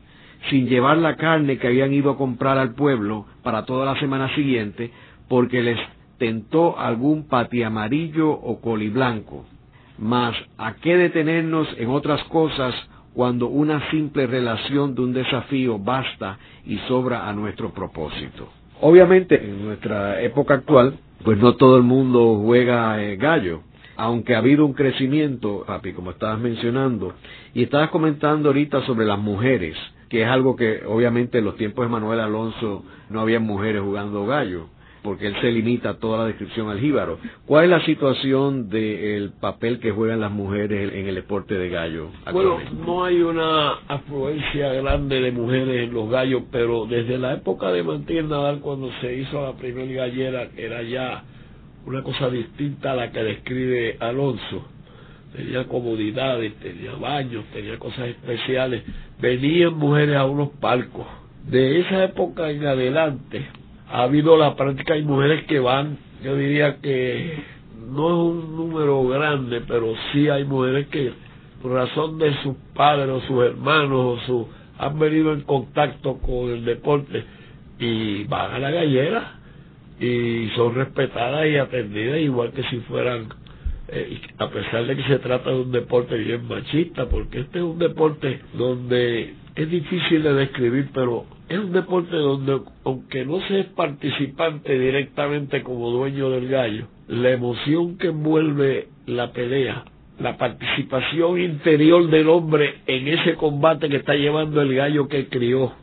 sin 0.50 0.68
llevar 0.68 0.98
la 0.98 1.16
carne 1.16 1.58
que 1.58 1.68
habían 1.68 1.94
ido 1.94 2.12
a 2.12 2.18
comprar 2.18 2.58
al 2.58 2.74
pueblo 2.74 3.26
para 3.44 3.66
toda 3.66 3.86
la 3.86 4.00
semana 4.00 4.34
siguiente, 4.36 4.92
porque 5.28 5.62
les 5.62 5.80
tentó 6.18 6.78
algún 6.80 7.28
pati 7.28 7.64
amarillo 7.64 8.30
o 8.32 8.62
coliblanco. 8.62 9.46
Mas, 9.98 10.36
¿a 10.58 10.76
qué 10.76 10.98
detenernos 10.98 11.68
en 11.78 11.90
otras 11.90 12.24
cosas 12.26 12.74
cuando 13.14 13.48
una 13.48 13.90
simple 13.92 14.28
relación 14.28 14.96
de 14.96 15.02
un 15.02 15.14
desafío 15.14 15.80
basta 15.80 16.38
y 16.66 16.78
sobra 16.88 17.28
a 17.28 17.34
nuestro 17.34 17.74
propósito? 17.74 18.50
Obviamente, 18.82 19.36
en 19.36 19.64
nuestra 19.66 20.22
época 20.22 20.56
actual, 20.56 20.98
pues 21.24 21.38
no 21.38 21.56
todo 21.56 21.78
el 21.78 21.84
mundo 21.84 22.42
juega 22.44 23.02
eh, 23.02 23.16
gallo, 23.16 23.62
aunque 23.96 24.36
ha 24.36 24.40
habido 24.40 24.66
un 24.66 24.74
crecimiento, 24.74 25.64
papi, 25.66 25.94
como 25.94 26.12
estabas 26.12 26.40
mencionando, 26.40 27.14
y 27.54 27.64
estabas 27.64 27.90
comentando 27.90 28.50
ahorita 28.50 28.86
sobre 28.86 29.06
las 29.06 29.20
mujeres 29.20 29.78
que 30.14 30.22
es 30.22 30.28
algo 30.28 30.56
que 30.56 30.84
obviamente 30.86 31.40
en 31.40 31.46
los 31.46 31.56
tiempos 31.56 31.86
de 31.86 31.90
Manuel 31.90 32.20
Alonso 32.20 32.84
no 33.10 33.22
había 33.22 33.40
mujeres 33.40 33.82
jugando 33.82 34.28
gallo, 34.28 34.68
porque 35.02 35.26
él 35.26 35.36
se 35.42 35.52
limita 35.52 35.90
a 35.90 35.94
toda 35.96 36.20
la 36.20 36.26
descripción 36.26 36.70
al 36.70 36.80
jíbaro. 36.80 37.18
¿Cuál 37.48 37.64
es 37.64 37.70
la 37.72 37.84
situación 37.84 38.70
del 38.70 39.32
papel 39.42 39.80
que 39.80 39.90
juegan 39.90 40.22
las 40.22 40.32
mujeres 40.32 40.94
en 40.94 41.08
el 41.08 41.16
deporte 41.16 41.56
de 41.56 41.68
gallo? 41.68 42.10
Bueno, 42.32 42.60
no 42.86 43.04
hay 43.04 43.24
una 43.24 43.72
afluencia 43.88 44.72
grande 44.74 45.20
de 45.20 45.32
mujeres 45.32 45.88
en 45.88 45.96
los 45.96 46.08
gallos, 46.12 46.44
pero 46.52 46.86
desde 46.86 47.18
la 47.18 47.34
época 47.34 47.72
de 47.72 47.82
Martín 47.82 48.30
Nadal, 48.30 48.60
cuando 48.60 48.92
se 49.02 49.16
hizo 49.16 49.42
la 49.42 49.54
primera 49.54 50.06
gallera, 50.06 50.48
era 50.56 50.84
ya 50.84 51.24
una 51.86 52.04
cosa 52.04 52.30
distinta 52.30 52.92
a 52.92 52.96
la 52.96 53.12
que 53.12 53.24
describe 53.24 53.98
Alonso 54.00 54.74
tenía 55.36 55.66
comodidades, 55.66 56.54
tenía 56.60 56.94
baños, 56.94 57.46
tenía 57.54 57.78
cosas 57.80 58.10
especiales. 58.10 58.84
Venían 59.20 59.74
mujeres 59.74 60.16
a 60.16 60.26
unos 60.26 60.50
palcos. 60.60 61.06
De 61.48 61.82
esa 61.82 62.06
época 62.06 62.50
en 62.50 62.66
adelante 62.66 63.46
ha 63.90 64.04
habido 64.04 64.38
la 64.38 64.56
práctica, 64.56 64.94
hay 64.94 65.04
mujeres 65.04 65.46
que 65.46 65.60
van, 65.60 65.98
yo 66.24 66.36
diría 66.36 66.78
que 66.78 67.44
no 67.90 68.08
es 68.08 68.14
un 68.14 68.56
número 68.56 69.06
grande, 69.08 69.62
pero 69.68 69.94
sí 70.12 70.30
hay 70.30 70.46
mujeres 70.46 70.88
que 70.88 71.12
por 71.62 71.74
razón 71.74 72.18
de 72.18 72.34
sus 72.44 72.56
padres 72.74 73.10
o 73.10 73.22
sus 73.22 73.44
hermanos 73.44 73.92
o 73.92 74.26
su, 74.26 74.48
han 74.78 74.98
venido 75.00 75.34
en 75.34 75.42
contacto 75.42 76.18
con 76.20 76.50
el 76.50 76.66
deporte 76.66 77.24
y 77.80 78.24
van 78.26 78.54
a 78.54 78.60
la 78.60 78.72
gallera 78.72 79.40
y 80.00 80.50
son 80.56 80.76
respetadas 80.76 81.48
y 81.48 81.58
atendidas 81.58 82.20
igual 82.20 82.52
que 82.52 82.64
si 82.64 82.78
fueran 82.82 83.28
eh, 83.90 84.22
a 84.38 84.50
pesar 84.50 84.86
de 84.86 84.96
que 84.96 85.04
se 85.04 85.20
trata 85.20 85.50
de 85.50 85.58
un 85.60 85.72
deporte 85.72 86.18
bien 86.18 86.48
machista, 86.48 87.08
porque 87.10 87.42
este 87.42 87.60
es 87.60 87.64
un 87.64 87.78
deporte 87.78 88.40
donde 88.54 89.34
es 89.56 89.70
difícil 89.70 90.24
de 90.24 90.34
describir, 90.34 90.90
pero 90.94 91.26
es 91.50 91.60
un 91.60 91.74
deporte 91.74 92.16
donde, 92.16 92.62
aunque 92.86 93.26
no 93.26 93.40
se 93.48 93.60
es 93.60 93.66
participante 93.68 94.80
directamente 94.80 95.62
como 95.64 95.92
dueño 95.92 96.30
del 96.30 96.48
gallo, 96.48 96.88
la 97.08 97.32
emoción 97.32 97.98
que 97.98 98.08
envuelve 98.08 98.88
la 99.06 99.32
pelea, 99.34 99.84
la 100.20 100.38
participación 100.38 101.42
interior 101.42 102.10
del 102.10 102.30
hombre 102.30 102.76
en 102.88 103.08
ese 103.10 103.36
combate 103.36 103.90
que 103.90 103.98
está 103.98 104.16
llevando 104.16 104.62
el 104.62 104.74
gallo 104.74 105.08
que 105.08 105.28
crió, 105.28 105.74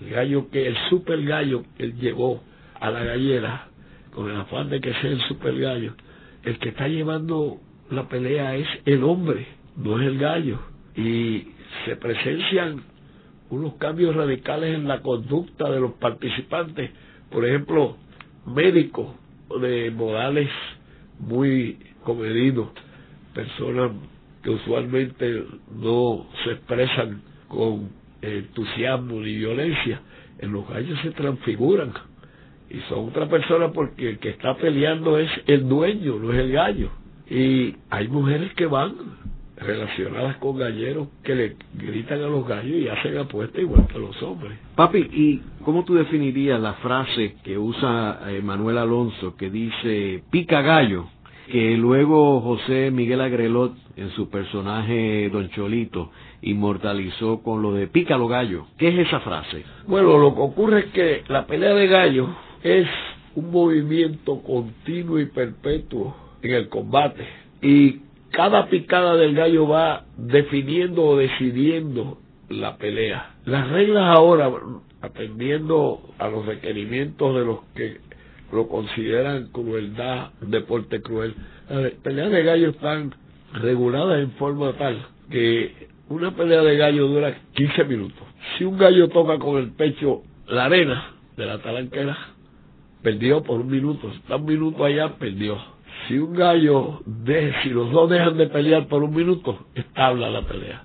el 0.00 0.10
gallo 0.10 0.48
que, 0.50 0.68
el 0.68 0.76
super 0.88 1.22
gallo 1.24 1.64
que 1.76 1.84
él 1.84 1.94
llevó 1.98 2.40
a 2.80 2.90
la 2.90 3.04
gallera, 3.04 3.68
con 4.12 4.30
el 4.30 4.36
afán 4.36 4.70
de 4.70 4.80
que 4.80 4.92
sea 4.94 5.10
el 5.10 5.20
super 5.22 5.58
gallo, 5.58 5.94
el 6.42 6.58
que 6.58 6.70
está 6.70 6.88
llevando 6.88 7.60
la 7.90 8.08
pelea 8.08 8.56
es 8.56 8.68
el 8.84 9.02
hombre, 9.04 9.46
no 9.76 10.00
es 10.00 10.06
el 10.06 10.18
gallo. 10.18 10.58
Y 10.96 11.48
se 11.84 11.96
presencian 11.96 12.82
unos 13.50 13.74
cambios 13.74 14.14
radicales 14.14 14.74
en 14.74 14.88
la 14.88 15.00
conducta 15.00 15.70
de 15.70 15.80
los 15.80 15.92
participantes. 15.92 16.90
Por 17.30 17.44
ejemplo, 17.44 17.96
médicos 18.46 19.08
de 19.60 19.90
modales 19.90 20.50
muy 21.18 21.78
comedidos, 22.04 22.68
personas 23.34 23.92
que 24.42 24.50
usualmente 24.50 25.44
no 25.74 26.26
se 26.44 26.52
expresan 26.52 27.22
con 27.48 27.90
entusiasmo 28.20 29.20
ni 29.20 29.36
violencia, 29.36 30.00
en 30.38 30.52
los 30.52 30.68
gallos 30.68 30.98
se 31.02 31.10
transfiguran 31.12 31.92
y 32.74 32.80
son 32.88 33.08
otra 33.08 33.28
persona 33.28 33.70
porque 33.70 34.10
el 34.10 34.18
que 34.18 34.30
está 34.30 34.56
peleando 34.56 35.18
es 35.18 35.30
el 35.46 35.68
dueño, 35.68 36.16
no 36.18 36.32
es 36.32 36.38
el 36.40 36.52
gallo. 36.52 36.90
Y 37.30 37.76
hay 37.88 38.08
mujeres 38.08 38.52
que 38.54 38.66
van 38.66 38.94
relacionadas 39.56 40.36
con 40.38 40.58
galleros 40.58 41.08
que 41.22 41.34
le 41.34 41.56
gritan 41.74 42.20
a 42.22 42.26
los 42.26 42.46
gallos 42.46 42.76
y 42.76 42.88
hacen 42.88 43.16
apuestas 43.16 43.62
igual 43.62 43.86
que 43.86 43.98
los 43.98 44.20
hombres. 44.22 44.58
Papi, 44.74 44.98
¿y 44.98 45.42
cómo 45.64 45.84
tú 45.84 45.94
definirías 45.94 46.60
la 46.60 46.74
frase 46.74 47.36
que 47.44 47.56
usa 47.56 48.20
eh, 48.26 48.42
Manuel 48.42 48.78
Alonso 48.78 49.36
que 49.36 49.50
dice 49.50 50.24
pica 50.30 50.60
gallo? 50.60 51.06
que 51.46 51.76
luego 51.76 52.40
José 52.40 52.90
Miguel 52.90 53.20
Agrelot, 53.20 53.74
en 53.96 54.10
su 54.12 54.28
personaje 54.28 55.28
Don 55.30 55.50
Cholito, 55.50 56.10
inmortalizó 56.42 57.42
con 57.42 57.62
lo 57.62 57.72
de 57.72 57.86
pícalo 57.86 58.28
gallo. 58.28 58.66
¿Qué 58.78 58.88
es 58.88 59.06
esa 59.06 59.20
frase? 59.20 59.62
Bueno, 59.86 60.18
lo 60.18 60.34
que 60.34 60.40
ocurre 60.40 60.78
es 60.80 60.86
que 60.86 61.22
la 61.28 61.46
pelea 61.46 61.74
de 61.74 61.86
gallo 61.86 62.28
es 62.64 62.88
un 63.36 63.50
movimiento 63.50 64.40
continuo 64.42 65.20
y 65.20 65.26
perpetuo 65.26 66.16
en 66.42 66.54
el 66.54 66.68
combate. 66.68 67.24
Y 67.62 68.00
cada 68.30 68.68
picada 68.68 69.16
del 69.16 69.34
gallo 69.34 69.68
va 69.68 70.04
definiendo 70.16 71.04
o 71.04 71.16
decidiendo 71.16 72.18
la 72.48 72.76
pelea. 72.78 73.34
Las 73.44 73.70
reglas 73.70 74.16
ahora, 74.16 74.50
atendiendo 75.02 76.00
a 76.18 76.28
los 76.28 76.46
requerimientos 76.46 77.34
de 77.34 77.44
los 77.44 77.58
que 77.74 77.98
lo 78.50 78.66
consideran 78.68 79.48
crueldad, 79.52 80.30
deporte 80.40 81.02
cruel, 81.02 81.34
las 81.68 81.92
peleas 82.02 82.30
de 82.30 82.42
gallo 82.42 82.70
están 82.70 83.14
reguladas 83.52 84.20
en 84.20 84.30
forma 84.32 84.72
tal 84.72 85.06
que 85.30 85.88
una 86.08 86.34
pelea 86.34 86.62
de 86.62 86.76
gallo 86.76 87.08
dura 87.08 87.36
15 87.54 87.84
minutos. 87.84 88.26
Si 88.56 88.64
un 88.64 88.78
gallo 88.78 89.08
toca 89.08 89.38
con 89.38 89.58
el 89.58 89.70
pecho 89.72 90.22
la 90.46 90.66
arena 90.66 91.12
de 91.36 91.46
la 91.46 91.58
talanquera, 91.58 92.33
perdió 93.04 93.42
por 93.42 93.60
un 93.60 93.70
minuto. 93.70 94.10
Está 94.10 94.36
un 94.36 94.46
minuto 94.46 94.84
allá, 94.84 95.10
perdió. 95.18 95.58
Si 96.08 96.18
un 96.18 96.34
gallo, 96.34 97.02
de, 97.04 97.52
si 97.62 97.68
los 97.68 97.92
dos 97.92 98.10
dejan 98.10 98.36
de 98.36 98.48
pelear 98.48 98.88
por 98.88 99.04
un 99.04 99.14
minuto, 99.14 99.66
estable 99.74 100.28
la 100.28 100.42
pelea. 100.42 100.82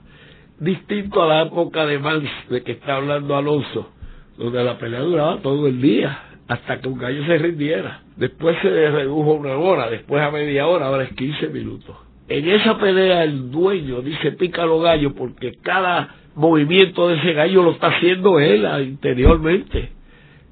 Distinto 0.59 1.23
a 1.23 1.27
la 1.27 1.41
época 1.43 1.85
de 1.85 1.97
Mans, 1.97 2.29
de 2.49 2.61
que 2.61 2.73
está 2.73 2.97
hablando 2.97 3.35
Alonso, 3.35 3.89
donde 4.37 4.63
la 4.63 4.77
pelea 4.77 4.99
duraba 4.99 5.37
todo 5.41 5.67
el 5.67 5.81
día, 5.81 6.19
hasta 6.47 6.79
que 6.79 6.89
un 6.89 6.99
gallo 6.99 7.25
se 7.25 7.37
rindiera. 7.37 8.01
Después 8.17 8.57
se 8.61 8.69
redujo 8.69 9.31
a 9.31 9.35
una 9.35 9.57
hora, 9.57 9.89
después 9.89 10.21
a 10.21 10.29
media 10.29 10.67
hora, 10.67 10.87
ahora 10.87 11.03
es 11.05 11.13
15 11.13 11.47
minutos. 11.47 11.95
En 12.27 12.47
esa 12.47 12.77
pelea 12.77 13.23
el 13.23 13.49
dueño 13.49 14.01
dice 14.01 14.33
pícalo 14.33 14.79
gallo 14.81 15.15
porque 15.15 15.53
cada 15.63 16.15
movimiento 16.35 17.07
de 17.07 17.17
ese 17.17 17.33
gallo 17.33 17.63
lo 17.63 17.71
está 17.71 17.87
haciendo 17.87 18.39
él 18.39 18.67
interiormente 18.83 19.98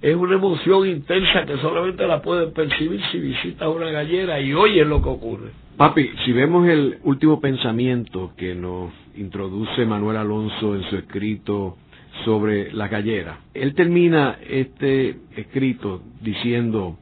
es 0.02 0.16
una 0.16 0.36
emoción 0.36 0.88
intensa 0.88 1.46
que 1.46 1.58
solamente 1.58 2.06
la 2.06 2.22
pueden 2.22 2.54
percibir 2.54 3.02
si 3.12 3.20
visitas 3.20 3.68
una 3.68 3.90
gallera 3.90 4.40
y 4.40 4.54
oyes 4.54 4.86
lo 4.86 5.02
que 5.02 5.10
ocurre. 5.10 5.52
Papi, 5.76 6.10
si 6.26 6.32
vemos 6.32 6.68
el 6.68 6.98
último 7.04 7.40
pensamiento 7.40 8.34
que 8.38 8.54
nos 8.56 8.92
introduce 9.16 9.86
Manuel 9.86 10.18
Alonso 10.18 10.76
en 10.76 10.84
su 10.84 10.98
escrito 10.98 11.78
sobre 12.26 12.72
la 12.74 12.88
gallera, 12.88 13.40
él 13.54 13.74
termina 13.74 14.38
este 14.48 15.18
escrito 15.36 16.02
diciendo, 16.22 16.98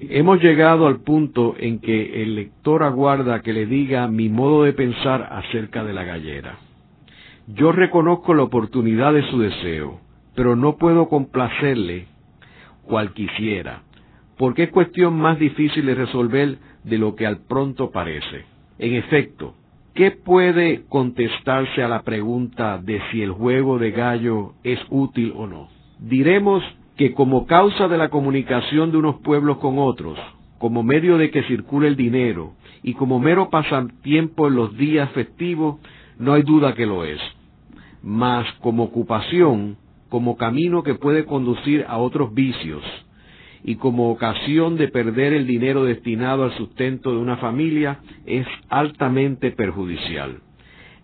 hemos 0.00 0.42
llegado 0.42 0.86
al 0.86 1.00
punto 1.00 1.54
en 1.58 1.78
que 1.78 2.22
el 2.22 2.34
lector 2.36 2.82
aguarda 2.82 3.42
que 3.42 3.52
le 3.52 3.66
diga 3.66 4.08
mi 4.08 4.28
modo 4.28 4.64
de 4.64 4.72
pensar 4.72 5.28
acerca 5.30 5.84
de 5.84 5.92
la 5.92 6.04
gallera. 6.04 6.58
Yo 7.46 7.72
reconozco 7.72 8.32
la 8.32 8.44
oportunidad 8.44 9.12
de 9.12 9.28
su 9.30 9.40
deseo, 9.40 10.00
pero 10.34 10.56
no 10.56 10.76
puedo 10.76 11.08
complacerle 11.08 12.06
cual 12.90 13.12
quisiera, 13.14 13.82
porque 14.36 14.64
es 14.64 14.70
cuestión 14.70 15.16
más 15.18 15.38
difícil 15.38 15.86
de 15.86 15.94
resolver 15.94 16.58
de 16.84 16.98
lo 16.98 17.14
que 17.14 17.26
al 17.26 17.38
pronto 17.46 17.90
parece. 17.90 18.44
En 18.78 18.94
efecto, 18.94 19.54
¿qué 19.94 20.10
puede 20.10 20.82
contestarse 20.88 21.82
a 21.82 21.88
la 21.88 22.02
pregunta 22.02 22.78
de 22.78 23.00
si 23.10 23.22
el 23.22 23.30
juego 23.30 23.78
de 23.78 23.92
gallo 23.92 24.54
es 24.64 24.80
útil 24.90 25.32
o 25.36 25.46
no? 25.46 25.68
Diremos 26.00 26.64
que 26.96 27.14
como 27.14 27.46
causa 27.46 27.86
de 27.88 27.96
la 27.96 28.08
comunicación 28.08 28.90
de 28.90 28.98
unos 28.98 29.20
pueblos 29.20 29.58
con 29.58 29.78
otros, 29.78 30.18
como 30.58 30.82
medio 30.82 31.16
de 31.16 31.30
que 31.30 31.44
circule 31.44 31.88
el 31.88 31.96
dinero 31.96 32.54
y 32.82 32.94
como 32.94 33.20
mero 33.20 33.50
pasatiempo 33.50 34.48
en 34.48 34.56
los 34.56 34.76
días 34.76 35.10
festivos, 35.12 35.78
no 36.18 36.32
hay 36.32 36.42
duda 36.42 36.74
que 36.74 36.86
lo 36.86 37.04
es. 37.04 37.20
Mas 38.02 38.46
como 38.60 38.84
ocupación, 38.84 39.76
como 40.10 40.36
camino 40.36 40.82
que 40.82 40.94
puede 40.94 41.24
conducir 41.24 41.86
a 41.88 41.96
otros 41.96 42.34
vicios 42.34 42.82
y 43.62 43.76
como 43.76 44.10
ocasión 44.10 44.76
de 44.76 44.88
perder 44.88 45.32
el 45.32 45.46
dinero 45.46 45.84
destinado 45.84 46.44
al 46.44 46.56
sustento 46.56 47.12
de 47.12 47.18
una 47.18 47.36
familia 47.36 48.00
es 48.26 48.46
altamente 48.68 49.50
perjudicial. 49.52 50.40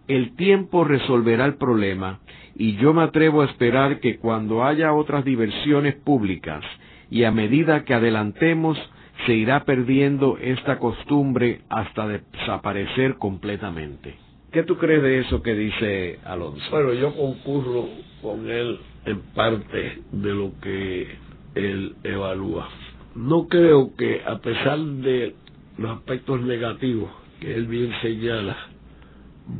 El 0.08 0.36
tiempo 0.36 0.84
resolverá 0.84 1.46
el 1.46 1.56
problema 1.56 2.20
y 2.54 2.76
yo 2.76 2.94
me 2.94 3.02
atrevo 3.02 3.42
a 3.42 3.46
esperar 3.46 4.00
que 4.00 4.18
cuando 4.18 4.64
haya 4.64 4.92
otras 4.92 5.24
diversiones 5.24 5.94
públicas 5.96 6.64
y 7.10 7.24
a 7.24 7.30
medida 7.30 7.84
que 7.84 7.94
adelantemos 7.94 8.78
se 9.26 9.34
irá 9.34 9.64
perdiendo 9.64 10.38
esta 10.40 10.78
costumbre 10.78 11.60
hasta 11.68 12.06
desaparecer 12.08 13.16
completamente. 13.16 14.16
¿Qué 14.52 14.62
tú 14.62 14.76
crees 14.78 15.02
de 15.02 15.18
eso 15.20 15.42
que 15.42 15.54
dice 15.54 16.18
Alonso? 16.24 16.64
Bueno, 16.70 16.92
yo 16.94 17.14
concurro 17.14 17.88
con 18.22 18.48
él 18.48 18.78
en 19.06 19.20
parte 19.34 20.02
de 20.10 20.34
lo 20.34 20.52
que 20.60 21.06
él 21.54 21.94
evalúa. 22.02 22.68
No 23.14 23.46
creo 23.48 23.94
que 23.96 24.20
a 24.26 24.38
pesar 24.38 24.78
de 24.78 25.34
los 25.78 25.90
aspectos 25.92 26.40
negativos 26.42 27.10
que 27.40 27.54
él 27.54 27.66
bien 27.66 27.92
señala, 28.02 28.56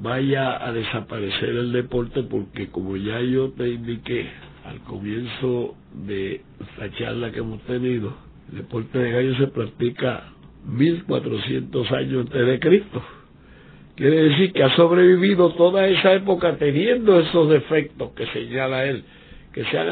vaya 0.03 0.67
a 0.67 0.73
desaparecer 0.73 1.51
el 1.51 1.73
deporte 1.73 2.25
porque 2.25 2.69
como 2.69 2.97
ya 2.97 3.21
yo 3.21 3.53
te 3.53 3.69
indiqué 3.69 4.27
al 4.65 4.81
comienzo 4.81 5.77
de 5.95 6.43
la 6.79 6.91
charla 6.93 7.31
que 7.31 7.39
hemos 7.39 7.63
tenido, 7.63 8.15
el 8.51 8.59
deporte 8.59 8.99
de 8.99 9.13
gallo 9.13 9.37
se 9.37 9.47
practica 9.47 10.33
1400 10.67 11.93
años 11.93 12.27
antes 12.27 12.47
de 12.47 12.59
Cristo. 12.59 13.03
Quiere 13.95 14.25
decir 14.25 14.53
que 14.53 14.65
ha 14.65 14.77
sobrevivido 14.77 15.55
toda 15.55 15.87
esa 15.87 16.13
época 16.13 16.57
teniendo 16.57 17.19
esos 17.21 17.49
defectos 17.49 18.11
que 18.11 18.27
señala 18.27 18.85
él 18.85 19.05
que 19.57 19.65
se 19.65 19.79
han 19.79 19.89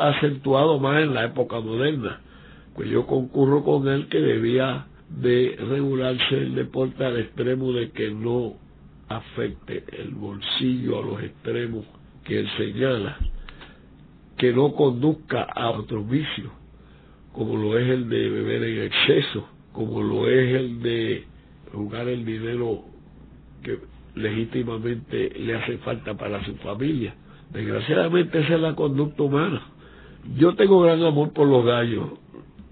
acentuado 0.00 0.80
más 0.80 1.00
en 1.00 1.14
la 1.14 1.26
época 1.26 1.60
moderna. 1.60 2.22
Pues 2.74 2.90
yo 2.90 3.06
concurro 3.06 3.62
con 3.62 3.86
él 3.86 4.08
que 4.08 4.18
debía 4.18 4.88
de 5.08 5.56
regularse 5.60 6.36
el 6.36 6.56
deporte 6.56 7.04
al 7.04 7.20
extremo 7.20 7.72
de 7.72 7.92
que 7.92 8.10
no 8.10 8.54
afecte 9.06 9.84
el 9.96 10.10
bolsillo 10.10 10.98
a 10.98 11.06
los 11.06 11.22
extremos 11.22 11.86
que 12.24 12.40
él 12.40 12.48
señala, 12.56 13.16
que 14.36 14.52
no 14.52 14.72
conduzca 14.74 15.44
a 15.54 15.70
otros 15.70 16.10
vicios, 16.10 16.50
como 17.32 17.56
lo 17.56 17.78
es 17.78 17.88
el 17.88 18.08
de 18.08 18.28
beber 18.28 18.64
en 18.64 18.82
exceso, 18.86 19.48
como 19.72 20.02
lo 20.02 20.28
es 20.28 20.52
el 20.52 20.82
de 20.82 21.24
jugar 21.72 22.08
el 22.08 22.24
dinero 22.24 22.82
que 23.62 23.78
legítimamente 24.16 25.30
le 25.38 25.54
hace 25.54 25.78
falta 25.78 26.14
para 26.14 26.44
su 26.44 26.56
familia 26.56 27.14
Desgraciadamente 27.52 28.40
esa 28.40 28.54
es 28.54 28.60
la 28.60 28.74
conducta 28.74 29.22
humana. 29.22 29.62
Yo 30.36 30.54
tengo 30.54 30.80
gran 30.80 31.02
amor 31.02 31.32
por 31.32 31.46
los 31.46 31.64
gallos, 31.64 32.08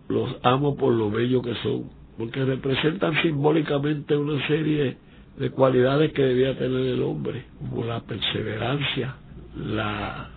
los 0.09 0.37
amo 0.43 0.77
por 0.77 0.93
lo 0.93 1.11
bello 1.11 1.43
que 1.43 1.55
son, 1.63 1.85
porque 2.19 2.45
representan 2.45 3.21
simbólicamente 3.23 4.17
una 4.17 4.45
serie 4.47 4.97
de 5.39 5.51
cualidades 5.51 6.13
que 6.13 6.23
debía 6.23 6.57
tener 6.59 6.87
el 6.87 7.03
hombre, 7.03 7.45
como 7.59 7.85
la 7.85 8.01
perseverancia, 8.01 9.17
la 9.57 10.31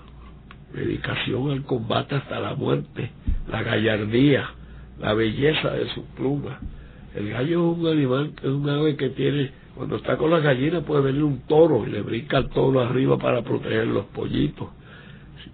dedicación 0.73 1.51
al 1.51 1.63
combate 1.63 2.15
hasta 2.15 2.39
la 2.39 2.55
muerte, 2.55 3.11
la 3.49 3.63
gallardía, 3.63 4.49
la 4.99 5.13
belleza 5.13 5.71
de 5.71 5.87
sus 5.89 6.03
plumas. 6.15 6.59
El 7.15 7.29
gallo 7.29 7.71
es 7.71 7.79
un 7.79 7.87
animal, 7.87 8.31
es 8.37 8.49
un 8.49 8.69
ave 8.69 8.95
que 8.95 9.09
tiene 9.09 9.51
cuando 9.77 9.97
está 9.97 10.17
con 10.17 10.31
las 10.31 10.41
gallinas 10.41 10.83
puede 10.83 11.03
venir 11.03 11.23
un 11.23 11.41
toro 11.41 11.85
y 11.85 11.91
le 11.91 12.01
brinca 12.01 12.39
el 12.39 12.49
toro 12.49 12.81
arriba 12.81 13.17
para 13.17 13.43
proteger 13.43 13.87
los 13.87 14.05
pollitos. 14.07 14.67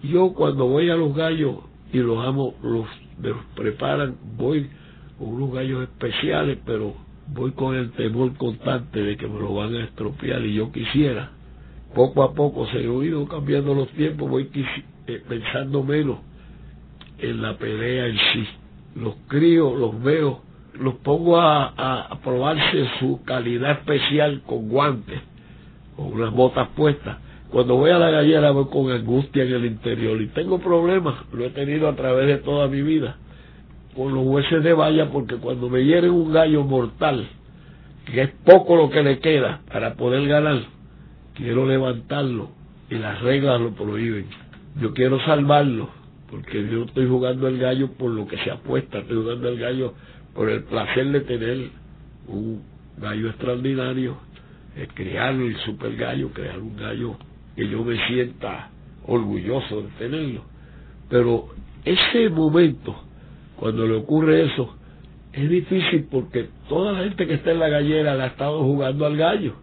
Yo 0.01 0.33
cuando 0.33 0.65
voy 0.65 0.89
a 0.89 0.95
los 0.95 1.13
gallos 1.13 1.57
y 1.91 1.97
los 1.97 2.25
amo, 2.25 2.55
los, 2.63 2.87
preparan, 3.55 4.15
voy 4.37 4.69
con 5.17 5.27
unos 5.27 5.53
gallos 5.53 5.83
especiales, 5.83 6.57
pero 6.65 6.93
voy 7.27 7.51
con 7.51 7.75
el 7.75 7.91
temor 7.91 8.33
constante 8.37 9.03
de 9.03 9.17
que 9.17 9.27
me 9.27 9.39
lo 9.39 9.53
van 9.55 9.75
a 9.75 9.83
estropear 9.83 10.41
y 10.45 10.55
yo 10.55 10.71
quisiera. 10.71 11.31
Poco 11.93 12.23
a 12.23 12.33
poco 12.33 12.65
se 12.67 12.77
han 12.77 13.03
ido 13.03 13.27
cambiando 13.27 13.75
los 13.75 13.89
tiempos, 13.89 14.29
voy 14.29 14.49
eh, 15.07 15.21
pensando 15.27 15.83
menos 15.83 16.19
en 17.19 17.41
la 17.41 17.57
pelea 17.57 18.07
en 18.07 18.17
sí. 18.17 18.47
Los 18.95 19.15
críos, 19.27 19.77
los 19.77 20.01
veo 20.01 20.41
los 20.79 20.95
pongo 20.95 21.39
a, 21.39 22.19
probarse 22.23 22.87
su 22.99 23.23
calidad 23.23 23.71
especial 23.71 24.41
con 24.45 24.69
guantes, 24.69 25.19
con 25.95 26.13
unas 26.13 26.31
botas 26.31 26.69
puestas. 26.75 27.17
Cuando 27.49 27.75
voy 27.75 27.91
a 27.91 27.99
la 27.99 28.09
gallera 28.09 28.51
voy 28.51 28.65
con 28.65 28.91
angustia 28.91 29.43
en 29.43 29.53
el 29.53 29.65
interior 29.65 30.19
y 30.21 30.27
tengo 30.27 30.59
problemas, 30.59 31.15
lo 31.31 31.45
he 31.45 31.49
tenido 31.51 31.87
a 31.87 31.95
través 31.95 32.27
de 32.27 32.37
toda 32.37 32.67
mi 32.67 32.81
vida, 32.81 33.17
con 33.95 34.13
los 34.13 34.25
huesos 34.25 34.63
de 34.63 34.73
valla, 34.73 35.11
porque 35.11 35.35
cuando 35.35 35.69
me 35.69 35.85
hieren 35.85 36.11
un 36.11 36.33
gallo 36.33 36.63
mortal, 36.63 37.27
que 38.05 38.21
es 38.23 38.29
poco 38.43 38.75
lo 38.75 38.89
que 38.89 39.03
le 39.03 39.19
queda 39.19 39.61
para 39.71 39.93
poder 39.93 40.27
ganar, 40.27 40.61
quiero 41.35 41.67
levantarlo 41.67 42.49
y 42.89 42.95
las 42.95 43.21
reglas 43.21 43.61
lo 43.61 43.71
prohíben. 43.71 44.25
Yo 44.81 44.93
quiero 44.95 45.19
salvarlo, 45.23 45.89
porque 46.31 46.67
yo 46.67 46.85
estoy 46.85 47.07
jugando 47.07 47.47
el 47.47 47.59
gallo 47.59 47.91
por 47.91 48.09
lo 48.09 48.27
que 48.27 48.37
se 48.37 48.49
apuesta, 48.49 48.99
estoy 48.99 49.17
jugando 49.17 49.49
el 49.49 49.59
gallo 49.59 49.93
por 50.33 50.49
el 50.49 50.63
placer 50.63 51.07
de 51.11 51.21
tener 51.21 51.69
un 52.27 52.63
gallo 52.97 53.29
extraordinario, 53.29 54.17
es 54.75 54.89
el 54.97 55.57
super 55.65 55.95
gallo, 55.95 56.29
crear 56.29 56.59
un 56.59 56.75
gallo 56.75 57.15
que 57.55 57.67
yo 57.67 57.83
me 57.83 57.95
sienta 58.07 58.69
orgulloso 59.05 59.83
de 59.83 59.89
tenerlo. 59.99 60.43
Pero 61.09 61.49
ese 61.85 62.29
momento, 62.29 62.95
cuando 63.57 63.85
le 63.85 63.95
ocurre 63.95 64.45
eso, 64.45 64.75
es 65.31 65.49
difícil 65.49 66.07
porque 66.09 66.49
toda 66.69 66.93
la 66.93 67.03
gente 67.03 67.27
que 67.27 67.35
está 67.35 67.51
en 67.51 67.59
la 67.59 67.69
gallera 67.69 68.15
le 68.15 68.23
ha 68.23 68.27
estado 68.27 68.63
jugando 68.63 69.05
al 69.05 69.17
gallo 69.17 69.55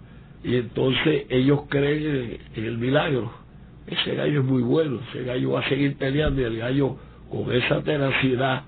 y 0.43 0.57
entonces 0.57 1.27
ellos 1.29 1.63
creen 1.69 2.39
en 2.55 2.65
el 2.65 2.79
milagro. 2.79 3.33
Ese 3.87 4.15
gallo 4.15 4.41
es 4.41 4.47
muy 4.47 4.63
bueno, 4.63 5.01
ese 5.11 5.25
gallo 5.25 5.53
va 5.53 5.61
a 5.61 5.69
seguir 5.69 5.97
peleando 5.97 6.41
y 6.41 6.45
el 6.45 6.57
gallo 6.57 6.97
con 7.31 7.53
esa 7.53 7.83
tenacidad 7.83 8.65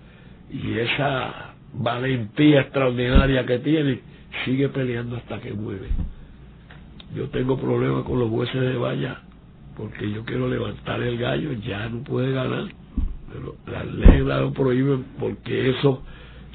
y 0.51 0.79
esa 0.79 1.52
valentía 1.75 2.63
extraordinaria 2.63 3.47
que 3.47 3.59
tiene, 3.59 4.01
sigue 4.45 4.69
peleando 4.69 5.17
hasta 5.17 5.41
que 5.41 5.53
muere. 5.53 5.89
Yo 7.15 7.29
tengo 7.29 7.59
problemas 7.59 8.05
con 8.05 8.19
los 8.19 8.31
jueces 8.31 8.61
de 8.61 8.77
valla 8.77 9.21
porque 9.77 10.11
yo 10.11 10.25
quiero 10.25 10.49
levantar 10.49 11.03
el 11.03 11.19
gallo, 11.19 11.53
ya 11.55 11.89
no 11.89 12.03
puede 12.03 12.33
ganar. 12.33 12.67
Pero 13.33 13.57
las 13.67 13.87
leyes 13.87 14.25
lo 14.25 14.53
prohíben 14.53 15.05
porque 15.19 15.71
eso, 15.71 16.03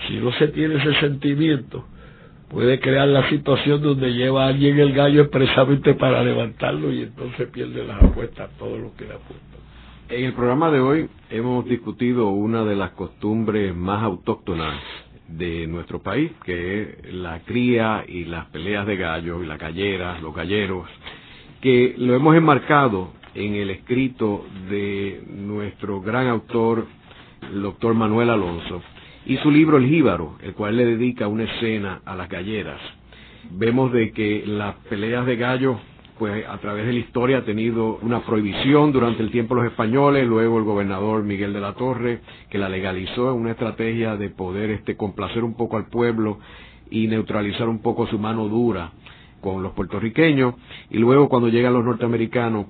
si 0.07 0.17
no 0.17 0.31
se 0.33 0.49
tiene 0.49 0.75
ese 0.75 0.99
sentimiento, 0.99 1.85
puede 2.49 2.79
crear 2.79 3.07
la 3.07 3.27
situación 3.29 3.81
donde 3.81 4.13
lleva 4.13 4.45
a 4.45 4.49
alguien 4.49 4.79
el 4.79 4.93
gallo 4.93 5.23
expresamente 5.23 5.95
para 5.95 6.23
levantarlo 6.23 6.93
y 6.93 7.01
entonces 7.03 7.49
pierde 7.49 7.85
las 7.85 8.03
apuestas 8.03 8.49
todo 8.57 8.77
lo 8.77 8.95
que 8.95 9.05
le 9.05 9.13
apuesta. 9.15 9.57
En 10.09 10.25
el 10.25 10.33
programa 10.33 10.71
de 10.71 10.79
hoy 10.79 11.09
hemos 11.29 11.65
discutido 11.65 12.29
una 12.29 12.63
de 12.63 12.75
las 12.75 12.91
costumbres 12.91 13.75
más 13.75 14.03
autóctonas 14.03 14.75
de 15.27 15.67
nuestro 15.67 16.01
país, 16.01 16.31
que 16.43 16.81
es 16.81 17.13
la 17.13 17.39
cría 17.41 18.05
y 18.07 18.25
las 18.25 18.45
peleas 18.47 18.85
de 18.85 18.95
gallos 18.95 19.43
y 19.43 19.47
las 19.47 19.59
galleras, 19.59 20.21
los 20.21 20.33
galleros, 20.33 20.87
que 21.61 21.95
lo 21.97 22.15
hemos 22.15 22.35
enmarcado 22.35 23.13
en 23.33 23.55
el 23.55 23.69
escrito 23.69 24.45
de 24.69 25.21
nuestro 25.27 26.01
gran 26.01 26.27
autor, 26.27 26.87
el 27.51 27.61
doctor 27.61 27.93
Manuel 27.93 28.29
Alonso, 28.29 28.81
y 29.25 29.37
su 29.37 29.51
libro 29.51 29.77
El 29.77 29.87
Jíbaro, 29.87 30.37
el 30.41 30.53
cual 30.53 30.77
le 30.77 30.85
dedica 30.85 31.27
una 31.27 31.43
escena 31.43 32.01
a 32.05 32.15
las 32.15 32.29
galleras. 32.29 32.79
Vemos 33.51 33.91
de 33.91 34.11
que 34.11 34.43
las 34.45 34.75
peleas 34.89 35.25
de 35.25 35.35
gallos 35.35 35.77
pues 36.17 36.45
a 36.47 36.57
través 36.57 36.85
de 36.85 36.93
la 36.93 36.99
historia 36.99 37.37
ha 37.39 37.45
tenido 37.45 37.97
una 38.01 38.21
prohibición 38.21 38.91
durante 38.91 39.23
el 39.23 39.31
tiempo 39.31 39.55
de 39.55 39.63
los 39.63 39.71
españoles, 39.71 40.27
luego 40.27 40.57
el 40.57 40.63
gobernador 40.63 41.23
Miguel 41.23 41.53
de 41.53 41.61
la 41.61 41.73
Torre, 41.73 42.21
que 42.49 42.57
la 42.57 42.69
legalizó 42.69 43.31
en 43.31 43.39
una 43.39 43.51
estrategia 43.51 44.15
de 44.15 44.29
poder 44.29 44.71
este, 44.71 44.95
complacer 44.95 45.43
un 45.43 45.55
poco 45.55 45.77
al 45.77 45.87
pueblo 45.87 46.39
y 46.89 47.07
neutralizar 47.07 47.67
un 47.67 47.81
poco 47.81 48.07
su 48.07 48.19
mano 48.19 48.47
dura 48.47 48.91
con 49.41 49.61
los 49.61 49.73
puertorriqueños, 49.73 50.55
y 50.89 50.97
luego 50.97 51.29
cuando 51.29 51.49
llegan 51.49 51.73
los 51.73 51.85
norteamericanos, 51.85 52.67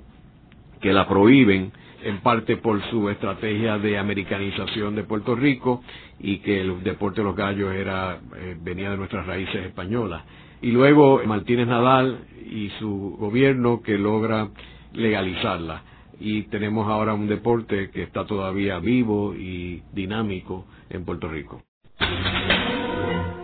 que 0.82 0.94
la 0.94 1.08
prohíben, 1.08 1.72
en 2.04 2.20
parte 2.20 2.58
por 2.58 2.82
su 2.90 3.10
estrategia 3.10 3.80
de 3.80 3.98
americanización 3.98 4.96
de 4.96 5.04
Puerto 5.04 5.36
Rico 5.36 5.82
y 6.20 6.38
que 6.38 6.62
el 6.62 6.84
deporte 6.84 7.22
de 7.22 7.26
los 7.26 7.36
gallos 7.36 7.74
era 7.74 8.20
eh, 8.36 8.56
venía 8.62 8.92
de 8.92 8.98
nuestras 8.98 9.26
raíces 9.26 9.66
españolas 9.66 10.24
y 10.62 10.72
luego 10.72 11.22
Martínez 11.26 11.68
Nadal 11.68 12.20
y 12.50 12.70
su 12.80 13.16
gobierno 13.20 13.82
que 13.82 13.98
logra 13.98 14.50
legalizarla. 14.94 15.84
Y 16.20 16.44
tenemos 16.44 16.88
ahora 16.88 17.14
un 17.14 17.28
deporte 17.28 17.92
que 17.92 18.04
está 18.04 18.26
todavía 18.26 18.80
vivo 18.80 19.36
y 19.36 19.84
dinámico 19.94 20.66
en 20.90 21.06
Puerto 21.06 21.28
Rico. 21.28 21.62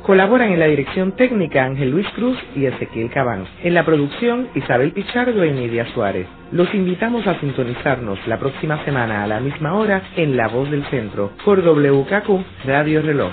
Colaboran 0.04 0.52
en 0.52 0.60
la 0.60 0.66
dirección 0.66 1.14
técnica 1.14 1.64
Ángel 1.64 1.92
Luis 1.92 2.08
Cruz 2.10 2.38
y 2.58 2.66
Ezequiel 2.66 3.10
Cabano. 3.10 3.46
En 3.64 3.74
la 3.74 3.86
producción 3.86 4.50
Isabel 4.54 4.92
Pichardo 4.92 5.46
y 5.46 5.52
Nidia 5.52 5.86
Suárez. 5.94 6.28
Los 6.52 6.74
invitamos 6.74 7.26
a 7.26 7.40
sintonizarnos 7.40 8.20
la 8.28 8.38
próxima 8.38 8.84
semana 8.84 9.24
a 9.24 9.28
la 9.28 9.40
misma 9.40 9.76
hora 9.76 10.04
en 10.18 10.36
La 10.36 10.50
Voz 10.50 10.70
del 10.70 10.84
Centro 10.88 11.32
por 11.46 11.64
WKQ 11.64 12.66
Radio 12.66 13.02
Reloj. 13.02 13.32